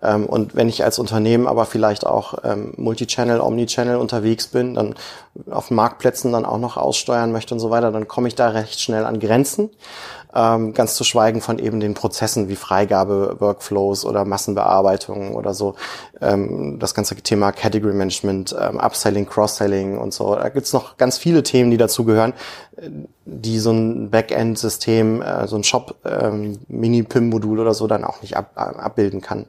Ähm, 0.03 0.27
und 0.27 0.55
wenn 0.55 0.69
ich 0.69 0.85
als 0.85 0.99
Unternehmen 0.99 1.47
aber 1.47 1.65
vielleicht 1.65 2.07
auch 2.07 2.35
ähm, 2.45 2.75
Multichannel, 2.77 3.41
Omnichannel 3.41 3.97
unterwegs 3.97 4.49
bin, 4.49 4.75
dann 4.75 4.95
auf 5.51 5.71
Marktplätzen 5.71 6.33
dann 6.33 6.45
auch 6.45 6.59
noch 6.59 6.77
aussteuern 6.77 7.33
möchte 7.33 7.55
und 7.55 7.61
so 7.61 7.71
weiter, 7.71 7.91
dann 7.91 8.09
komme 8.09 8.29
ich 8.29 8.35
da 8.35 8.49
recht 8.49 8.81
schnell 8.81 9.05
an 9.05 9.21
Grenzen. 9.21 9.71
Ähm, 10.37 10.75
ganz 10.75 10.97
zu 10.97 11.05
schweigen 11.05 11.41
von 11.41 11.61
eben 11.61 11.79
den 11.79 11.95
Prozessen 11.95 12.49
wie 12.49 12.57
Freigabe, 12.57 13.37
Workflows 13.39 14.05
oder 14.05 14.25
Massenbearbeitung 14.25 15.37
oder 15.37 15.55
so. 15.55 15.77
Ähm, 16.21 16.79
das 16.81 16.95
ganze 16.95 17.15
Thema 17.15 17.53
Category 17.53 17.95
Management, 17.95 18.55
ähm, 18.61 18.81
Upselling, 18.81 19.27
Cross-Selling 19.27 19.97
und 19.97 20.13
so. 20.13 20.35
Da 20.35 20.49
gibt's 20.49 20.73
noch 20.73 20.97
ganz 20.97 21.19
viele 21.19 21.45
Themen, 21.45 21.71
die 21.71 21.77
dazugehören, 21.77 22.33
die 23.25 23.61
so 23.61 23.71
ein 23.71 24.11
Backend-System, 24.11 25.23
äh, 25.23 25.47
so 25.47 25.55
ein 25.55 25.63
Shop-Mini-PIM-Modul 25.63 27.57
ähm, 27.59 27.63
oder 27.63 27.75
so 27.75 27.87
dann 27.87 28.03
auch 28.03 28.21
nicht 28.21 28.37
ab, 28.37 28.51
abbilden 28.57 29.21
kann. 29.21 29.47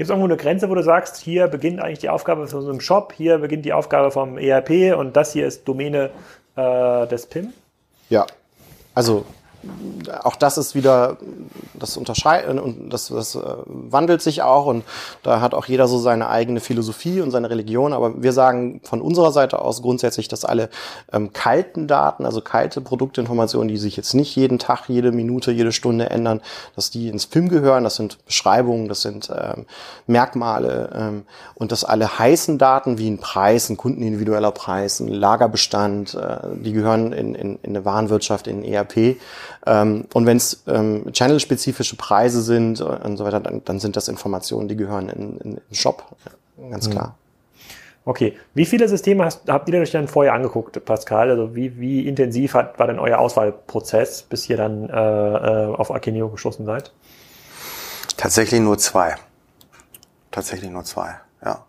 Gibt 0.00 0.08
es 0.08 0.12
irgendwo 0.12 0.32
eine 0.32 0.38
Grenze, 0.38 0.70
wo 0.70 0.74
du 0.74 0.82
sagst, 0.82 1.18
hier 1.18 1.46
beginnt 1.46 1.78
eigentlich 1.78 1.98
die 1.98 2.08
Aufgabe 2.08 2.46
von 2.46 2.62
so 2.62 2.70
einem 2.70 2.80
Shop, 2.80 3.12
hier 3.14 3.36
beginnt 3.36 3.66
die 3.66 3.74
Aufgabe 3.74 4.10
vom 4.10 4.38
ERP 4.38 4.96
und 4.96 5.14
das 5.14 5.34
hier 5.34 5.46
ist 5.46 5.68
Domäne 5.68 6.08
äh, 6.56 7.06
des 7.06 7.26
PIM? 7.26 7.52
Ja, 8.08 8.24
also 8.94 9.26
auch 10.22 10.36
das 10.36 10.56
ist 10.56 10.74
wieder, 10.74 11.18
das 11.74 11.96
unterscheidet 11.96 12.58
und 12.58 12.90
das, 12.90 13.08
das 13.08 13.34
äh, 13.34 13.40
wandelt 13.66 14.22
sich 14.22 14.42
auch 14.42 14.66
und 14.66 14.84
da 15.22 15.40
hat 15.40 15.52
auch 15.52 15.66
jeder 15.66 15.86
so 15.86 15.98
seine 15.98 16.28
eigene 16.28 16.60
Philosophie 16.60 17.20
und 17.20 17.30
seine 17.30 17.50
Religion. 17.50 17.92
Aber 17.92 18.22
wir 18.22 18.32
sagen 18.32 18.80
von 18.84 19.02
unserer 19.02 19.32
Seite 19.32 19.60
aus 19.60 19.82
grundsätzlich, 19.82 20.28
dass 20.28 20.44
alle 20.44 20.70
ähm, 21.12 21.32
kalten 21.32 21.86
Daten, 21.86 22.24
also 22.24 22.40
kalte 22.40 22.80
Produktinformationen, 22.80 23.68
die 23.68 23.76
sich 23.76 23.96
jetzt 23.96 24.14
nicht 24.14 24.34
jeden 24.34 24.58
Tag, 24.58 24.88
jede 24.88 25.12
Minute, 25.12 25.52
jede 25.52 25.72
Stunde 25.72 26.08
ändern, 26.08 26.40
dass 26.74 26.90
die 26.90 27.08
ins 27.08 27.26
PIM 27.26 27.48
gehören. 27.48 27.84
Das 27.84 27.96
sind 27.96 28.24
Beschreibungen, 28.24 28.88
das 28.88 29.02
sind 29.02 29.30
ähm, 29.30 29.66
Merkmale 30.06 30.90
ähm, 30.94 31.22
und 31.54 31.72
dass 31.72 31.84
alle 31.84 32.18
heißen 32.18 32.56
Daten 32.56 32.96
wie 32.96 33.10
ein 33.10 33.18
Preis, 33.18 33.68
ein 33.68 33.76
kundenindividueller 33.76 34.52
Preis, 34.52 35.00
ein 35.00 35.08
Lagerbestand, 35.08 36.14
äh, 36.14 36.38
die 36.54 36.72
gehören 36.72 37.12
in, 37.12 37.34
in, 37.34 37.58
in 37.62 37.76
eine 37.76 37.84
Warenwirtschaft, 37.84 38.46
in 38.46 38.64
ERP. 38.64 39.16
Ähm, 39.66 40.06
und 40.14 40.26
wenn 40.26 40.36
es 40.36 40.62
ähm, 40.66 41.12
channelspezifische 41.12 41.96
Preise 41.96 42.42
sind 42.42 42.80
und 42.80 43.16
so 43.16 43.24
weiter, 43.24 43.40
dann, 43.40 43.62
dann 43.64 43.78
sind 43.78 43.96
das 43.96 44.08
Informationen, 44.08 44.68
die 44.68 44.76
gehören 44.76 45.08
in, 45.08 45.38
in, 45.38 45.38
in 45.38 45.50
den 45.56 45.74
Shop, 45.74 46.04
ganz 46.70 46.88
mhm. 46.88 46.92
klar. 46.92 47.16
Okay, 48.06 48.36
wie 48.54 48.64
viele 48.64 48.88
Systeme 48.88 49.24
hast, 49.24 49.46
habt 49.48 49.68
ihr 49.68 49.78
euch 49.78 49.90
dann 49.90 50.08
vorher 50.08 50.32
angeguckt, 50.32 50.82
Pascal? 50.84 51.30
Also 51.30 51.54
wie, 51.54 51.78
wie 51.78 52.08
intensiv 52.08 52.54
hat, 52.54 52.78
war 52.78 52.86
denn 52.86 52.98
euer 52.98 53.18
Auswahlprozess, 53.18 54.22
bis 54.22 54.48
ihr 54.48 54.56
dann 54.56 54.88
äh, 54.88 54.92
äh 54.92 55.74
auf 55.74 55.90
Akeneo 55.90 56.30
gestoßen 56.30 56.64
seid? 56.64 56.92
Tatsächlich 58.16 58.60
nur 58.60 58.78
zwei. 58.78 59.16
Tatsächlich 60.30 60.70
nur 60.70 60.84
zwei, 60.84 61.16
ja. 61.44 61.64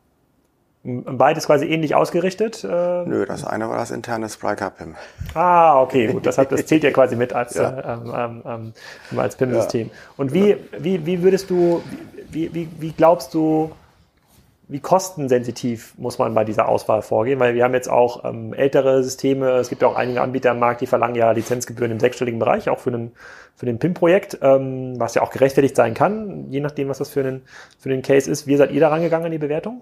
Beides 0.84 1.46
quasi 1.46 1.68
ähnlich 1.68 1.94
ausgerichtet? 1.94 2.64
Äh? 2.64 2.68
Nö, 2.68 3.26
das 3.28 3.46
eine 3.46 3.70
war 3.70 3.78
das 3.78 3.92
interne 3.92 4.30
Spryker-PIM. 4.30 4.96
Ah, 5.36 5.80
okay, 5.80 6.08
gut. 6.08 6.26
Das, 6.26 6.40
hat, 6.40 6.52
das 6.52 6.66
zählt 6.66 6.84
ja 6.84 6.90
quasi 6.90 7.16
mit 7.16 7.34
als, 7.34 7.54
ja. 7.56 7.70
äh, 7.70 7.94
ähm, 7.94 8.44
ähm, 8.46 8.74
ähm 9.12 9.20
als 9.20 9.36
PIM-System. 9.36 9.88
Ja. 9.88 9.94
Und 10.18 10.34
wie, 10.34 10.58
wie, 10.80 11.06
wie 11.06 11.22
würdest 11.22 11.52
du, 11.52 11.84
wie, 12.32 12.52
wie, 12.54 12.68
wie 12.80 12.92
glaubst 12.94 13.36
du, 13.36 13.72
wie 14.70 14.80
kostensensitiv 14.80 15.94
muss 15.98 16.18
man 16.18 16.34
bei 16.34 16.46
dieser 16.46 16.68
Auswahl 16.68 17.04
vorgehen? 17.04 17.40
Weil 17.40 17.54
wir 17.54 17.64
haben 17.64 17.76
jetzt 17.76 17.90
auch 17.90 18.26
ähm, 18.26 18.54
ältere 18.54 19.04
Systeme, 19.04 19.52
es 19.58 19.70
gibt 19.70 19.84
ja 19.84 19.88
auch 19.88 19.96
einige 19.96 20.22
Anbieter 20.22 20.50
am 20.52 20.60
Markt, 20.60 20.82
die 20.82 20.88
verlangen 20.88 21.16
ja 21.16 21.30
Lizenzgebühren 21.30 21.92
im 21.92 22.00
sechsstelligen 22.00 22.40
Bereich, 22.40 22.70
auch 22.70 22.80
für, 22.80 22.90
einen, 22.90 23.12
für 23.56 23.68
den 23.68 23.78
PIM-Projekt, 23.78 24.40
ähm, 24.42 24.98
was 24.98 25.14
ja 25.14 25.22
auch 25.22 25.32
gerechtfertigt 25.32 25.76
sein 25.76 25.94
kann, 25.94 26.50
je 26.50 26.62
nachdem, 26.62 26.88
was 26.88 26.98
das 26.98 27.10
für 27.10 27.20
einen, 27.20 27.44
für 27.78 27.90
den 27.90 28.02
Case 28.02 28.32
ist. 28.32 28.48
Wie 28.48 28.56
seid 28.56 28.72
ihr 28.72 28.80
da 28.80 28.88
rangegangen 28.88 29.26
an 29.26 29.32
die 29.32 29.38
Bewertung? 29.38 29.82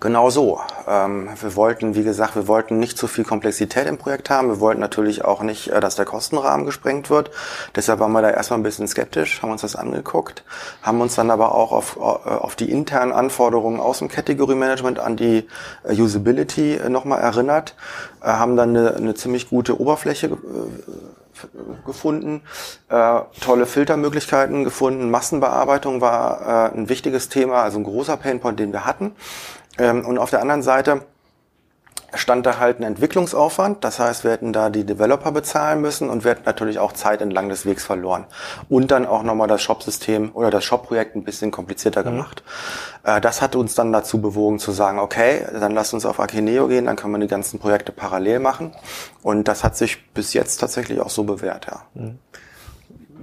Genau 0.00 0.30
so. 0.30 0.60
Ähm, 0.86 1.28
wir 1.40 1.56
wollten, 1.56 1.94
wie 1.94 2.04
gesagt, 2.04 2.36
wir 2.36 2.48
wollten 2.48 2.78
nicht 2.78 2.98
zu 2.98 3.06
viel 3.06 3.24
Komplexität 3.24 3.86
im 3.86 3.98
Projekt 3.98 4.30
haben. 4.30 4.48
Wir 4.48 4.60
wollten 4.60 4.80
natürlich 4.80 5.24
auch 5.24 5.42
nicht, 5.42 5.68
äh, 5.68 5.80
dass 5.80 5.96
der 5.96 6.04
Kostenrahmen 6.04 6.66
gesprengt 6.66 7.10
wird. 7.10 7.30
Deshalb 7.74 8.00
waren 8.00 8.12
wir 8.12 8.22
da 8.22 8.30
erstmal 8.30 8.58
ein 8.58 8.62
bisschen 8.62 8.88
skeptisch, 8.88 9.42
haben 9.42 9.50
uns 9.52 9.62
das 9.62 9.76
angeguckt, 9.76 10.44
haben 10.82 11.00
uns 11.00 11.14
dann 11.14 11.30
aber 11.30 11.54
auch 11.54 11.72
auf, 11.72 11.96
äh, 11.96 12.00
auf 12.00 12.56
die 12.56 12.70
internen 12.70 13.12
Anforderungen 13.12 13.80
aus 13.80 13.98
dem 13.98 14.08
Category 14.08 14.54
Management 14.54 14.98
an 14.98 15.16
die 15.16 15.48
äh, 15.84 16.00
Usability 16.00 16.80
nochmal 16.88 17.20
erinnert, 17.20 17.74
haben 18.20 18.56
dann 18.56 18.70
eine, 18.70 18.94
eine 18.94 19.14
ziemlich 19.14 19.48
gute 19.48 19.78
Oberfläche 19.78 20.36
gefunden, 21.84 22.42
äh, 22.88 23.20
tolle 23.40 23.66
Filtermöglichkeiten 23.66 24.64
gefunden. 24.64 25.10
Massenbearbeitung 25.10 26.00
war 26.00 26.70
äh, 26.72 26.76
ein 26.76 26.88
wichtiges 26.88 27.28
Thema, 27.28 27.62
also 27.62 27.78
ein 27.78 27.84
großer 27.84 28.16
Painpoint, 28.16 28.58
den 28.58 28.72
wir 28.72 28.84
hatten. 28.84 29.12
Ähm, 29.78 30.04
und 30.04 30.18
auf 30.18 30.30
der 30.30 30.40
anderen 30.40 30.62
Seite 30.62 31.02
stand 32.16 32.46
da 32.46 32.58
halt 32.58 32.80
ein 32.80 32.84
Entwicklungsaufwand. 32.84 33.84
Das 33.84 33.98
heißt, 33.98 34.24
wir 34.24 34.30
hätten 34.30 34.52
da 34.52 34.70
die 34.70 34.84
Developer 34.84 35.32
bezahlen 35.32 35.80
müssen 35.80 36.10
und 36.10 36.24
wir 36.24 36.32
hätten 36.32 36.44
natürlich 36.44 36.78
auch 36.78 36.92
Zeit 36.92 37.20
entlang 37.20 37.48
des 37.48 37.66
Wegs 37.66 37.84
verloren. 37.84 38.26
Und 38.68 38.90
dann 38.90 39.06
auch 39.06 39.22
nochmal 39.22 39.48
das 39.48 39.62
Shop-System 39.62 40.30
oder 40.34 40.50
das 40.50 40.64
Shop-Projekt 40.64 41.16
ein 41.16 41.24
bisschen 41.24 41.50
komplizierter 41.50 42.00
mhm. 42.02 42.06
gemacht. 42.06 42.42
Äh, 43.02 43.20
das 43.20 43.42
hat 43.42 43.56
uns 43.56 43.74
dann 43.74 43.92
dazu 43.92 44.20
bewogen 44.20 44.58
zu 44.58 44.72
sagen, 44.72 44.98
okay, 44.98 45.44
dann 45.52 45.72
lasst 45.72 45.94
uns 45.94 46.06
auf 46.06 46.20
Akineo 46.20 46.68
gehen, 46.68 46.86
dann 46.86 46.96
können 46.96 47.12
wir 47.12 47.20
die 47.20 47.26
ganzen 47.26 47.58
Projekte 47.58 47.92
parallel 47.92 48.38
machen. 48.38 48.72
Und 49.22 49.48
das 49.48 49.64
hat 49.64 49.76
sich 49.76 50.12
bis 50.12 50.34
jetzt 50.34 50.58
tatsächlich 50.58 51.00
auch 51.00 51.10
so 51.10 51.24
bewährt, 51.24 51.66
ja. 51.66 51.82
Mhm. 51.94 52.18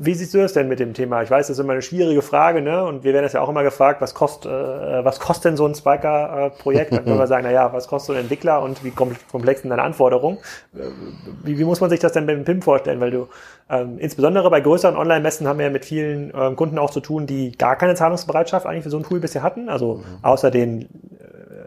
Wie 0.03 0.15
siehst 0.15 0.33
du 0.33 0.39
das 0.39 0.53
denn 0.53 0.67
mit 0.67 0.79
dem 0.79 0.95
Thema? 0.95 1.21
Ich 1.21 1.29
weiß, 1.29 1.45
das 1.45 1.59
ist 1.59 1.63
immer 1.63 1.73
eine 1.73 1.83
schwierige 1.83 2.23
Frage, 2.23 2.63
ne? 2.63 2.83
Und 2.83 3.03
wir 3.03 3.13
werden 3.13 3.23
das 3.23 3.33
ja 3.33 3.41
auch 3.41 3.49
immer 3.49 3.61
gefragt, 3.61 4.01
was 4.01 4.15
kostet, 4.15 4.51
äh, 4.51 5.05
was 5.05 5.19
kostet 5.19 5.45
denn 5.45 5.57
so 5.57 5.67
ein 5.67 5.75
Spiker-Projekt? 5.75 6.93
Dann 6.93 7.05
können 7.05 7.19
wir 7.19 7.27
sagen, 7.27 7.43
na 7.43 7.51
ja, 7.51 7.71
was 7.71 7.87
kostet 7.87 8.07
so 8.07 8.13
ein 8.13 8.21
Entwickler 8.21 8.63
und 8.63 8.83
wie 8.83 8.89
komplex 8.89 9.61
sind 9.61 9.69
deine 9.69 9.83
Anforderungen? 9.83 10.39
Äh, 10.73 10.85
wie, 11.43 11.59
wie 11.59 11.65
muss 11.65 11.81
man 11.81 11.91
sich 11.91 11.99
das 11.99 12.13
denn 12.13 12.25
beim 12.25 12.43
PIM 12.43 12.63
vorstellen? 12.63 12.99
Weil 12.99 13.11
du, 13.11 13.27
ähm, 13.69 13.99
insbesondere 13.99 14.49
bei 14.49 14.59
größeren 14.59 14.97
Online-Messen 14.97 15.47
haben 15.47 15.59
wir 15.59 15.67
ja 15.67 15.71
mit 15.71 15.85
vielen 15.85 16.33
ähm, 16.35 16.55
Kunden 16.55 16.79
auch 16.79 16.89
zu 16.89 16.99
tun, 16.99 17.27
die 17.27 17.55
gar 17.55 17.75
keine 17.75 17.93
Zahlungsbereitschaft 17.93 18.65
eigentlich 18.65 18.83
für 18.83 18.89
so 18.89 18.97
ein 18.97 19.03
Tool 19.03 19.19
bisher 19.19 19.43
hatten. 19.43 19.69
Also 19.69 19.97
mhm. 19.97 20.03
außer 20.23 20.49
den 20.49 20.89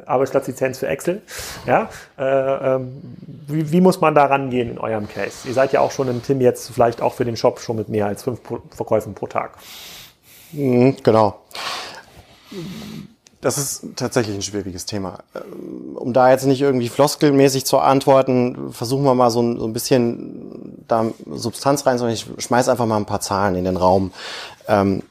Arbeitsplatzlizenz 0.06 0.78
für 0.78 0.88
Excel. 0.88 1.22
Ja, 1.66 1.88
äh, 2.18 2.74
ähm, 2.74 3.02
wie, 3.46 3.72
wie, 3.72 3.80
muss 3.80 4.00
man 4.00 4.14
da 4.14 4.26
rangehen 4.26 4.70
in 4.70 4.78
eurem 4.78 5.08
Case? 5.08 5.46
Ihr 5.46 5.54
seid 5.54 5.72
ja 5.72 5.80
auch 5.80 5.90
schon 5.90 6.08
im 6.08 6.22
Tim 6.22 6.40
jetzt 6.40 6.70
vielleicht 6.70 7.00
auch 7.00 7.14
für 7.14 7.24
den 7.24 7.36
Shop 7.36 7.60
schon 7.60 7.76
mit 7.76 7.88
mehr 7.88 8.06
als 8.06 8.22
fünf 8.22 8.40
Verkäufen 8.74 9.14
pro 9.14 9.26
Tag. 9.26 9.52
Mhm, 10.52 10.96
genau. 11.02 11.40
Das 13.40 13.58
ist 13.58 13.84
tatsächlich 13.96 14.34
ein 14.34 14.42
schwieriges 14.42 14.86
Thema. 14.86 15.18
Ähm, 15.34 15.96
um 15.96 16.14
da 16.14 16.30
jetzt 16.30 16.46
nicht 16.46 16.62
irgendwie 16.62 16.88
floskelmäßig 16.88 17.66
zu 17.66 17.78
antworten, 17.78 18.72
versuchen 18.72 19.04
wir 19.04 19.14
mal 19.14 19.30
so 19.30 19.42
ein, 19.42 19.58
so 19.58 19.66
ein 19.66 19.74
bisschen 19.74 20.84
da 20.88 21.06
Substanz 21.30 21.84
rein, 21.84 21.98
sondern 21.98 22.14
ich 22.14 22.26
schmeiß 22.38 22.70
einfach 22.70 22.86
mal 22.86 22.96
ein 22.96 23.04
paar 23.04 23.20
Zahlen 23.20 23.56
in 23.56 23.64
den 23.64 23.76
Raum. 23.76 24.12
Ähm, 24.66 25.02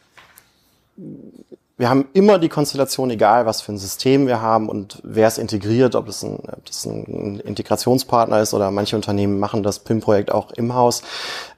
wir 1.76 1.90
haben 1.90 2.06
immer 2.14 2.38
die 2.38 2.50
Konstellation, 2.50 3.10
egal 3.10 3.48
was 3.48 3.62
für 3.62 3.72
ein 3.72 3.80
System 3.80 4.28
wir 4.28 4.42
haben 4.42 4.70
und 4.70 5.00
wer 5.04 5.28
es 5.28 5.40
integriert, 5.40 5.96
ob 5.96 6.08
es 6.08 6.22
ein, 6.22 6.36
ob 6.36 6.66
das 6.66 6.86
ein 6.86 7.40
Integrationspartner 7.40 8.42
ist 8.42 8.54
oder 8.54 8.70
manche 8.70 8.96
Unternehmen 8.96 9.40
machen 9.40 9.64
das 9.64 9.80
PIM-Projekt 9.80 10.32
auch 10.32 10.52
im 10.52 10.76
Haus, 10.76 11.02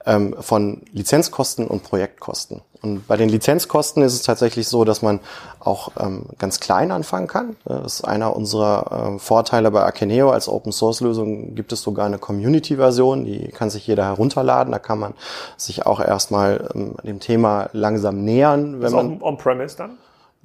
ähm, 0.06 0.34
von 0.40 0.84
Lizenzkosten 0.94 1.68
und 1.68 1.84
Projektkosten. 1.84 2.62
Und 2.82 3.08
bei 3.08 3.18
den 3.18 3.30
Lizenzkosten 3.30 4.04
ist 4.04 4.14
es 4.14 4.22
tatsächlich 4.22 4.68
so, 4.68 4.86
dass 4.86 5.02
man 5.02 5.20
auch 5.60 5.92
ähm, 6.00 6.28
ganz 6.38 6.60
klein 6.60 6.92
anfangen 6.92 7.28
kann. 7.28 7.56
Das 7.66 7.96
ist 7.96 8.06
einer 8.06 8.36
unserer 8.36 9.16
äh, 9.16 9.20
Vorteile 9.20 9.72
bei 9.72 9.84
Akeneo. 9.84 10.30
Als 10.30 10.48
Open-Source-Lösung 10.48 11.56
gibt 11.56 11.74
es 11.74 11.82
sogar 11.82 12.06
eine 12.06 12.20
Community-Version, 12.20 13.26
die 13.26 13.50
kann 13.50 13.70
sich 13.70 13.88
jeder 13.88 14.06
herunterladen. 14.06 14.72
Da 14.72 14.80
kann 14.80 15.00
man 15.00 15.14
sich 15.58 15.86
auch 15.86 16.00
erstmal 16.00 16.70
ähm, 16.74 16.96
dem 17.04 17.20
Thema 17.20 17.70
langsam 17.74 18.24
nähern. 18.24 18.74
Wenn 18.74 18.82
das 18.82 18.92
ist 18.92 18.96
man 18.96 19.22
on-premise 19.22 19.76
dann? 19.76 19.98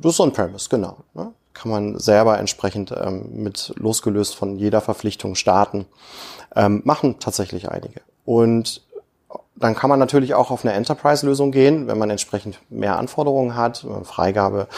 Das 0.03 0.14
ist 0.14 0.20
on-premise, 0.20 0.68
genau. 0.68 0.98
Ne? 1.14 1.32
Kann 1.53 1.70
man 1.70 1.98
selber 1.98 2.38
entsprechend 2.38 2.92
ähm, 2.92 3.30
mit 3.32 3.74
losgelöst 3.76 4.34
von 4.34 4.57
jeder 4.57 4.80
Verpflichtung 4.80 5.34
starten. 5.34 5.86
Ähm, 6.57 6.82
machen 6.84 7.18
tatsächlich 7.18 7.70
einige. 7.70 8.01
Und 8.24 8.82
dann 9.61 9.74
kann 9.74 9.90
man 9.90 9.98
natürlich 9.98 10.32
auch 10.34 10.51
auf 10.51 10.64
eine 10.64 10.72
Enterprise-Lösung 10.72 11.53
gehen, 11.53 11.86
wenn 11.86 11.98
man 11.98 12.09
entsprechend 12.09 12.59
mehr 12.70 12.98
Anforderungen 12.98 13.57
hat, 13.57 13.86
Freigabe, 14.05 14.68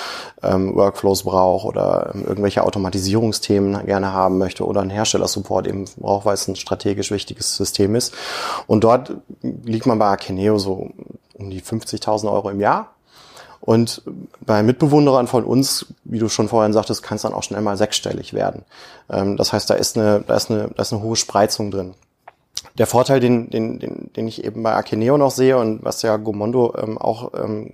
ähm, 0.42 0.74
Workflows 0.74 1.22
braucht 1.22 1.66
oder 1.66 2.10
ähm, 2.12 2.24
irgendwelche 2.26 2.64
Automatisierungsthemen 2.64 3.86
gerne 3.86 4.12
haben 4.12 4.38
möchte 4.38 4.66
oder 4.66 4.80
einen 4.80 4.90
Herstellersupport 4.90 5.68
eben 5.68 5.84
braucht, 5.98 6.26
weil 6.26 6.34
es 6.34 6.48
ein 6.48 6.56
strategisch 6.56 7.12
wichtiges 7.12 7.56
System 7.56 7.94
ist. 7.94 8.12
Und 8.66 8.82
dort 8.82 9.14
liegt 9.42 9.86
man 9.86 10.00
bei 10.00 10.06
Akeneo 10.06 10.58
so 10.58 10.90
um 11.34 11.50
die 11.50 11.62
50.000 11.62 12.30
Euro 12.30 12.50
im 12.50 12.60
Jahr 12.60 12.91
und 13.62 14.02
bei 14.44 14.64
Mitbewunderern 14.64 15.28
von 15.28 15.44
uns, 15.44 15.86
wie 16.02 16.18
du 16.18 16.28
schon 16.28 16.48
vorhin 16.48 16.72
sagtest, 16.72 17.04
kann 17.04 17.14
es 17.14 17.22
dann 17.22 17.32
auch 17.32 17.44
schnell 17.44 17.60
mal 17.60 17.76
sechsstellig 17.76 18.34
werden. 18.34 18.64
Ähm, 19.08 19.36
das 19.36 19.52
heißt, 19.52 19.70
da 19.70 19.74
ist 19.74 19.96
eine, 19.96 20.24
da 20.26 20.34
ist 20.34 20.50
eine, 20.50 20.68
da 20.74 20.82
ist 20.82 20.92
eine 20.92 21.00
hohe 21.00 21.14
Spreizung 21.14 21.70
drin. 21.70 21.94
Der 22.76 22.88
Vorteil, 22.88 23.20
den, 23.20 23.50
den, 23.50 23.78
den, 23.78 24.10
den 24.16 24.26
ich 24.26 24.44
eben 24.44 24.64
bei 24.64 24.74
Akeneo 24.74 25.16
noch 25.16 25.30
sehe 25.30 25.58
und 25.58 25.84
was 25.84 26.02
ja 26.02 26.16
Gomondo 26.16 26.74
ähm, 26.76 26.98
auch 26.98 27.32
ähm, 27.34 27.70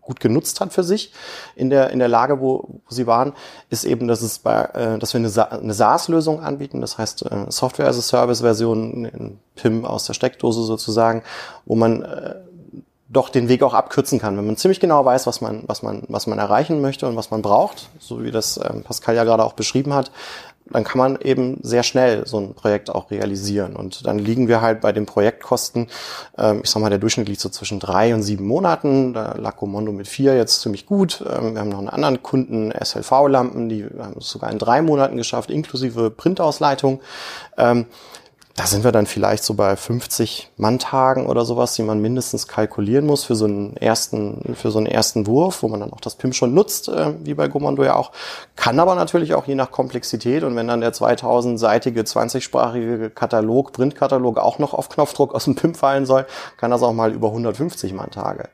gut 0.00 0.18
genutzt 0.18 0.60
hat 0.60 0.72
für 0.72 0.82
sich 0.82 1.12
in 1.54 1.70
der, 1.70 1.90
in 1.90 2.00
der 2.00 2.08
Lage, 2.08 2.40
wo, 2.40 2.80
wo 2.84 2.94
sie 2.94 3.06
waren, 3.06 3.34
ist 3.70 3.84
eben, 3.84 4.08
dass, 4.08 4.20
es 4.20 4.40
bei, 4.40 4.64
äh, 4.74 4.98
dass 4.98 5.14
wir 5.14 5.20
eine, 5.20 5.52
eine 5.52 5.74
SaaS-Lösung 5.74 6.40
anbieten, 6.40 6.80
das 6.80 6.98
heißt 6.98 7.26
äh, 7.26 7.50
Software 7.50 7.86
as 7.86 7.98
a 7.98 8.02
Service-Version 8.02 9.04
in 9.04 9.38
PIM 9.54 9.84
aus 9.84 10.06
der 10.06 10.14
Steckdose 10.14 10.64
sozusagen, 10.64 11.22
wo 11.66 11.76
man 11.76 12.02
äh, 12.02 12.34
doch 13.14 13.30
den 13.30 13.48
Weg 13.48 13.62
auch 13.62 13.74
abkürzen 13.74 14.18
kann, 14.18 14.36
wenn 14.36 14.46
man 14.46 14.56
ziemlich 14.56 14.80
genau 14.80 15.04
weiß, 15.04 15.26
was 15.26 15.40
man, 15.40 15.62
was 15.66 15.82
man, 15.82 16.02
was 16.08 16.26
man 16.26 16.38
erreichen 16.38 16.80
möchte 16.80 17.06
und 17.06 17.16
was 17.16 17.30
man 17.30 17.42
braucht, 17.42 17.88
so 17.98 18.22
wie 18.22 18.30
das 18.30 18.58
ähm, 18.58 18.82
Pascal 18.82 19.16
ja 19.16 19.24
gerade 19.24 19.44
auch 19.44 19.54
beschrieben 19.54 19.94
hat, 19.94 20.10
dann 20.70 20.84
kann 20.84 20.98
man 20.98 21.18
eben 21.20 21.58
sehr 21.62 21.82
schnell 21.82 22.26
so 22.26 22.38
ein 22.38 22.54
Projekt 22.54 22.88
auch 22.88 23.10
realisieren. 23.10 23.76
Und 23.76 24.06
dann 24.06 24.18
liegen 24.18 24.48
wir 24.48 24.62
halt 24.62 24.80
bei 24.80 24.92
den 24.92 25.04
Projektkosten, 25.04 25.88
ähm, 26.38 26.60
ich 26.64 26.70
sag 26.70 26.80
mal, 26.80 26.88
der 26.88 26.98
Durchschnitt 26.98 27.28
liegt 27.28 27.40
so 27.40 27.50
zwischen 27.50 27.80
drei 27.80 28.14
und 28.14 28.22
sieben 28.22 28.46
Monaten. 28.46 29.12
Da 29.12 29.34
lag 29.36 29.56
Comondo 29.56 29.92
mit 29.92 30.08
vier 30.08 30.36
jetzt 30.36 30.62
ziemlich 30.62 30.86
gut. 30.86 31.22
Ähm, 31.30 31.54
wir 31.54 31.60
haben 31.60 31.68
noch 31.68 31.78
einen 31.78 31.90
anderen 31.90 32.22
Kunden, 32.22 32.72
SLV-Lampen, 32.72 33.68
die 33.68 33.84
haben 33.84 34.16
es 34.18 34.30
sogar 34.30 34.50
in 34.50 34.58
drei 34.58 34.80
Monaten 34.80 35.16
geschafft, 35.16 35.50
inklusive 35.50 36.10
Printausleitung. 36.10 37.00
Ähm, 37.58 37.86
da 38.56 38.66
sind 38.66 38.84
wir 38.84 38.92
dann 38.92 39.06
vielleicht 39.06 39.42
so 39.42 39.54
bei 39.54 39.74
50 39.74 40.52
Manntagen 40.56 41.26
oder 41.26 41.44
sowas, 41.44 41.74
die 41.74 41.82
man 41.82 42.00
mindestens 42.00 42.46
kalkulieren 42.46 43.04
muss 43.04 43.24
für 43.24 43.34
so 43.34 43.46
einen 43.46 43.76
ersten, 43.76 44.54
für 44.54 44.70
so 44.70 44.78
einen 44.78 44.86
ersten 44.86 45.26
Wurf, 45.26 45.64
wo 45.64 45.68
man 45.68 45.80
dann 45.80 45.92
auch 45.92 46.00
das 46.00 46.14
PIM 46.14 46.32
schon 46.32 46.54
nutzt, 46.54 46.88
äh, 46.88 47.14
wie 47.24 47.34
bei 47.34 47.48
Gomondo 47.48 47.82
ja 47.82 47.96
auch. 47.96 48.12
Kann 48.54 48.78
aber 48.78 48.94
natürlich 48.94 49.34
auch 49.34 49.48
je 49.48 49.56
nach 49.56 49.72
Komplexität 49.72 50.44
und 50.44 50.54
wenn 50.54 50.68
dann 50.68 50.82
der 50.82 50.92
2000-seitige, 50.92 52.02
20-sprachige 52.02 53.10
Katalog, 53.10 53.72
Printkatalog 53.72 54.38
auch 54.38 54.60
noch 54.60 54.72
auf 54.72 54.88
Knopfdruck 54.88 55.34
aus 55.34 55.44
dem 55.44 55.56
PIM 55.56 55.74
fallen 55.74 56.06
soll, 56.06 56.24
kann 56.56 56.70
das 56.70 56.82
auch 56.82 56.92
mal 56.92 57.12
über 57.12 57.28
150 57.28 57.92
Manntage 57.92 58.50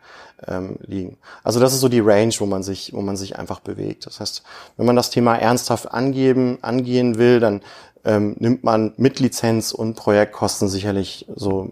ähm, 0.46 0.78
liegen. 0.86 1.18
Also 1.44 1.61
das 1.61 1.72
ist 1.72 1.80
so 1.80 1.88
die 1.88 2.01
Range, 2.01 2.32
wo 2.38 2.46
man 2.46 2.62
sich, 2.62 2.92
wo 2.94 3.01
man 3.01 3.16
sich 3.16 3.38
einfach 3.38 3.61
bewegt. 3.61 4.07
Das 4.07 4.20
heißt, 4.20 4.42
wenn 4.76 4.86
man 4.86 4.96
das 4.96 5.11
Thema 5.11 5.36
ernsthaft 5.36 5.92
angeben, 5.92 6.59
angehen 6.62 7.18
will, 7.18 7.40
dann 7.40 7.61
ähm, 8.05 8.36
nimmt 8.38 8.64
man 8.64 8.92
mit 8.96 9.20
Lizenz 9.20 9.72
und 9.72 9.94
Projektkosten 9.94 10.68
sicherlich 10.68 11.26
so 11.34 11.70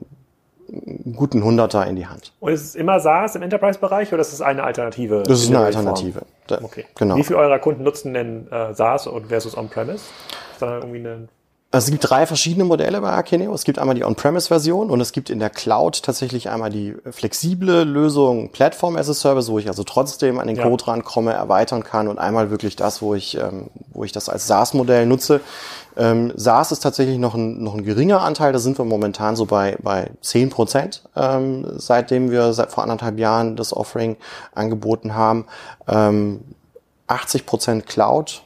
einen 0.71 1.15
guten 1.17 1.43
Hunderter 1.43 1.87
in 1.87 1.97
die 1.97 2.07
Hand. 2.07 2.33
Und 2.41 2.53
ist 2.53 2.63
es 2.63 2.75
immer 2.75 3.01
SaaS 3.01 3.35
im 3.35 3.43
Enterprise-Bereich 3.43 4.13
oder 4.13 4.21
ist 4.21 4.33
es 4.33 4.43
eine 4.43 4.63
Alternative? 4.63 5.23
Das 5.27 5.41
ist 5.41 5.49
eine 5.49 5.61
Alternative. 5.61 6.23
Okay. 6.51 6.85
Genau. 6.95 7.17
Wie 7.17 7.25
viele 7.25 7.39
eurer 7.39 7.59
Kunden 7.59 7.83
nutzen 7.83 8.13
denn 8.15 8.51
äh, 8.51 8.75
SaaS 8.75 9.07
und 9.07 9.29
versus 9.29 9.57
On-Premise? 9.57 10.03
Ist 10.53 10.61
da 10.61 10.77
irgendwie 10.77 10.99
eine 10.99 11.29
es 11.71 11.91
gibt 11.91 12.09
drei 12.09 12.25
verschiedene 12.25 12.65
Modelle 12.65 12.99
bei 13.03 13.11
Akeneo. 13.11 13.53
Es 13.53 13.65
gibt 13.65 13.79
einmal 13.79 13.95
die 13.95 14.03
On-Premise-Version 14.03 14.89
und 14.89 15.03
es 15.03 15.13
gibt 15.13 15.29
in 15.29 15.39
der 15.39 15.51
Cloud 15.51 16.03
tatsächlich 16.03 16.49
einmal 16.49 16.71
die 16.71 16.97
flexible 17.11 17.85
Lösung 17.85 18.53
Platform 18.53 18.97
as 18.97 19.11
a 19.11 19.15
Service, 19.15 19.51
wo 19.51 19.59
ich 19.59 19.69
also 19.69 19.85
trotzdem 19.85 20.39
an 20.39 20.47
den 20.47 20.57
Code 20.57 20.85
ja. 20.87 20.93
rankomme, 20.93 21.35
erweitern 21.35 21.85
kann 21.85 22.09
und 22.09 22.19
einmal 22.19 22.51
wirklich 22.51 22.77
das, 22.77 23.03
wo 23.03 23.15
ich, 23.15 23.37
ähm, 23.37 23.69
wo 23.93 24.03
ich 24.05 24.13
das 24.13 24.31
als 24.31 24.47
SaaS-Modell 24.47 25.05
nutze. 25.05 25.43
Ähm, 25.99 26.33
SaaS 26.37 26.71
ist 26.71 26.81
tatsächlich 26.81 27.19
noch 27.19 27.35
ein, 27.35 27.63
noch 27.63 27.75
ein 27.75 27.85
geringer 27.85 28.23
Anteil, 28.23 28.53
da 28.53 28.61
sind 28.61 28.79
wir 28.79 28.85
momentan 28.85 29.35
so 29.35 29.47
bei, 29.47 29.77
bei 29.83 30.13
10 30.21 30.49
Prozent, 30.49 31.03
ähm, 31.17 31.67
seitdem 31.77 32.31
wir 32.31 32.53
seit 32.53 32.71
vor 32.71 32.85
anderthalb 32.85 33.19
Jahren 33.19 33.57
das 33.57 33.77
Offering 33.77 34.17
angeboten 34.55 35.15
haben. 35.15 35.47
Ähm, 35.89 36.41
80 37.09 37.47
Prozent 37.47 37.87
Cloud 37.87 38.43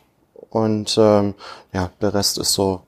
und 0.49 0.97
ähm, 0.99 1.35
ja, 1.73 1.91
der 2.01 2.15
Rest 2.15 2.39
ist 2.39 2.55
so 2.55 2.81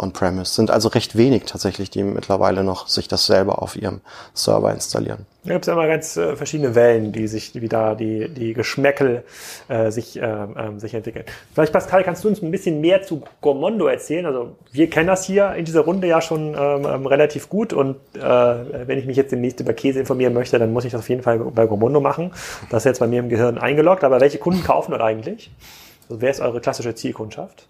on-premise. 0.00 0.54
Sind 0.54 0.70
also 0.70 0.88
recht 0.88 1.16
wenig 1.16 1.44
tatsächlich, 1.44 1.90
die 1.90 2.02
mittlerweile 2.02 2.64
noch 2.64 2.88
sich 2.88 3.08
das 3.08 3.26
selber 3.26 3.62
auf 3.62 3.76
ihrem 3.76 4.00
Server 4.34 4.72
installieren. 4.72 5.26
Da 5.44 5.54
gibt 5.54 5.64
es 5.64 5.66
ja 5.68 5.72
immer 5.72 5.86
ganz 5.86 6.16
äh, 6.16 6.36
verschiedene 6.36 6.74
Wellen, 6.74 7.12
die 7.12 7.26
sich, 7.26 7.54
wie 7.54 7.68
da 7.68 7.94
die, 7.94 8.28
die 8.28 8.52
Geschmäckel 8.52 9.24
äh, 9.68 9.90
sich, 9.90 10.20
äh, 10.20 10.22
äh, 10.22 10.78
sich 10.78 10.92
entwickeln. 10.92 11.24
Vielleicht, 11.54 11.72
Pascal, 11.72 12.04
kannst 12.04 12.24
du 12.24 12.28
uns 12.28 12.42
ein 12.42 12.50
bisschen 12.50 12.80
mehr 12.80 13.02
zu 13.02 13.22
Gomondo 13.40 13.86
erzählen? 13.86 14.26
Also 14.26 14.56
wir 14.72 14.90
kennen 14.90 15.06
das 15.06 15.24
hier 15.24 15.54
in 15.54 15.64
dieser 15.64 15.80
Runde 15.80 16.06
ja 16.08 16.20
schon 16.20 16.54
ähm, 16.54 16.84
ähm, 16.84 17.06
relativ 17.06 17.48
gut 17.48 17.72
und 17.72 17.96
äh, 18.14 18.20
wenn 18.20 18.98
ich 18.98 19.06
mich 19.06 19.16
jetzt 19.16 19.32
demnächst 19.32 19.60
über 19.60 19.72
Käse 19.72 20.00
informieren 20.00 20.34
möchte, 20.34 20.58
dann 20.58 20.72
muss 20.72 20.84
ich 20.84 20.92
das 20.92 21.00
auf 21.00 21.08
jeden 21.08 21.22
Fall 21.22 21.38
bei 21.38 21.66
Gomondo 21.66 22.00
machen. 22.00 22.32
Das 22.68 22.82
ist 22.82 22.86
jetzt 22.86 23.00
bei 23.00 23.06
mir 23.06 23.20
im 23.20 23.28
Gehirn 23.28 23.58
eingeloggt. 23.58 24.04
Aber 24.04 24.20
welche 24.20 24.38
Kunden 24.38 24.62
kaufen 24.62 24.90
dort 24.90 25.02
eigentlich? 25.02 25.50
Also 26.08 26.20
wer 26.20 26.30
ist 26.30 26.40
eure 26.40 26.60
klassische 26.60 26.94
Zielkundschaft? 26.94 27.66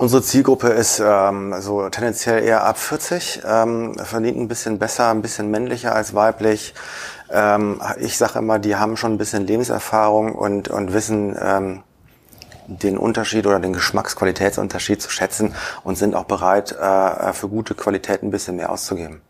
Unsere 0.00 0.22
Zielgruppe 0.22 0.68
ist 0.68 1.02
ähm, 1.04 1.54
so 1.60 1.86
tendenziell 1.90 2.42
eher 2.42 2.64
ab 2.64 2.78
40, 2.78 3.42
ähm, 3.46 3.94
verdient 4.02 4.38
ein 4.38 4.48
bisschen 4.48 4.78
besser, 4.78 5.10
ein 5.10 5.20
bisschen 5.20 5.50
männlicher 5.50 5.94
als 5.94 6.14
weiblich. 6.14 6.72
Ähm, 7.30 7.82
ich 7.98 8.16
sage 8.16 8.38
immer, 8.38 8.58
die 8.58 8.76
haben 8.76 8.96
schon 8.96 9.12
ein 9.12 9.18
bisschen 9.18 9.46
Lebenserfahrung 9.46 10.34
und, 10.34 10.68
und 10.68 10.94
wissen 10.94 11.36
ähm, 11.38 11.82
den 12.66 12.96
Unterschied 12.96 13.46
oder 13.46 13.60
den 13.60 13.74
Geschmacksqualitätsunterschied 13.74 15.02
zu 15.02 15.10
schätzen 15.10 15.54
und 15.84 15.98
sind 15.98 16.14
auch 16.14 16.24
bereit, 16.24 16.72
äh, 16.72 17.34
für 17.34 17.50
gute 17.50 17.74
Qualität 17.74 18.22
ein 18.22 18.30
bisschen 18.30 18.56
mehr 18.56 18.72
auszugeben. 18.72 19.20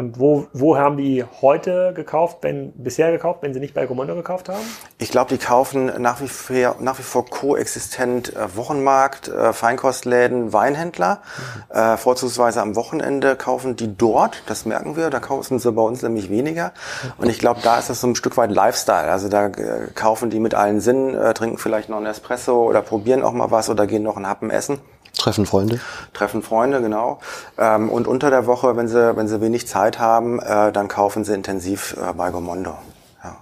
Und 0.00 0.18
wo, 0.18 0.46
wo 0.54 0.78
haben 0.78 0.96
die 0.96 1.26
heute 1.42 1.92
gekauft, 1.94 2.38
wenn 2.40 2.72
bisher 2.72 3.12
gekauft, 3.12 3.42
wenn 3.42 3.52
sie 3.52 3.60
nicht 3.60 3.74
bei 3.74 3.84
Gomondo 3.84 4.14
gekauft 4.14 4.48
haben? 4.48 4.62
Ich 4.96 5.10
glaube, 5.10 5.28
die 5.28 5.36
kaufen 5.36 5.92
nach 6.00 6.22
wie 6.22 6.26
vor, 6.26 6.76
nach 6.80 6.98
wie 6.98 7.02
vor 7.02 7.26
koexistent 7.26 8.34
äh, 8.34 8.56
Wochenmarkt, 8.56 9.28
äh, 9.28 9.52
Feinkostläden, 9.52 10.54
Weinhändler. 10.54 11.20
Mhm. 11.68 11.76
Äh, 11.76 11.96
vorzugsweise 11.98 12.62
am 12.62 12.76
Wochenende 12.76 13.36
kaufen 13.36 13.76
die 13.76 13.94
dort, 13.94 14.42
das 14.46 14.64
merken 14.64 14.96
wir, 14.96 15.10
da 15.10 15.20
kaufen 15.20 15.58
sie 15.58 15.70
bei 15.70 15.82
uns 15.82 16.00
nämlich 16.00 16.30
weniger. 16.30 16.72
Und 17.18 17.28
ich 17.28 17.38
glaube, 17.38 17.60
da 17.62 17.78
ist 17.78 17.90
das 17.90 18.00
so 18.00 18.06
ein 18.06 18.16
Stück 18.16 18.38
weit 18.38 18.50
Lifestyle. 18.50 19.12
Also 19.12 19.28
da 19.28 19.48
äh, 19.48 19.88
kaufen 19.94 20.30
die 20.30 20.40
mit 20.40 20.54
allen 20.54 20.80
Sinnen, 20.80 21.14
äh, 21.14 21.34
trinken 21.34 21.58
vielleicht 21.58 21.90
noch 21.90 21.98
einen 21.98 22.06
Espresso 22.06 22.64
oder 22.64 22.80
probieren 22.80 23.22
auch 23.22 23.32
mal 23.32 23.50
was 23.50 23.68
oder 23.68 23.86
gehen 23.86 24.02
noch 24.02 24.16
einen 24.16 24.26
Happen 24.26 24.48
essen. 24.48 24.78
Treffen 25.20 25.44
Freunde. 25.44 25.80
Treffen 26.14 26.42
Freunde, 26.42 26.80
genau. 26.80 27.20
Ähm, 27.58 27.90
und 27.90 28.08
unter 28.08 28.30
der 28.30 28.46
Woche, 28.46 28.76
wenn 28.76 28.88
sie, 28.88 29.16
wenn 29.16 29.28
sie 29.28 29.40
wenig 29.42 29.68
Zeit 29.68 29.98
haben, 29.98 30.40
äh, 30.40 30.72
dann 30.72 30.88
kaufen 30.88 31.24
sie 31.24 31.34
intensiv 31.34 31.94
äh, 32.00 32.14
bei 32.14 32.30
Gomondo. 32.30 32.78
Ja. 33.22 33.36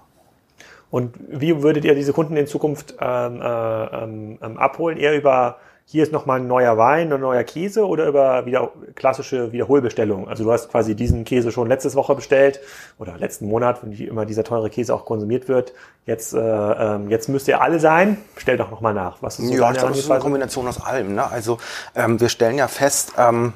Und 0.90 1.14
wie 1.28 1.62
würdet 1.62 1.84
ihr 1.84 1.94
diese 1.94 2.12
Kunden 2.12 2.36
in 2.36 2.48
Zukunft 2.48 2.96
ähm, 3.00 3.40
äh, 3.40 3.84
ähm, 3.84 4.38
ähm 4.42 4.58
abholen? 4.58 4.98
Eher 4.98 5.16
über 5.16 5.58
hier 5.90 6.02
ist 6.02 6.12
nochmal 6.12 6.38
ein 6.38 6.46
neuer 6.46 6.76
Wein, 6.76 7.10
ein 7.10 7.20
neuer 7.20 7.44
Käse 7.44 7.86
oder 7.86 8.08
über 8.08 8.44
wieder 8.44 8.72
klassische 8.94 9.52
Wiederholbestellung? 9.52 10.28
Also 10.28 10.44
du 10.44 10.52
hast 10.52 10.70
quasi 10.70 10.94
diesen 10.94 11.24
Käse 11.24 11.50
schon 11.50 11.66
letztes 11.66 11.96
Woche 11.96 12.14
bestellt 12.14 12.60
oder 12.98 13.16
letzten 13.16 13.48
Monat, 13.48 13.82
wenn 13.82 13.92
immer 13.92 14.26
dieser 14.26 14.44
teure 14.44 14.68
Käse 14.68 14.94
auch 14.94 15.06
konsumiert 15.06 15.48
wird. 15.48 15.72
Jetzt, 16.04 16.34
äh, 16.34 16.38
ähm, 16.40 17.08
jetzt 17.08 17.30
müsst 17.30 17.48
ihr 17.48 17.62
alle 17.62 17.80
sein. 17.80 18.18
Bestell 18.34 18.58
doch 18.58 18.70
nochmal 18.70 18.92
nach. 18.92 19.22
Was 19.22 19.38
ist 19.38 19.46
so 19.46 19.54
ja, 19.54 19.70
ich 19.70 19.78
glaube, 19.78 19.94
das 19.94 20.00
ist 20.00 20.10
eine 20.10 20.20
Kombination 20.20 20.68
aus 20.68 20.78
allem. 20.78 21.14
Ne? 21.14 21.30
Also 21.30 21.56
ähm, 21.94 22.20
wir 22.20 22.28
stellen 22.28 22.58
ja 22.58 22.68
fest, 22.68 23.14
ähm, 23.16 23.54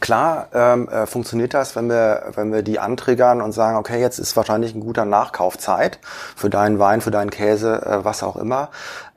Klar 0.00 0.48
ähm, 0.52 0.88
äh, 0.88 1.06
funktioniert 1.06 1.54
das, 1.54 1.74
wenn 1.74 1.88
wir, 1.88 2.32
wenn 2.34 2.52
wir 2.52 2.62
die 2.62 2.78
antriggern 2.78 3.40
und 3.40 3.52
sagen, 3.52 3.76
okay, 3.76 4.00
jetzt 4.00 4.18
ist 4.18 4.36
wahrscheinlich 4.36 4.74
ein 4.74 4.80
guter 4.80 5.04
Nachkaufzeit 5.04 5.98
für 6.36 6.50
deinen 6.50 6.78
Wein, 6.78 7.00
für 7.00 7.10
deinen 7.10 7.30
Käse, 7.30 7.82
äh, 7.82 8.04
was 8.04 8.22
auch 8.22 8.36
immer. 8.36 8.68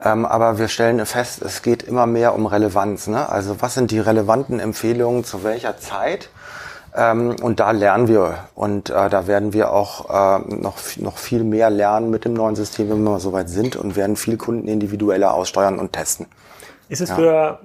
Ähm, 0.04 0.26
aber 0.26 0.58
wir 0.58 0.68
stellen 0.68 1.06
fest, 1.06 1.42
es 1.42 1.62
geht 1.62 1.84
immer 1.84 2.06
mehr 2.06 2.34
um 2.34 2.46
Relevanz. 2.46 3.08
Ne? 3.08 3.28
Also 3.30 3.62
was 3.62 3.74
sind 3.74 3.92
die 3.92 4.00
relevanten 4.00 4.60
Empfehlungen 4.60 5.24
zu 5.24 5.44
welcher 5.44 5.78
Zeit? 5.78 6.30
Ähm, 6.96 7.36
und 7.42 7.60
da 7.60 7.72
lernen 7.72 8.08
wir 8.08 8.40
und 8.56 8.90
äh, 8.90 9.10
da 9.10 9.28
werden 9.28 9.54
wir 9.54 9.72
auch 9.72 10.10
äh, 10.10 10.56
noch, 10.56 10.78
noch 10.98 11.18
viel 11.18 11.44
mehr 11.44 11.70
lernen 11.70 12.10
mit 12.10 12.26
dem 12.26 12.34
neuen 12.34 12.56
System, 12.56 12.90
wenn 12.90 13.04
wir 13.04 13.12
mal 13.12 13.20
soweit 13.20 13.50
sind 13.50 13.76
und 13.76 13.96
werden 13.96 14.16
viel 14.16 14.38
Kunden 14.38 14.68
individueller 14.68 15.34
aussteuern 15.34 15.78
und 15.78 15.94
testen. 15.94 16.26
Ist 16.90 17.02
es 17.02 17.10
ja. 17.10 17.16
für 17.16 17.60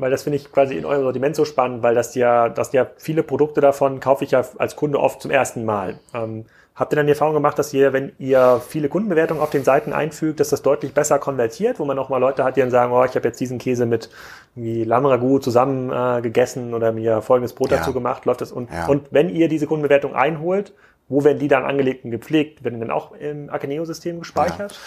weil 0.00 0.10
das 0.10 0.22
finde 0.22 0.38
ich 0.38 0.50
quasi 0.50 0.76
in 0.76 0.84
eurem 0.84 1.02
Sortiment 1.02 1.36
so 1.36 1.44
spannend, 1.44 1.82
weil 1.82 1.94
das 1.94 2.14
ja, 2.14 2.48
das 2.48 2.72
ja 2.72 2.86
viele 2.96 3.22
Produkte 3.22 3.60
davon 3.60 4.00
kaufe 4.00 4.24
ich 4.24 4.30
ja 4.30 4.44
als 4.58 4.76
Kunde 4.76 4.98
oft 4.98 5.20
zum 5.20 5.30
ersten 5.30 5.64
Mal. 5.64 5.98
Ähm, 6.14 6.46
habt 6.74 6.92
ihr 6.92 6.96
dann 6.96 7.06
die 7.06 7.12
Erfahrung 7.12 7.34
gemacht, 7.34 7.58
dass 7.58 7.74
ihr, 7.74 7.92
wenn 7.92 8.12
ihr 8.18 8.62
viele 8.66 8.88
Kundenbewertungen 8.88 9.42
auf 9.42 9.50
den 9.50 9.64
Seiten 9.64 9.92
einfügt, 9.92 10.40
dass 10.40 10.48
das 10.48 10.62
deutlich 10.62 10.94
besser 10.94 11.18
konvertiert, 11.18 11.78
wo 11.78 11.84
man 11.84 11.98
auch 11.98 12.08
mal 12.08 12.18
Leute 12.18 12.42
hat, 12.44 12.56
die 12.56 12.60
dann 12.60 12.70
sagen, 12.70 12.92
oh, 12.92 13.04
ich 13.04 13.14
habe 13.14 13.28
jetzt 13.28 13.38
diesen 13.40 13.58
Käse 13.58 13.84
mit 13.84 14.08
wie 14.54 14.84
Lammragout 14.84 15.40
zusammen 15.40 15.90
äh, 15.90 16.22
gegessen 16.22 16.72
oder 16.72 16.92
mir 16.92 17.20
folgendes 17.20 17.52
Brot 17.52 17.70
ja. 17.70 17.78
dazu 17.78 17.92
gemacht, 17.92 18.24
läuft 18.24 18.40
das 18.40 18.50
und, 18.50 18.70
ja. 18.72 18.86
und 18.86 19.08
wenn 19.10 19.28
ihr 19.28 19.48
diese 19.48 19.66
Kundenbewertung 19.66 20.14
einholt, 20.14 20.72
wo 21.10 21.24
werden 21.24 21.38
die 21.38 21.48
dann 21.48 21.64
angelegt 21.64 22.04
und 22.04 22.12
gepflegt? 22.12 22.64
Werden 22.64 22.74
die 22.74 22.86
dann 22.86 22.90
auch 22.90 23.12
im 23.12 23.50
Akeneo-System 23.50 24.20
gespeichert? 24.20 24.78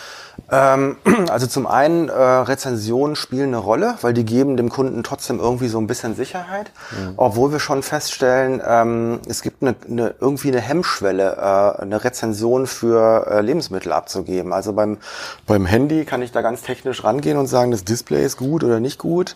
Ja. 0.50 0.74
Ähm, 0.74 0.98
also 1.30 1.46
zum 1.46 1.68
einen 1.68 2.10
äh, 2.10 2.14
Rezensionen 2.14 3.16
spielen 3.16 3.50
eine 3.50 3.58
Rolle, 3.58 3.96
weil 4.02 4.14
die 4.14 4.26
geben 4.26 4.58
dem 4.58 4.70
Kunden 4.70 5.04
trotzdem 5.04 5.40
irgendwie 5.40 5.68
so 5.68 5.78
ein 5.78 5.86
bisschen 5.86 6.16
Sicherheit, 6.16 6.72
mhm. 6.92 7.14
obwohl 7.18 7.52
wir 7.52 7.60
schon 7.60 7.84
feststellen, 7.84 8.62
ähm, 8.66 9.20
es 9.28 9.42
gibt 9.42 9.62
eine, 9.62 9.76
eine, 9.88 10.16
irgendwie 10.20 10.48
eine 10.48 10.62
Hemmschwelle, 10.62 11.36
äh, 11.38 11.82
eine 11.82 12.04
Rezension 12.04 12.68
für 12.68 13.28
äh, 13.30 13.42
Lebensmittel 13.42 13.92
abzugeben. 13.92 14.54
Also 14.54 14.74
beim 14.74 14.98
beim 15.46 15.66
Handy 15.66 16.06
kann 16.06 16.22
ich 16.22 16.32
da 16.32 16.42
ganz 16.42 16.62
technisch 16.62 17.04
rangehen 17.04 17.38
und 17.38 17.48
sagen, 17.48 17.72
das 17.72 17.84
Display 17.84 18.24
ist 18.24 18.38
gut 18.38 18.64
oder 18.64 18.80
nicht 18.80 18.98
gut. 18.98 19.36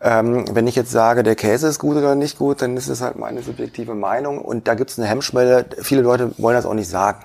Ähm, 0.00 0.44
wenn 0.52 0.66
ich 0.66 0.76
jetzt 0.76 0.90
sage, 0.90 1.22
der 1.22 1.36
Käse 1.36 1.68
ist 1.68 1.78
gut 1.78 1.96
oder 1.96 2.14
nicht 2.14 2.38
gut, 2.38 2.62
dann 2.62 2.76
ist 2.76 2.88
es 2.88 3.02
halt 3.02 3.16
meine 3.16 3.42
subjektive 3.42 3.94
Meinung 3.94 4.38
und 4.40 4.66
da 4.66 4.74
gibt 4.74 4.90
es 4.90 4.98
eine 4.98 5.06
Hemmschwelle. 5.06 5.66
Viele 5.82 6.02
Leute 6.02 6.21
Leute 6.22 6.42
wollen 6.42 6.56
das 6.56 6.66
auch 6.66 6.74
nicht 6.74 6.88
sagen. 6.88 7.24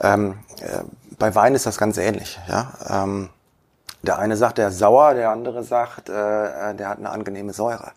Ähm, 0.00 0.38
äh, 0.60 0.82
bei 1.18 1.34
Wein 1.34 1.54
ist 1.54 1.66
das 1.66 1.78
ganz 1.78 1.98
ähnlich. 1.98 2.38
Ja? 2.48 2.72
Ähm, 2.88 3.30
der 4.02 4.18
eine 4.18 4.36
sagt, 4.36 4.58
der 4.58 4.68
ist 4.68 4.78
sauer, 4.78 5.14
der 5.14 5.30
andere 5.30 5.64
sagt, 5.64 6.08
äh, 6.08 6.70
äh 6.70 6.74
der 6.74 6.88
hat 6.88 6.98
eine 6.98 7.10
angenehme 7.10 7.52
Säure. 7.52 7.92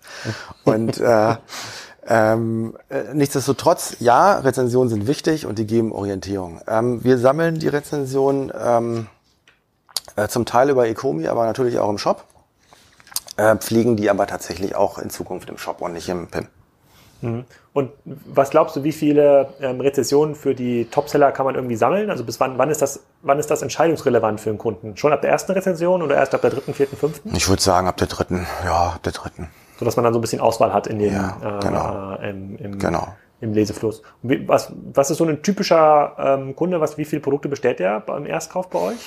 Und 0.65 0.99
äh, 0.99 1.35
ähm, 2.07 2.75
äh, 2.89 3.13
nichtsdestotrotz, 3.13 3.97
ja, 3.99 4.39
Rezensionen 4.39 4.89
sind 4.89 5.07
wichtig 5.07 5.45
und 5.45 5.59
die 5.59 5.67
geben 5.67 5.91
Orientierung. 5.91 6.61
Ähm, 6.67 7.03
wir 7.03 7.17
sammeln 7.17 7.59
die 7.59 7.67
Rezensionen 7.67 8.51
ähm, 8.59 9.07
äh, 10.15 10.27
zum 10.27 10.45
Teil 10.45 10.69
über 10.69 10.87
Ecomi, 10.87 11.27
aber 11.27 11.45
natürlich 11.45 11.77
auch 11.77 11.89
im 11.89 11.99
Shop. 11.99 12.25
Äh, 13.37 13.55
pflegen 13.57 13.95
die 13.95 14.09
aber 14.09 14.27
tatsächlich 14.27 14.75
auch 14.75 14.97
in 14.97 15.09
Zukunft 15.09 15.49
im 15.49 15.57
Shop 15.57 15.81
und 15.81 15.93
nicht 15.93 16.09
im 16.09 16.27
PIM. 16.27 16.47
Mhm. 17.21 17.45
Und 17.73 17.91
was 18.05 18.49
glaubst 18.49 18.75
du, 18.75 18.83
wie 18.83 18.91
viele 18.91 19.49
ähm, 19.61 19.79
Rezessionen 19.79 20.35
für 20.35 20.55
die 20.55 20.85
Topseller 20.85 21.31
kann 21.31 21.45
man 21.45 21.55
irgendwie 21.55 21.75
sammeln? 21.75 22.09
Also 22.09 22.23
bis 22.23 22.39
wann, 22.39 22.57
wann 22.57 22.69
ist 22.69 22.81
das, 22.81 23.03
wann 23.21 23.39
ist 23.39 23.49
das 23.49 23.61
entscheidungsrelevant 23.61 24.41
für 24.41 24.49
einen 24.49 24.57
Kunden? 24.57 24.97
Schon 24.97 25.13
ab 25.13 25.21
der 25.21 25.31
ersten 25.31 25.51
Rezension 25.53 26.01
oder 26.01 26.15
erst 26.15 26.33
ab 26.33 26.41
der 26.41 26.49
dritten, 26.49 26.73
vierten, 26.73 26.97
fünften? 26.97 27.33
Ich 27.35 27.47
würde 27.47 27.61
sagen 27.61 27.87
ab 27.87 27.97
der 27.97 28.07
dritten, 28.07 28.45
ja, 28.65 28.93
ab 28.95 29.03
der 29.03 29.13
dritten. 29.13 29.49
So 29.79 29.85
dass 29.85 29.95
man 29.95 30.03
dann 30.03 30.13
so 30.13 30.19
ein 30.19 30.21
bisschen 30.21 30.41
Auswahl 30.41 30.73
hat 30.73 30.87
in 30.87 30.99
dem, 30.99 31.13
ja, 31.13 31.59
genau. 31.59 32.17
äh, 32.21 32.29
im, 32.29 32.55
im, 32.57 32.77
genau. 32.77 33.07
im 33.39 33.53
Lesefluss. 33.53 34.03
Wie, 34.21 34.47
was, 34.47 34.71
was 34.93 35.09
ist 35.09 35.17
so 35.17 35.25
ein 35.25 35.41
typischer 35.41 36.15
ähm, 36.19 36.55
Kunde? 36.55 36.81
Was, 36.81 36.97
wie 36.97 37.05
viele 37.05 37.21
Produkte 37.21 37.49
bestellt 37.49 37.79
der 37.79 37.99
beim 37.99 38.25
Erstkauf 38.25 38.69
bei 38.69 38.79
euch? 38.79 38.97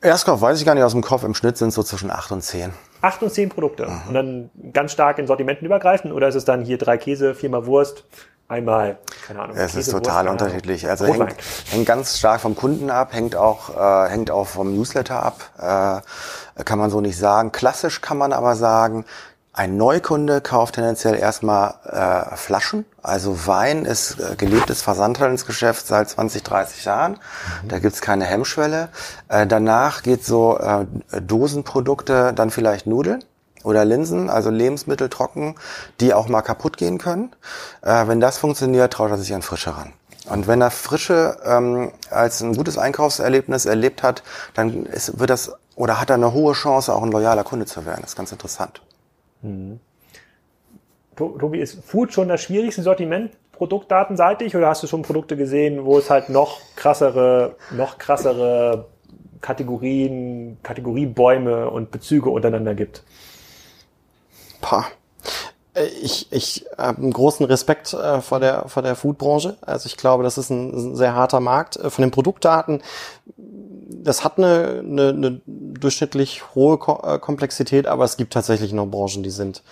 Erstkauf 0.00 0.40
weiß 0.40 0.58
ich 0.58 0.66
gar 0.66 0.74
nicht 0.74 0.84
aus 0.84 0.92
dem 0.92 1.02
Kopf. 1.02 1.24
Im 1.24 1.34
Schnitt 1.34 1.58
sind 1.58 1.68
es 1.68 1.74
so 1.74 1.82
zwischen 1.82 2.10
acht 2.10 2.32
und 2.32 2.42
zehn 2.42 2.72
acht 3.02 3.22
und 3.22 3.30
zehn 3.30 3.48
Produkte 3.48 3.86
mhm. 3.86 4.00
und 4.08 4.14
dann 4.14 4.50
ganz 4.72 4.92
stark 4.92 5.18
in 5.18 5.26
Sortimenten 5.26 5.66
übergreifen 5.66 6.12
oder 6.12 6.28
ist 6.28 6.34
es 6.34 6.44
dann 6.44 6.64
hier 6.64 6.78
drei 6.78 6.98
Käse, 6.98 7.34
viermal 7.34 7.66
Wurst, 7.66 8.04
einmal, 8.48 8.98
keine 9.26 9.42
Ahnung. 9.42 9.56
Es 9.56 9.74
ist 9.74 9.90
total 9.90 10.26
Wurst, 10.26 10.42
unterschiedlich. 10.42 10.88
Also 10.88 11.06
hängt, 11.06 11.34
hängt, 11.70 11.86
ganz 11.86 12.18
stark 12.18 12.40
vom 12.40 12.56
Kunden 12.56 12.90
ab, 12.90 13.12
hängt 13.12 13.36
auch, 13.36 13.76
äh, 13.76 14.08
hängt 14.10 14.30
auch 14.30 14.46
vom 14.46 14.74
Newsletter 14.74 15.22
ab. 15.22 16.02
Äh, 16.56 16.64
kann 16.64 16.78
man 16.78 16.90
so 16.90 17.00
nicht 17.00 17.16
sagen. 17.16 17.52
Klassisch 17.52 18.00
kann 18.00 18.18
man 18.18 18.32
aber 18.32 18.54
sagen, 18.54 19.06
ein 19.52 19.76
Neukunde 19.76 20.40
kauft 20.40 20.76
tendenziell 20.76 21.16
erstmal 21.16 21.74
äh, 21.84 22.36
Flaschen. 22.36 22.84
Also 23.02 23.46
Wein 23.46 23.84
ist 23.84 24.20
äh, 24.20 24.36
gelebtes 24.36 24.80
Versandhandelsgeschäft 24.82 25.86
seit 25.86 26.08
20, 26.08 26.44
30 26.44 26.84
Jahren. 26.84 27.12
Mhm. 27.62 27.68
Da 27.68 27.78
gibt's 27.80 28.00
keine 28.00 28.26
Hemmschwelle. 28.26 28.90
Äh, 29.28 29.48
danach 29.48 30.02
geht 30.02 30.24
so 30.24 30.56
äh, 30.58 30.86
Dosenprodukte, 31.20 32.32
dann 32.32 32.50
vielleicht 32.50 32.86
Nudeln 32.86 33.24
oder 33.64 33.84
Linsen, 33.84 34.30
also 34.30 34.50
Lebensmittel 34.50 35.08
trocken, 35.08 35.56
die 35.98 36.14
auch 36.14 36.28
mal 36.28 36.42
kaputt 36.42 36.76
gehen 36.76 36.98
können. 36.98 37.34
Äh, 37.82 38.06
wenn 38.06 38.20
das 38.20 38.38
funktioniert, 38.38 38.92
traut 38.92 39.10
er 39.10 39.18
sich 39.18 39.34
an 39.34 39.42
Frische 39.42 39.76
ran. 39.76 39.92
Und 40.26 40.46
wenn 40.46 40.60
er 40.60 40.70
Frische 40.70 41.38
ähm, 41.44 41.90
als 42.10 42.40
ein 42.40 42.54
gutes 42.54 42.78
Einkaufserlebnis 42.78 43.66
erlebt 43.66 44.04
hat, 44.04 44.22
dann 44.54 44.86
ist, 44.86 45.18
wird 45.18 45.30
das 45.30 45.52
oder 45.74 46.00
hat 46.00 46.10
er 46.10 46.16
eine 46.16 46.32
hohe 46.32 46.52
Chance, 46.52 46.94
auch 46.94 47.02
ein 47.02 47.10
loyaler 47.10 47.42
Kunde 47.42 47.66
zu 47.66 47.84
werden. 47.84 48.00
Das 48.02 48.10
ist 48.10 48.16
ganz 48.16 48.30
interessant. 48.30 48.80
Mhm. 49.42 49.80
Tobi, 51.16 51.58
ist 51.58 51.84
Food 51.84 52.12
schon 52.12 52.28
das 52.28 52.40
schwierigste 52.40 52.82
Sortiment 52.82 53.32
produktdatenseitig 53.52 54.56
oder 54.56 54.68
hast 54.68 54.82
du 54.82 54.86
schon 54.86 55.02
Produkte 55.02 55.36
gesehen, 55.36 55.84
wo 55.84 55.98
es 55.98 56.08
halt 56.08 56.30
noch 56.30 56.60
krassere, 56.76 57.56
noch 57.72 57.98
krassere 57.98 58.86
Kategorien, 59.42 60.56
Kategoriebäume 60.62 61.68
und 61.68 61.90
Bezüge 61.90 62.30
untereinander 62.30 62.74
gibt? 62.74 63.02
Pah. 64.62 64.86
Äh, 65.74 65.86
ich, 66.02 66.32
ich 66.32 66.66
habe 66.76 67.02
einen 67.02 67.12
großen 67.12 67.44
Respekt 67.46 67.92
äh, 67.92 68.20
vor 68.20 68.40
der, 68.40 68.68
vor 68.68 68.82
der 68.82 68.96
Foodbranche. 68.96 69.56
Also 69.60 69.86
ich 69.86 69.96
glaube, 69.96 70.22
das 70.22 70.38
ist 70.38 70.50
ein, 70.50 70.92
ein 70.92 70.96
sehr 70.96 71.14
harter 71.14 71.40
Markt. 71.40 71.76
Äh, 71.76 71.90
von 71.90 72.02
den 72.02 72.10
Produktdaten 72.10 72.82
das 74.02 74.24
hat 74.24 74.38
eine, 74.38 74.82
eine, 74.84 75.08
eine 75.08 75.40
durchschnittlich 75.46 76.42
hohe 76.54 76.74
äh, 76.74 77.18
Komplexität, 77.18 77.86
aber 77.86 78.04
es 78.04 78.16
gibt 78.16 78.32
tatsächlich 78.32 78.72
noch 78.72 78.86
Branchen, 78.86 79.22
die 79.22 79.30
sind 79.30 79.62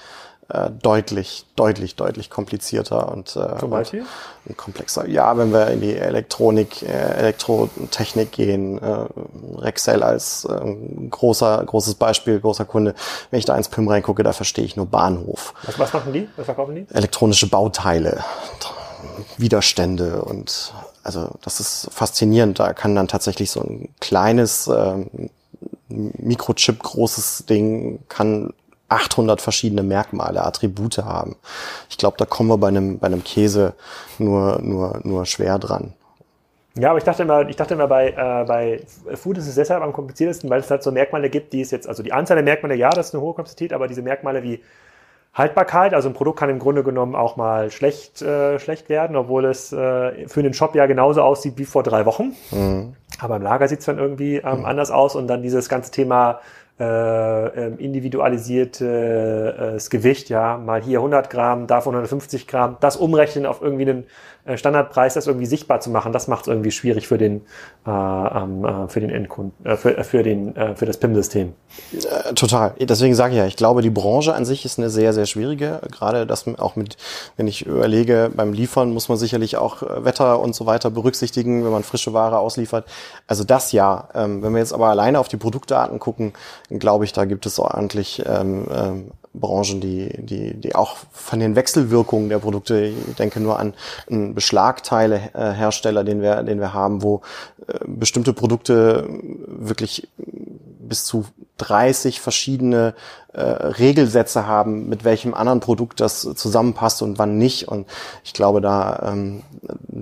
äh, 0.51 0.71
deutlich, 0.71 1.45
deutlich, 1.57 1.97
deutlich 1.97 2.31
komplizierter 2.31 3.13
und, 3.13 3.37
äh, 3.37 3.59
Zum 3.59 3.69
Beispiel? 3.69 4.05
und 4.47 4.57
komplexer. 4.57 5.07
Ja, 5.07 5.37
wenn 5.37 5.53
wir 5.53 5.67
in 5.69 5.83
die 5.83 5.95
Elektronik, 5.95 6.83
äh, 6.83 6.87
Elektrotechnik 6.87 8.33
gehen, 8.33 8.79
äh, 8.79 9.05
Rexel 9.59 10.03
als 10.03 10.47
äh, 10.47 10.75
großer, 11.11 11.63
großes 11.65 11.97
Beispiel, 11.97 12.41
großer 12.41 12.65
Kunde. 12.65 12.95
Wenn 13.31 13.39
ich 13.39 13.45
da 13.45 13.57
ins 13.57 13.69
PIM 13.69 13.89
reingucke, 13.89 14.23
da 14.23 14.33
verstehe 14.33 14.65
ich 14.65 14.75
nur 14.75 14.87
Bahnhof. 14.87 15.53
Was, 15.65 15.79
was 15.79 15.93
machen 15.93 16.15
die? 16.15 16.29
Was 16.37 16.47
verkaufen 16.47 16.77
die? 16.77 16.87
Elektronische 16.95 17.49
Bauteile, 17.49 18.25
Widerstände 19.37 20.23
und 20.23 20.73
also 21.03 21.31
das 21.43 21.61
ist 21.61 21.89
faszinierend. 21.93 22.59
Da 22.59 22.73
kann 22.73 22.95
dann 22.95 23.09
tatsächlich 23.09 23.51
so 23.51 23.61
ein 23.61 23.89
kleines 24.01 24.69
ähm, 24.69 25.31
Mikrochip 25.89 26.83
großes 26.83 27.47
Ding 27.47 28.01
kann 28.09 28.53
800 28.89 29.41
verschiedene 29.41 29.83
Merkmale, 29.83 30.45
Attribute 30.45 30.99
haben. 30.99 31.37
Ich 31.91 31.99
glaube, 31.99 32.17
da 32.17 32.25
kommen 32.25 32.49
wir 32.49 32.59
bei 32.59 32.69
einem 32.69 32.99
bei 32.99 33.07
einem 33.07 33.25
Käse 33.25 33.75
nur 34.19 34.61
nur 34.63 35.01
nur 35.05 35.27
schwer 35.27 35.59
dran. 35.59 35.95
Ja, 36.79 36.91
aber 36.91 36.99
ich 36.99 37.05
dachte 37.05 37.25
immer, 37.25 37.49
ich 37.49 37.57
dachte 37.57 37.75
immer 37.75 37.89
bei, 37.89 38.11
äh, 38.11 38.45
bei 38.47 38.83
Food 39.15 39.39
ist 39.39 39.49
es 39.49 39.57
deshalb 39.57 39.83
am 39.83 39.93
kompliziertesten, 39.93 40.49
weil 40.49 40.61
es 40.61 40.71
halt 40.71 40.85
so 40.85 40.93
Merkmale 40.93 41.29
gibt, 41.29 41.53
die 41.53 41.61
es 41.61 41.73
jetzt, 41.73 41.89
also 41.89 42.05
die 42.05 42.13
Anzahl 42.13 42.37
der 42.37 42.45
Merkmale, 42.45 42.77
ja, 42.77 42.91
das 42.91 43.09
ist 43.09 43.15
eine 43.15 43.23
hohe 43.23 43.35
Komplexität, 43.35 43.73
aber 43.73 43.89
diese 43.89 44.03
Merkmale 44.03 44.45
wie 44.45 44.63
Haltbarkeit, 45.39 45.95
also 45.95 46.09
ein 46.09 46.15
Produkt 46.15 46.39
kann 46.39 46.51
im 46.51 46.59
Grunde 46.59 46.83
genommen 46.83 47.15
auch 47.15 47.37
mal 47.37 47.71
schlecht, 47.71 48.21
äh, 48.23 48.59
schlecht 48.59 48.89
werden, 48.89 49.17
obwohl 49.17 49.45
es 49.45 49.73
äh, 49.73 50.27
für 50.27 50.43
den 50.43 50.53
Shop 50.53 50.75
ja 50.75 50.87
genauso 50.87 51.23
aussieht 51.23 51.55
wie 51.57 51.65
vor 51.65 51.85
drei 51.85 52.05
Wochen. 52.05 52.33
Mhm. 52.51 52.97
Aber 53.21 53.37
im 53.37 53.43
Lager 53.43 53.69
sieht 53.69 53.81
es 53.81 53.87
dann 53.87 53.99
irgendwie 53.99 54.37
ähm, 54.37 54.61
mhm. 54.61 54.65
anders 54.65 54.91
aus 54.91 55.15
und 55.15 55.29
dann 55.29 55.43
dieses 55.43 55.69
ganze 55.69 55.93
Thema 55.93 56.41
äh, 56.81 57.67
ähm, 57.67 57.79
individualisiertes 57.79 59.87
äh, 59.87 59.91
Gewicht, 59.91 60.29
ja, 60.29 60.59
mal 60.59 60.81
hier 60.81 60.99
100 60.99 61.29
Gramm, 61.29 61.67
davon 61.67 61.95
150 61.95 62.47
Gramm, 62.47 62.77
das 62.81 62.97
umrechnen 62.97 63.47
auf 63.47 63.63
irgendwie 63.63 63.91
einen 63.91 64.05
Standardpreis, 64.57 65.15
das 65.15 65.27
irgendwie 65.27 65.47
sichtbar 65.47 65.81
zu 65.81 65.91
machen, 65.91 66.13
das 66.13 66.29
macht 66.29 66.43
es 66.43 66.49
irgendwie 66.49 66.71
schwierig 66.71 67.09
für 67.09 67.19
den, 67.19 67.43
äh, 67.87 67.91
äh, 67.91 68.89
für 68.89 69.01
den 69.01 69.11
Endkunden, 69.11 69.67
äh, 69.67 69.77
für, 69.77 70.03
für, 70.05 70.23
den, 70.23 70.57
äh, 70.57 70.75
für 70.75 70.87
das 70.87 70.99
PIM-System. 70.99 71.55
Äh, 71.93 72.35
total. 72.35 72.75
Deswegen 72.79 73.15
sage 73.15 73.33
ich 73.33 73.39
ja, 73.39 73.47
ich 73.47 73.57
glaube, 73.57 73.83
die 73.83 73.91
Branche 73.91 74.35
an 74.35 74.45
sich 74.45 74.65
ist 74.65 74.79
eine 74.79 74.91
sehr, 74.91 75.13
sehr 75.13 75.27
schwierige. 75.27 75.81
Gerade 75.91 76.27
das 76.27 76.47
auch 76.59 76.77
mit, 76.77 76.97
wenn 77.37 77.47
ich 77.47 77.67
überlege, 77.67 78.31
beim 78.35 78.53
Liefern 78.53 78.93
muss 78.93 79.09
man 79.09 79.19
sicherlich 79.19 79.57
auch 79.57 79.83
äh, 79.83 80.05
Wetter 80.05 80.41
und 80.41 80.55
so 80.55 80.67
weiter 80.67 80.91
berücksichtigen, 80.91 81.65
wenn 81.65 81.73
man 81.73 81.83
frische 81.83 82.13
Ware 82.13 82.39
ausliefert. 82.39 82.87
Also 83.27 83.45
das 83.45 83.73
ja. 83.73 84.09
Ähm, 84.15 84.43
wenn 84.43 84.53
wir 84.53 84.61
jetzt 84.61 84.73
aber 84.73 84.87
alleine 84.89 85.19
auf 85.19 85.29
die 85.29 85.37
Produktdaten 85.37 85.99
gucken, 85.99 86.33
glaube 86.71 87.05
ich, 87.05 87.13
da 87.13 87.25
gibt 87.25 87.47
es 87.47 87.59
ordentlich 87.59 88.23
ähm, 88.27 88.67
ähm, 88.73 89.11
Branchen, 89.35 89.81
die, 89.81 90.11
die, 90.19 90.55
die 90.55 90.75
auch 90.75 90.97
von 91.13 91.41
den 91.41 91.57
Wechselwirkungen 91.57 92.29
der 92.29 92.39
Produkte, 92.39 92.81
ich 92.87 93.17
denke 93.17 93.41
nur 93.41 93.59
an 93.59 93.75
einen 94.09 94.35
Beschlagteilehersteller, 94.35 96.05
den 96.05 96.23
wir, 96.23 96.43
den 96.43 96.61
wir 96.61 96.73
haben, 96.73 97.03
wo 97.03 97.23
äh, 97.67 97.79
bestimmte 97.87 98.33
Produkte 98.33 99.09
wirklich 99.47 100.09
bis 100.89 101.05
zu 101.05 101.27
30 101.59 102.21
verschiedene 102.21 102.95
äh, 103.33 103.41
Regelsätze 103.41 104.47
haben, 104.47 104.89
mit 104.89 105.05
welchem 105.05 105.35
anderen 105.35 105.61
Produkt 105.61 106.01
das 106.01 106.23
zusammenpasst 106.23 107.03
und 107.03 107.19
wann 107.19 107.39
nicht. 107.39 107.69
Und 107.69 107.87
ich 108.25 108.33
glaube, 108.33 108.61
da, 108.61 109.13
ähm, 109.13 109.43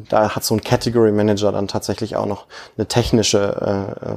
da 0.09 0.35
hat 0.35 0.45
so 0.45 0.55
ein 0.55 0.63
Category 0.63 1.13
Manager 1.13 1.53
dann 1.53 1.69
tatsächlich 1.69 2.17
auch 2.17 2.27
noch 2.27 2.47
eine 2.77 2.87
technische, 2.87 3.97
äh, 4.01 4.11
äh 4.11 4.17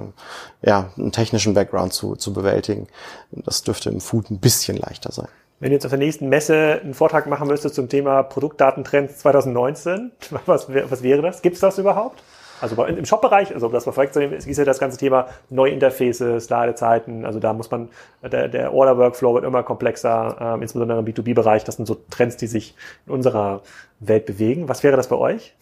ja, 0.61 0.89
einen 0.97 1.11
technischen 1.11 1.53
Background 1.53 1.93
zu, 1.93 2.15
zu 2.15 2.33
bewältigen. 2.33 2.87
Das 3.31 3.63
dürfte 3.63 3.89
im 3.89 4.01
Food 4.01 4.29
ein 4.29 4.39
bisschen 4.39 4.77
leichter 4.77 5.11
sein. 5.11 5.29
Wenn 5.59 5.71
du 5.71 5.75
jetzt 5.75 5.85
auf 5.85 5.91
der 5.91 5.99
nächsten 5.99 6.29
Messe 6.29 6.79
einen 6.81 6.93
Vortrag 6.93 7.27
machen 7.27 7.47
müsstest 7.47 7.75
zum 7.75 7.89
Thema 7.89 8.23
Produktdatentrends 8.23 9.19
2019, 9.19 10.11
was, 10.45 10.67
was 10.69 11.03
wäre 11.03 11.21
das? 11.21 11.41
Gibt 11.41 11.55
es 11.55 11.61
das 11.61 11.77
überhaupt? 11.77 12.21
Also 12.61 12.83
im 12.83 13.05
Shop-Bereich, 13.05 13.53
also 13.53 13.69
das 13.69 13.85
war 13.85 13.93
vorwegzunehmen, 13.93 14.35
ist 14.35 14.57
ja 14.57 14.65
das 14.65 14.79
ganze 14.79 14.97
Thema 14.97 15.27
neue 15.49 15.71
Interfaces, 15.71 16.49
Ladezeiten, 16.49 17.25
also 17.25 17.39
da 17.39 17.53
muss 17.53 17.69
man, 17.71 17.89
der, 18.21 18.47
der 18.47 18.73
Order-Workflow 18.73 19.33
wird 19.35 19.45
immer 19.45 19.63
komplexer, 19.63 20.37
ähm, 20.39 20.61
insbesondere 20.61 20.99
im 20.99 21.05
B2B-Bereich, 21.05 21.63
das 21.63 21.75
sind 21.75 21.85
so 21.85 21.97
Trends, 22.09 22.37
die 22.37 22.47
sich 22.47 22.75
in 23.05 23.13
unserer 23.13 23.61
Welt 23.99 24.25
bewegen. 24.25 24.69
Was 24.69 24.83
wäre 24.83 24.97
das 24.97 25.07
bei 25.07 25.15
euch? 25.15 25.53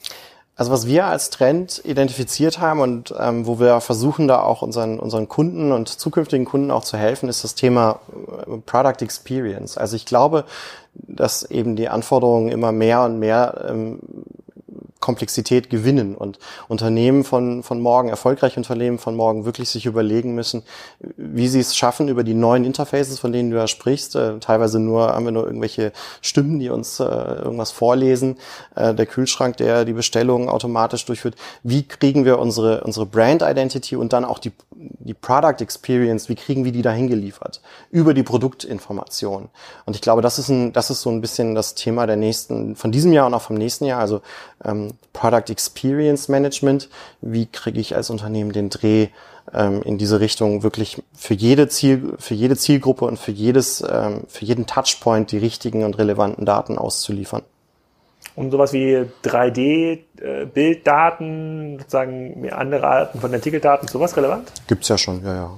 Also 0.57 0.71
was 0.71 0.87
wir 0.87 1.05
als 1.05 1.29
Trend 1.29 1.83
identifiziert 1.85 2.59
haben 2.59 2.79
und 2.79 3.13
ähm, 3.19 3.45
wo 3.45 3.59
wir 3.59 3.79
versuchen, 3.79 4.27
da 4.27 4.41
auch 4.41 4.63
unseren, 4.63 4.99
unseren 4.99 5.27
Kunden 5.27 5.71
und 5.71 5.87
zukünftigen 5.87 6.45
Kunden 6.45 6.71
auch 6.71 6.83
zu 6.83 6.97
helfen, 6.97 7.29
ist 7.29 7.43
das 7.43 7.53
Thema 7.53 7.99
äh, 8.47 8.57
Product 8.65 9.03
Experience. 9.03 9.77
Also 9.77 9.95
ich 9.95 10.07
glaube, 10.07 10.45
dass 10.95 11.43
eben 11.43 11.75
die 11.75 11.89
Anforderungen 11.89 12.49
immer 12.49 12.71
mehr 12.71 13.03
und 13.03 13.19
mehr 13.19 13.65
ähm, 13.69 13.99
Komplexität 15.07 15.69
gewinnen 15.69 16.15
und 16.15 16.37
Unternehmen 16.67 17.23
von, 17.23 17.63
von 17.63 17.79
morgen, 17.79 18.09
erfolgreiche 18.09 18.57
Unternehmen 18.57 18.99
von 18.99 19.15
morgen 19.15 19.45
wirklich 19.45 19.69
sich 19.69 19.85
überlegen 19.85 20.35
müssen, 20.35 20.63
wie 21.15 21.47
sie 21.47 21.61
es 21.61 21.77
schaffen 21.77 22.09
über 22.09 22.25
die 22.25 22.33
neuen 22.33 22.65
Interfaces, 22.65 23.17
von 23.17 23.31
denen 23.31 23.49
du 23.49 23.55
ja 23.55 23.67
sprichst. 23.67 24.17
Äh, 24.17 24.39
teilweise 24.39 24.81
nur 24.81 25.13
haben 25.13 25.23
wir 25.23 25.31
nur 25.31 25.45
irgendwelche 25.45 25.93
Stimmen, 26.19 26.59
die 26.59 26.69
uns 26.69 26.99
äh, 26.99 27.05
irgendwas 27.05 27.71
vorlesen. 27.71 28.35
Äh, 28.75 28.93
der 28.95 29.05
Kühlschrank, 29.05 29.55
der 29.55 29.85
die 29.85 29.93
Bestellungen 29.93 30.49
automatisch 30.49 31.05
durchführt. 31.05 31.35
Wie 31.63 31.87
kriegen 31.87 32.25
wir 32.25 32.39
unsere, 32.39 32.83
unsere 32.83 33.05
Brand 33.05 33.43
Identity 33.43 33.95
und 33.95 34.11
dann 34.11 34.25
auch 34.25 34.39
die, 34.39 34.51
die 34.75 35.13
Product 35.13 35.61
Experience, 35.61 36.27
wie 36.27 36.35
kriegen 36.35 36.65
wir 36.65 36.73
die 36.73 36.81
dahin 36.81 37.07
geliefert? 37.07 37.61
Über 37.91 38.13
die 38.13 38.23
Produktinformation. 38.23 39.47
Und 39.85 39.95
ich 39.95 40.01
glaube, 40.01 40.21
das 40.21 40.37
ist 40.37 40.49
ein, 40.49 40.73
das 40.73 40.89
ist 40.89 41.01
so 41.01 41.09
ein 41.09 41.21
bisschen 41.21 41.55
das 41.55 41.75
Thema 41.75 42.05
der 42.07 42.17
nächsten, 42.17 42.75
von 42.75 42.91
diesem 42.91 43.13
Jahr 43.13 43.27
und 43.27 43.33
auch 43.33 43.41
vom 43.41 43.55
nächsten 43.55 43.85
Jahr. 43.85 44.01
Also 44.01 44.21
ähm, 44.65 44.96
Product 45.13 45.49
Experience 45.49 46.29
Management. 46.29 46.89
Wie 47.21 47.47
kriege 47.47 47.79
ich 47.79 47.95
als 47.95 48.09
Unternehmen 48.09 48.51
den 48.51 48.69
Dreh 48.69 49.07
ähm, 49.53 49.81
in 49.83 49.97
diese 49.97 50.19
Richtung 50.19 50.63
wirklich 50.63 51.01
für 51.13 51.33
jede 51.33 51.69
Ziel, 51.69 52.15
für 52.19 52.33
jede 52.33 52.55
Zielgruppe 52.55 53.05
und 53.05 53.17
für 53.17 53.31
jedes, 53.31 53.81
ähm, 53.81 54.23
für 54.27 54.45
jeden 54.45 54.67
Touchpoint 54.67 55.31
die 55.31 55.37
richtigen 55.37 55.83
und 55.83 55.97
relevanten 55.97 56.45
Daten 56.45 56.77
auszuliefern? 56.77 57.41
Und 58.35 58.51
sowas 58.51 58.73
wie 58.73 59.05
3D-Bilddaten, 59.23 61.75
äh, 61.75 61.77
sozusagen 61.79 62.47
andere 62.51 62.87
Arten 62.87 63.19
von 63.19 63.33
Artikeldaten, 63.33 63.87
sowas 63.87 64.15
relevant? 64.15 64.51
Gibt's 64.67 64.89
ja 64.89 64.99
schon, 64.99 65.25
ja, 65.25 65.33
ja. 65.33 65.49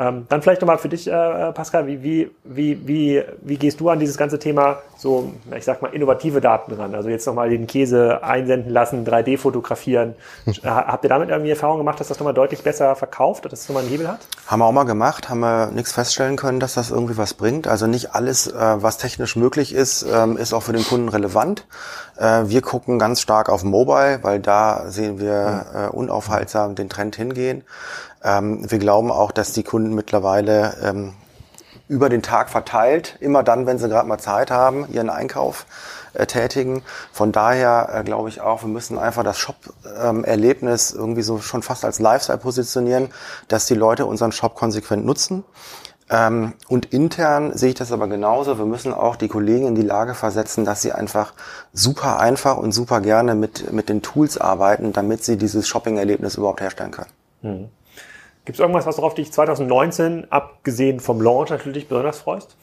Ähm, 0.00 0.24
dann 0.30 0.40
vielleicht 0.40 0.62
nochmal 0.62 0.78
für 0.78 0.88
dich, 0.88 1.08
äh, 1.08 1.10
äh, 1.10 1.52
Pascal, 1.52 1.86
wie, 1.86 2.02
wie, 2.02 2.30
wie, 2.42 2.88
wie, 2.88 3.22
wie 3.42 3.56
gehst 3.58 3.80
du 3.80 3.90
an 3.90 3.98
dieses 3.98 4.16
ganze 4.16 4.38
Thema 4.38 4.78
so, 4.96 5.30
ich 5.54 5.64
sag 5.66 5.82
mal, 5.82 5.88
innovative 5.88 6.40
Daten 6.40 6.72
ran? 6.72 6.94
Also 6.94 7.10
jetzt 7.10 7.26
nochmal 7.26 7.50
den 7.50 7.66
Käse 7.66 8.24
einsenden 8.24 8.72
lassen, 8.72 9.06
3D 9.06 9.36
fotografieren. 9.36 10.14
Hm. 10.46 10.54
Habt 10.64 11.04
ihr 11.04 11.10
damit 11.10 11.28
irgendwie 11.28 11.50
Erfahrung 11.50 11.76
gemacht, 11.76 12.00
dass 12.00 12.08
das 12.08 12.18
nochmal 12.18 12.32
deutlich 12.32 12.62
besser 12.62 12.96
verkauft, 12.96 13.44
dass 13.44 13.50
das 13.50 13.68
nochmal 13.68 13.82
einen 13.82 13.92
Hebel 13.92 14.08
hat? 14.08 14.20
Haben 14.46 14.60
wir 14.60 14.64
auch 14.64 14.72
mal 14.72 14.84
gemacht, 14.84 15.28
haben 15.28 15.40
wir 15.40 15.66
nichts 15.66 15.92
feststellen 15.92 16.36
können, 16.36 16.60
dass 16.60 16.72
das 16.72 16.90
irgendwie 16.90 17.18
was 17.18 17.34
bringt. 17.34 17.68
Also 17.68 17.86
nicht 17.86 18.14
alles, 18.14 18.46
äh, 18.46 18.54
was 18.56 18.96
technisch 18.96 19.36
möglich 19.36 19.74
ist, 19.74 20.06
ähm, 20.10 20.38
ist 20.38 20.54
auch 20.54 20.62
für 20.62 20.72
den 20.72 20.84
Kunden 20.84 21.10
relevant. 21.10 21.66
Äh, 22.16 22.44
wir 22.46 22.62
gucken 22.62 22.98
ganz 22.98 23.20
stark 23.20 23.50
auf 23.50 23.64
Mobile, 23.64 24.20
weil 24.22 24.40
da 24.40 24.84
sehen 24.88 25.20
wir 25.20 25.66
hm. 25.72 25.84
äh, 25.84 25.88
unaufhaltsam 25.88 26.74
den 26.74 26.88
Trend 26.88 27.16
hingehen. 27.16 27.64
Ähm, 28.22 28.70
wir 28.70 28.78
glauben 28.78 29.10
auch, 29.10 29.32
dass 29.32 29.52
die 29.52 29.62
Kunden 29.62 29.94
mittlerweile 29.94 30.76
ähm, 30.82 31.14
über 31.88 32.08
den 32.08 32.22
Tag 32.22 32.50
verteilt, 32.50 33.16
immer 33.20 33.42
dann, 33.42 33.66
wenn 33.66 33.78
sie 33.78 33.88
gerade 33.88 34.06
mal 34.06 34.18
Zeit 34.18 34.50
haben, 34.50 34.86
ihren 34.92 35.10
Einkauf 35.10 35.66
äh, 36.14 36.26
tätigen. 36.26 36.82
Von 37.12 37.32
daher 37.32 37.90
äh, 37.92 38.04
glaube 38.04 38.28
ich 38.28 38.40
auch, 38.40 38.62
wir 38.62 38.68
müssen 38.68 38.98
einfach 38.98 39.24
das 39.24 39.38
Shop-Erlebnis 39.38 40.92
irgendwie 40.92 41.22
so 41.22 41.38
schon 41.40 41.62
fast 41.62 41.84
als 41.84 41.98
Lifestyle 41.98 42.38
positionieren, 42.38 43.08
dass 43.48 43.66
die 43.66 43.74
Leute 43.74 44.06
unseren 44.06 44.32
Shop 44.32 44.54
konsequent 44.54 45.04
nutzen. 45.04 45.44
Ähm, 46.10 46.54
und 46.68 46.86
intern 46.86 47.56
sehe 47.56 47.70
ich 47.70 47.76
das 47.76 47.92
aber 47.92 48.08
genauso. 48.08 48.58
Wir 48.58 48.66
müssen 48.66 48.92
auch 48.92 49.16
die 49.16 49.28
Kollegen 49.28 49.68
in 49.68 49.74
die 49.74 49.82
Lage 49.82 50.14
versetzen, 50.14 50.64
dass 50.64 50.82
sie 50.82 50.92
einfach 50.92 51.32
super 51.72 52.18
einfach 52.18 52.56
und 52.56 52.72
super 52.72 53.00
gerne 53.00 53.34
mit, 53.34 53.72
mit 53.72 53.88
den 53.88 54.02
Tools 54.02 54.36
arbeiten, 54.36 54.92
damit 54.92 55.24
sie 55.24 55.36
dieses 55.36 55.68
Shopping-Erlebnis 55.68 56.36
überhaupt 56.36 56.60
herstellen 56.60 56.90
können. 56.90 57.10
Mhm. 57.42 57.68
Gibt 58.44 58.56
es 58.56 58.60
irgendwas, 58.60 58.86
was 58.86 58.98
worauf 58.98 59.14
dich 59.14 59.32
2019, 59.32 60.30
abgesehen 60.30 61.00
vom 61.00 61.20
Launch 61.20 61.50
natürlich, 61.50 61.88
besonders 61.88 62.18
freust? 62.18 62.56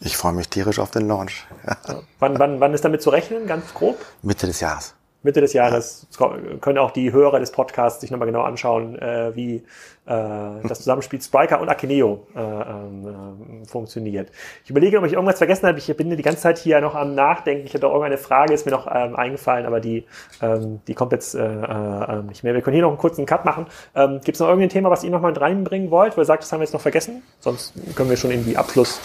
Ich 0.00 0.16
freue 0.16 0.32
mich 0.32 0.48
tierisch 0.48 0.78
auf 0.78 0.90
den 0.90 1.08
Launch. 1.08 1.46
Ja. 1.66 2.02
Wann, 2.18 2.38
wann, 2.38 2.60
wann 2.60 2.72
ist 2.72 2.84
damit 2.84 3.02
zu 3.02 3.10
rechnen, 3.10 3.46
ganz 3.46 3.74
grob? 3.74 3.98
Mitte 4.22 4.46
des 4.46 4.60
Jahres. 4.60 4.94
Mitte 5.22 5.40
des 5.40 5.52
Jahres 5.52 6.06
ja. 6.18 6.30
können 6.60 6.78
auch 6.78 6.92
die 6.92 7.12
Hörer 7.12 7.40
des 7.40 7.52
Podcasts 7.52 8.00
sich 8.00 8.10
nochmal 8.10 8.26
genau 8.26 8.42
anschauen, 8.42 8.98
äh, 8.98 9.34
wie 9.34 9.56
äh, 9.56 9.62
das 10.06 10.78
Zusammenspiel 10.78 11.20
Spriker 11.20 11.60
und 11.60 11.68
Akineo 11.68 12.26
äh, 12.34 12.40
äh, 12.40 13.66
funktioniert. 13.66 14.30
Ich 14.64 14.70
überlege, 14.70 14.98
ob 14.98 15.04
ich 15.04 15.12
irgendwas 15.12 15.38
vergessen 15.38 15.66
habe. 15.66 15.78
Ich 15.78 15.94
bin 15.94 16.10
die 16.10 16.22
ganze 16.22 16.40
Zeit 16.40 16.58
hier 16.58 16.80
noch 16.80 16.94
am 16.94 17.14
Nachdenken. 17.14 17.66
Ich 17.66 17.74
hatte 17.74 17.86
auch 17.86 17.92
irgendeine 17.92 18.18
Frage, 18.18 18.54
ist 18.54 18.64
mir 18.64 18.72
noch 18.72 18.88
ähm, 18.92 19.14
eingefallen, 19.14 19.66
aber 19.66 19.80
die, 19.80 20.06
ähm, 20.40 20.80
die 20.86 20.94
kommt 20.94 21.12
jetzt 21.12 21.34
äh, 21.34 21.40
äh, 21.40 22.22
nicht 22.22 22.42
mehr. 22.42 22.54
Wir 22.54 22.62
können 22.62 22.74
hier 22.74 22.82
noch 22.82 22.90
einen 22.90 22.98
kurzen 22.98 23.26
Cut 23.26 23.44
machen. 23.44 23.66
Ähm, 23.94 24.20
Gibt 24.24 24.36
es 24.36 24.40
noch 24.40 24.48
irgendein 24.48 24.70
Thema, 24.70 24.90
was 24.90 25.04
ihr 25.04 25.10
noch 25.10 25.20
mal 25.20 25.32
reinbringen 25.32 25.90
wollt, 25.90 26.16
wo 26.16 26.22
ihr 26.22 26.24
sagt, 26.24 26.42
das 26.42 26.52
haben 26.52 26.60
wir 26.60 26.64
jetzt 26.64 26.72
noch 26.72 26.80
vergessen? 26.80 27.22
Sonst 27.40 27.74
können 27.94 28.08
wir 28.08 28.16
schon 28.16 28.30
in 28.30 28.44
die 28.44 28.56
Abschluss, 28.56 29.00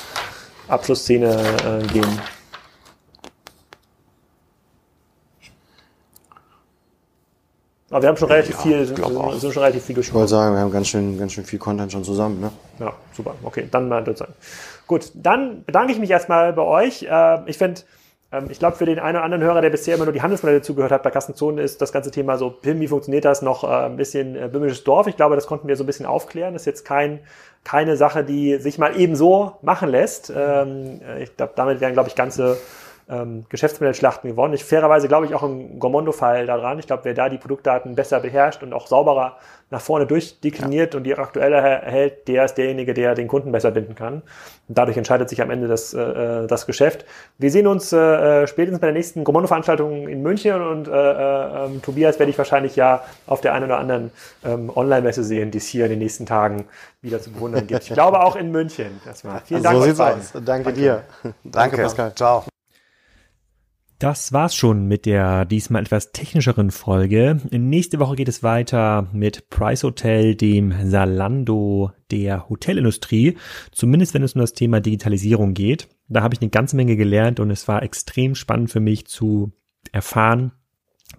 Abschlussszene 0.70 1.36
äh, 1.36 1.88
gehen. 1.88 2.20
Aber 7.96 8.02
wir 8.02 8.10
haben 8.10 8.18
schon 8.18 8.28
relativ 8.28 8.56
ja, 8.56 8.62
viel, 8.62 8.86
sind, 8.88 8.98
sind, 8.98 9.54
schon 9.54 9.64
relativ 9.64 9.86
viel 9.86 9.96
gesprochen. 9.96 10.18
Ich 10.18 10.20
wollte 10.20 10.30
sagen, 10.32 10.54
wir 10.54 10.60
haben 10.60 10.72
ganz 10.74 10.90
schön, 10.90 11.18
ganz 11.18 11.32
schön 11.32 11.46
viel 11.46 11.60
Content 11.60 11.94
schon 11.94 12.04
zusammen, 12.04 12.42
ne? 12.42 12.52
Ja, 12.78 12.92
super. 13.14 13.36
Okay, 13.42 13.70
dann 13.72 13.88
mal 13.88 14.04
sein. 14.18 14.28
Gut, 14.86 15.14
dann 15.14 15.64
bedanke 15.64 15.94
ich 15.94 16.00
mich 16.00 16.12
erstmal 16.12 16.52
bei 16.52 16.64
euch. 16.64 17.08
Ähm, 17.10 17.44
ich 17.46 17.58
finde, 17.58 17.84
ähm, 18.34 18.48
ich 18.50 18.60
glaube, 18.60 18.76
für 18.76 18.84
den 18.84 19.00
einen 19.00 19.16
oder 19.16 19.24
anderen 19.24 19.46
Hörer, 19.46 19.62
der 19.62 19.70
bisher 19.70 19.96
immer 19.96 20.04
nur 20.04 20.14
die 20.14 20.22
Handelsmodelle 20.22 20.62
zugehört 20.62 20.92
hat, 20.92 21.04
bei 21.04 21.10
Kassenzone 21.10 21.62
ist 21.62 21.82
das 21.82 21.94
ganze 21.94 22.12
Thema 22.12 22.38
so, 22.38 22.50
PIM, 22.50 22.82
wie 22.82 22.90
funktioniert 22.90 23.24
das, 23.24 23.42
noch 23.42 23.64
äh, 23.64 23.68
ein 23.68 23.96
bisschen 23.96 24.36
äh, 24.36 24.50
bimmisches 24.52 24.84
Dorf. 24.84 25.08
Ich 25.08 25.16
glaube, 25.16 25.36
das 25.36 25.48
konnten 25.48 25.70
wir 25.70 25.78
so 25.78 25.86
ein 25.86 25.88
bisschen 25.88 26.06
aufklären. 26.06 26.52
Das 26.52 26.64
ist 26.64 26.66
jetzt 26.66 26.84
kein, 26.84 27.22
keine 27.64 27.96
Sache, 27.96 28.26
die 28.26 28.58
sich 28.58 28.78
mal 28.78 29.00
eben 29.00 29.16
so 29.16 29.54
machen 29.62 29.88
lässt. 29.88 30.34
Ähm, 30.36 31.00
ich 31.22 31.38
glaube, 31.38 31.54
damit 31.56 31.80
werden, 31.80 31.94
glaube 31.94 32.10
ich, 32.10 32.16
ganze 32.16 32.58
ähm, 33.10 33.46
Geschäftsmodellschlachten 33.50 34.30
gewonnen. 34.30 34.54
Ich 34.54 34.64
fairerweise 34.64 35.08
glaube 35.08 35.26
ich 35.26 35.36
auch 35.36 35.44
im 35.44 35.80
Gomondo-Fall 35.80 36.46
daran. 36.46 36.80
Ich 36.80 36.88
glaube, 36.88 37.06
wer 37.06 37.14
da 37.14 37.30
die 37.30 37.38
Produktdaten 37.38 37.96
besser 37.96 38.20
beherrscht 38.20 38.64
und 38.64 38.74
auch 38.74 38.88
sauberer 38.88 39.38
nach 39.72 39.82
vorne 39.82 40.06
durchdekliniert 40.06 40.94
ja. 40.94 40.98
und 40.98 41.04
die 41.04 41.18
aktuelle 41.18 41.62
hält, 41.62 42.28
der 42.28 42.46
ist 42.46 42.56
derjenige, 42.56 42.94
der 42.94 43.16
den 43.16 43.28
Kunden 43.28 43.52
besser 43.52 43.72
binden 43.72 43.96
kann. 43.96 44.22
Und 44.68 44.78
dadurch 44.78 44.98
entscheidet 44.98 45.30
sich 45.30 45.42
am 45.42 45.50
Ende 45.50 45.68
das, 45.68 45.94
äh, 45.94 46.02
äh 46.02 46.48
das 46.48 46.66
Geschäft. 46.66 47.06
Wir 47.38 47.52
sehen 47.52 47.68
uns 47.68 47.92
äh, 47.92 47.98
äh, 47.98 48.48
spätestens 48.48 48.80
bei 48.80 48.88
der 48.88 48.94
nächsten 48.94 49.24
Gomondo-Veranstaltung 49.24 50.08
in 50.08 50.22
München 50.22 50.62
und 50.62 50.88
äh, 50.88 50.92
äh, 50.92 51.66
ähm, 51.66 51.82
Tobias 51.82 52.20
werde 52.20 52.30
ich 52.30 52.38
wahrscheinlich 52.38 52.76
ja 52.76 53.04
auf 53.28 53.42
der 53.42 53.54
einen 53.54 53.66
oder 53.66 53.80
anderen 53.80 54.12
ähm, 54.44 54.72
Online-Messe 54.76 55.24
sehen, 55.24 55.52
die 55.52 55.58
es 55.58 55.68
hier 55.68 55.86
in 55.86 55.92
den 55.92 56.00
nächsten 56.00 56.26
Tagen 56.26 56.66
wieder 57.02 57.20
zu 57.22 57.32
bewundern 57.32 57.66
gibt. 57.68 57.84
Ich 57.84 57.94
glaube 57.94 58.22
auch 58.22 58.36
in 58.36 58.52
München. 58.52 59.02
Erstmal. 59.06 59.42
Vielen 59.46 59.64
Dank. 59.64 59.78
So 59.78 59.84
sieht's 59.84 60.00
aus. 60.00 60.32
Danke, 60.34 60.46
Danke 60.46 60.74
dir. 60.74 61.04
Danke, 61.24 61.38
Danke 61.44 61.78
Pascal. 61.78 62.14
Ciao. 62.16 62.46
Das 63.98 64.34
war's 64.34 64.54
schon 64.54 64.88
mit 64.88 65.06
der 65.06 65.46
diesmal 65.46 65.82
etwas 65.82 66.12
technischeren 66.12 66.72
Folge. 66.72 67.40
Nächste 67.50 67.98
Woche 68.00 68.18
geht 68.18 68.28
es 68.28 68.44
weiter 68.44 69.08
mit 69.14 69.50
Price 69.50 69.84
Hotel, 69.84 70.36
dem 70.36 70.74
Salando 70.84 71.92
der 72.12 72.50
Hotelindustrie. 72.50 73.38
Zumindest 73.72 74.14
wenn 74.14 74.24
es 74.24 74.34
um 74.34 74.42
das 74.42 74.52
Thema 74.52 74.82
Digitalisierung 74.82 75.54
geht. 75.54 75.88
Da 76.10 76.22
habe 76.24 76.36
ich 76.36 76.42
eine 76.42 76.50
ganze 76.50 76.76
Menge 76.76 76.98
gelernt 76.98 77.40
und 77.40 77.50
es 77.52 77.70
war 77.70 77.84
extrem 77.84 78.36
spannend 78.36 78.70
für 78.70 78.82
mich 78.82 79.08
zu 79.08 79.54
erfahren, 79.94 80.52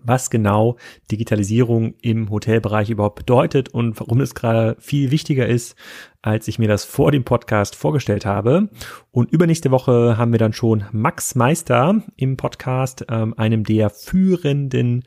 was 0.03 0.31
genau 0.31 0.77
Digitalisierung 1.11 1.95
im 2.01 2.31
Hotelbereich 2.31 2.91
überhaupt 2.91 3.17
bedeutet 3.17 3.69
und 3.69 3.99
warum 4.01 4.21
es 4.21 4.35
gerade 4.35 4.77
viel 4.79 5.11
wichtiger 5.11 5.47
ist, 5.47 5.77
als 6.23 6.49
ich 6.49 6.59
mir 6.59 6.69
das 6.69 6.85
vor 6.85 7.13
dem 7.13 7.25
Podcast 7.25 7.77
vorgestellt 7.77 8.27
habe. 8.27 8.69
Und 9.11 9.31
übernächste 9.31 9.71
Woche 9.71 10.17
haben 10.17 10.33
wir 10.33 10.39
dann 10.39 10.53
schon 10.53 10.85
Max 10.93 11.35
Meister 11.35 12.03
im 12.17 12.37
Podcast, 12.37 13.05
ähm, 13.09 13.35
einem 13.37 13.65
der 13.65 13.91
führenden 13.91 15.05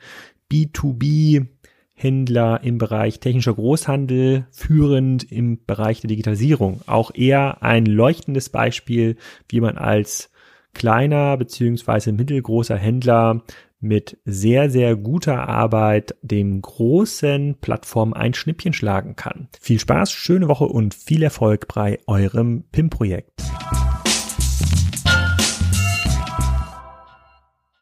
B2B 0.51 1.47
Händler 1.93 2.61
im 2.63 2.77
Bereich 2.77 3.19
technischer 3.19 3.53
Großhandel, 3.53 4.47
führend 4.51 5.29
im 5.31 5.65
Bereich 5.65 5.99
der 5.99 6.07
Digitalisierung. 6.07 6.81
Auch 6.87 7.13
eher 7.13 7.61
ein 7.61 7.85
leuchtendes 7.85 8.49
Beispiel, 8.49 9.17
wie 9.49 9.59
man 9.59 9.77
als 9.77 10.31
kleiner 10.73 11.35
beziehungsweise 11.35 12.13
mittelgroßer 12.13 12.77
Händler 12.77 13.41
mit 13.79 14.17
sehr, 14.25 14.69
sehr 14.69 14.95
guter 14.95 15.47
Arbeit 15.47 16.15
dem 16.21 16.61
großen 16.61 17.57
Plattform 17.61 18.13
ein 18.13 18.33
Schnippchen 18.33 18.73
schlagen 18.73 19.15
kann. 19.15 19.47
Viel 19.59 19.79
Spaß, 19.79 20.11
schöne 20.11 20.47
Woche 20.47 20.65
und 20.65 20.93
viel 20.93 21.23
Erfolg 21.23 21.67
bei 21.73 21.99
eurem 22.07 22.63
PIM-Projekt. 22.71 23.43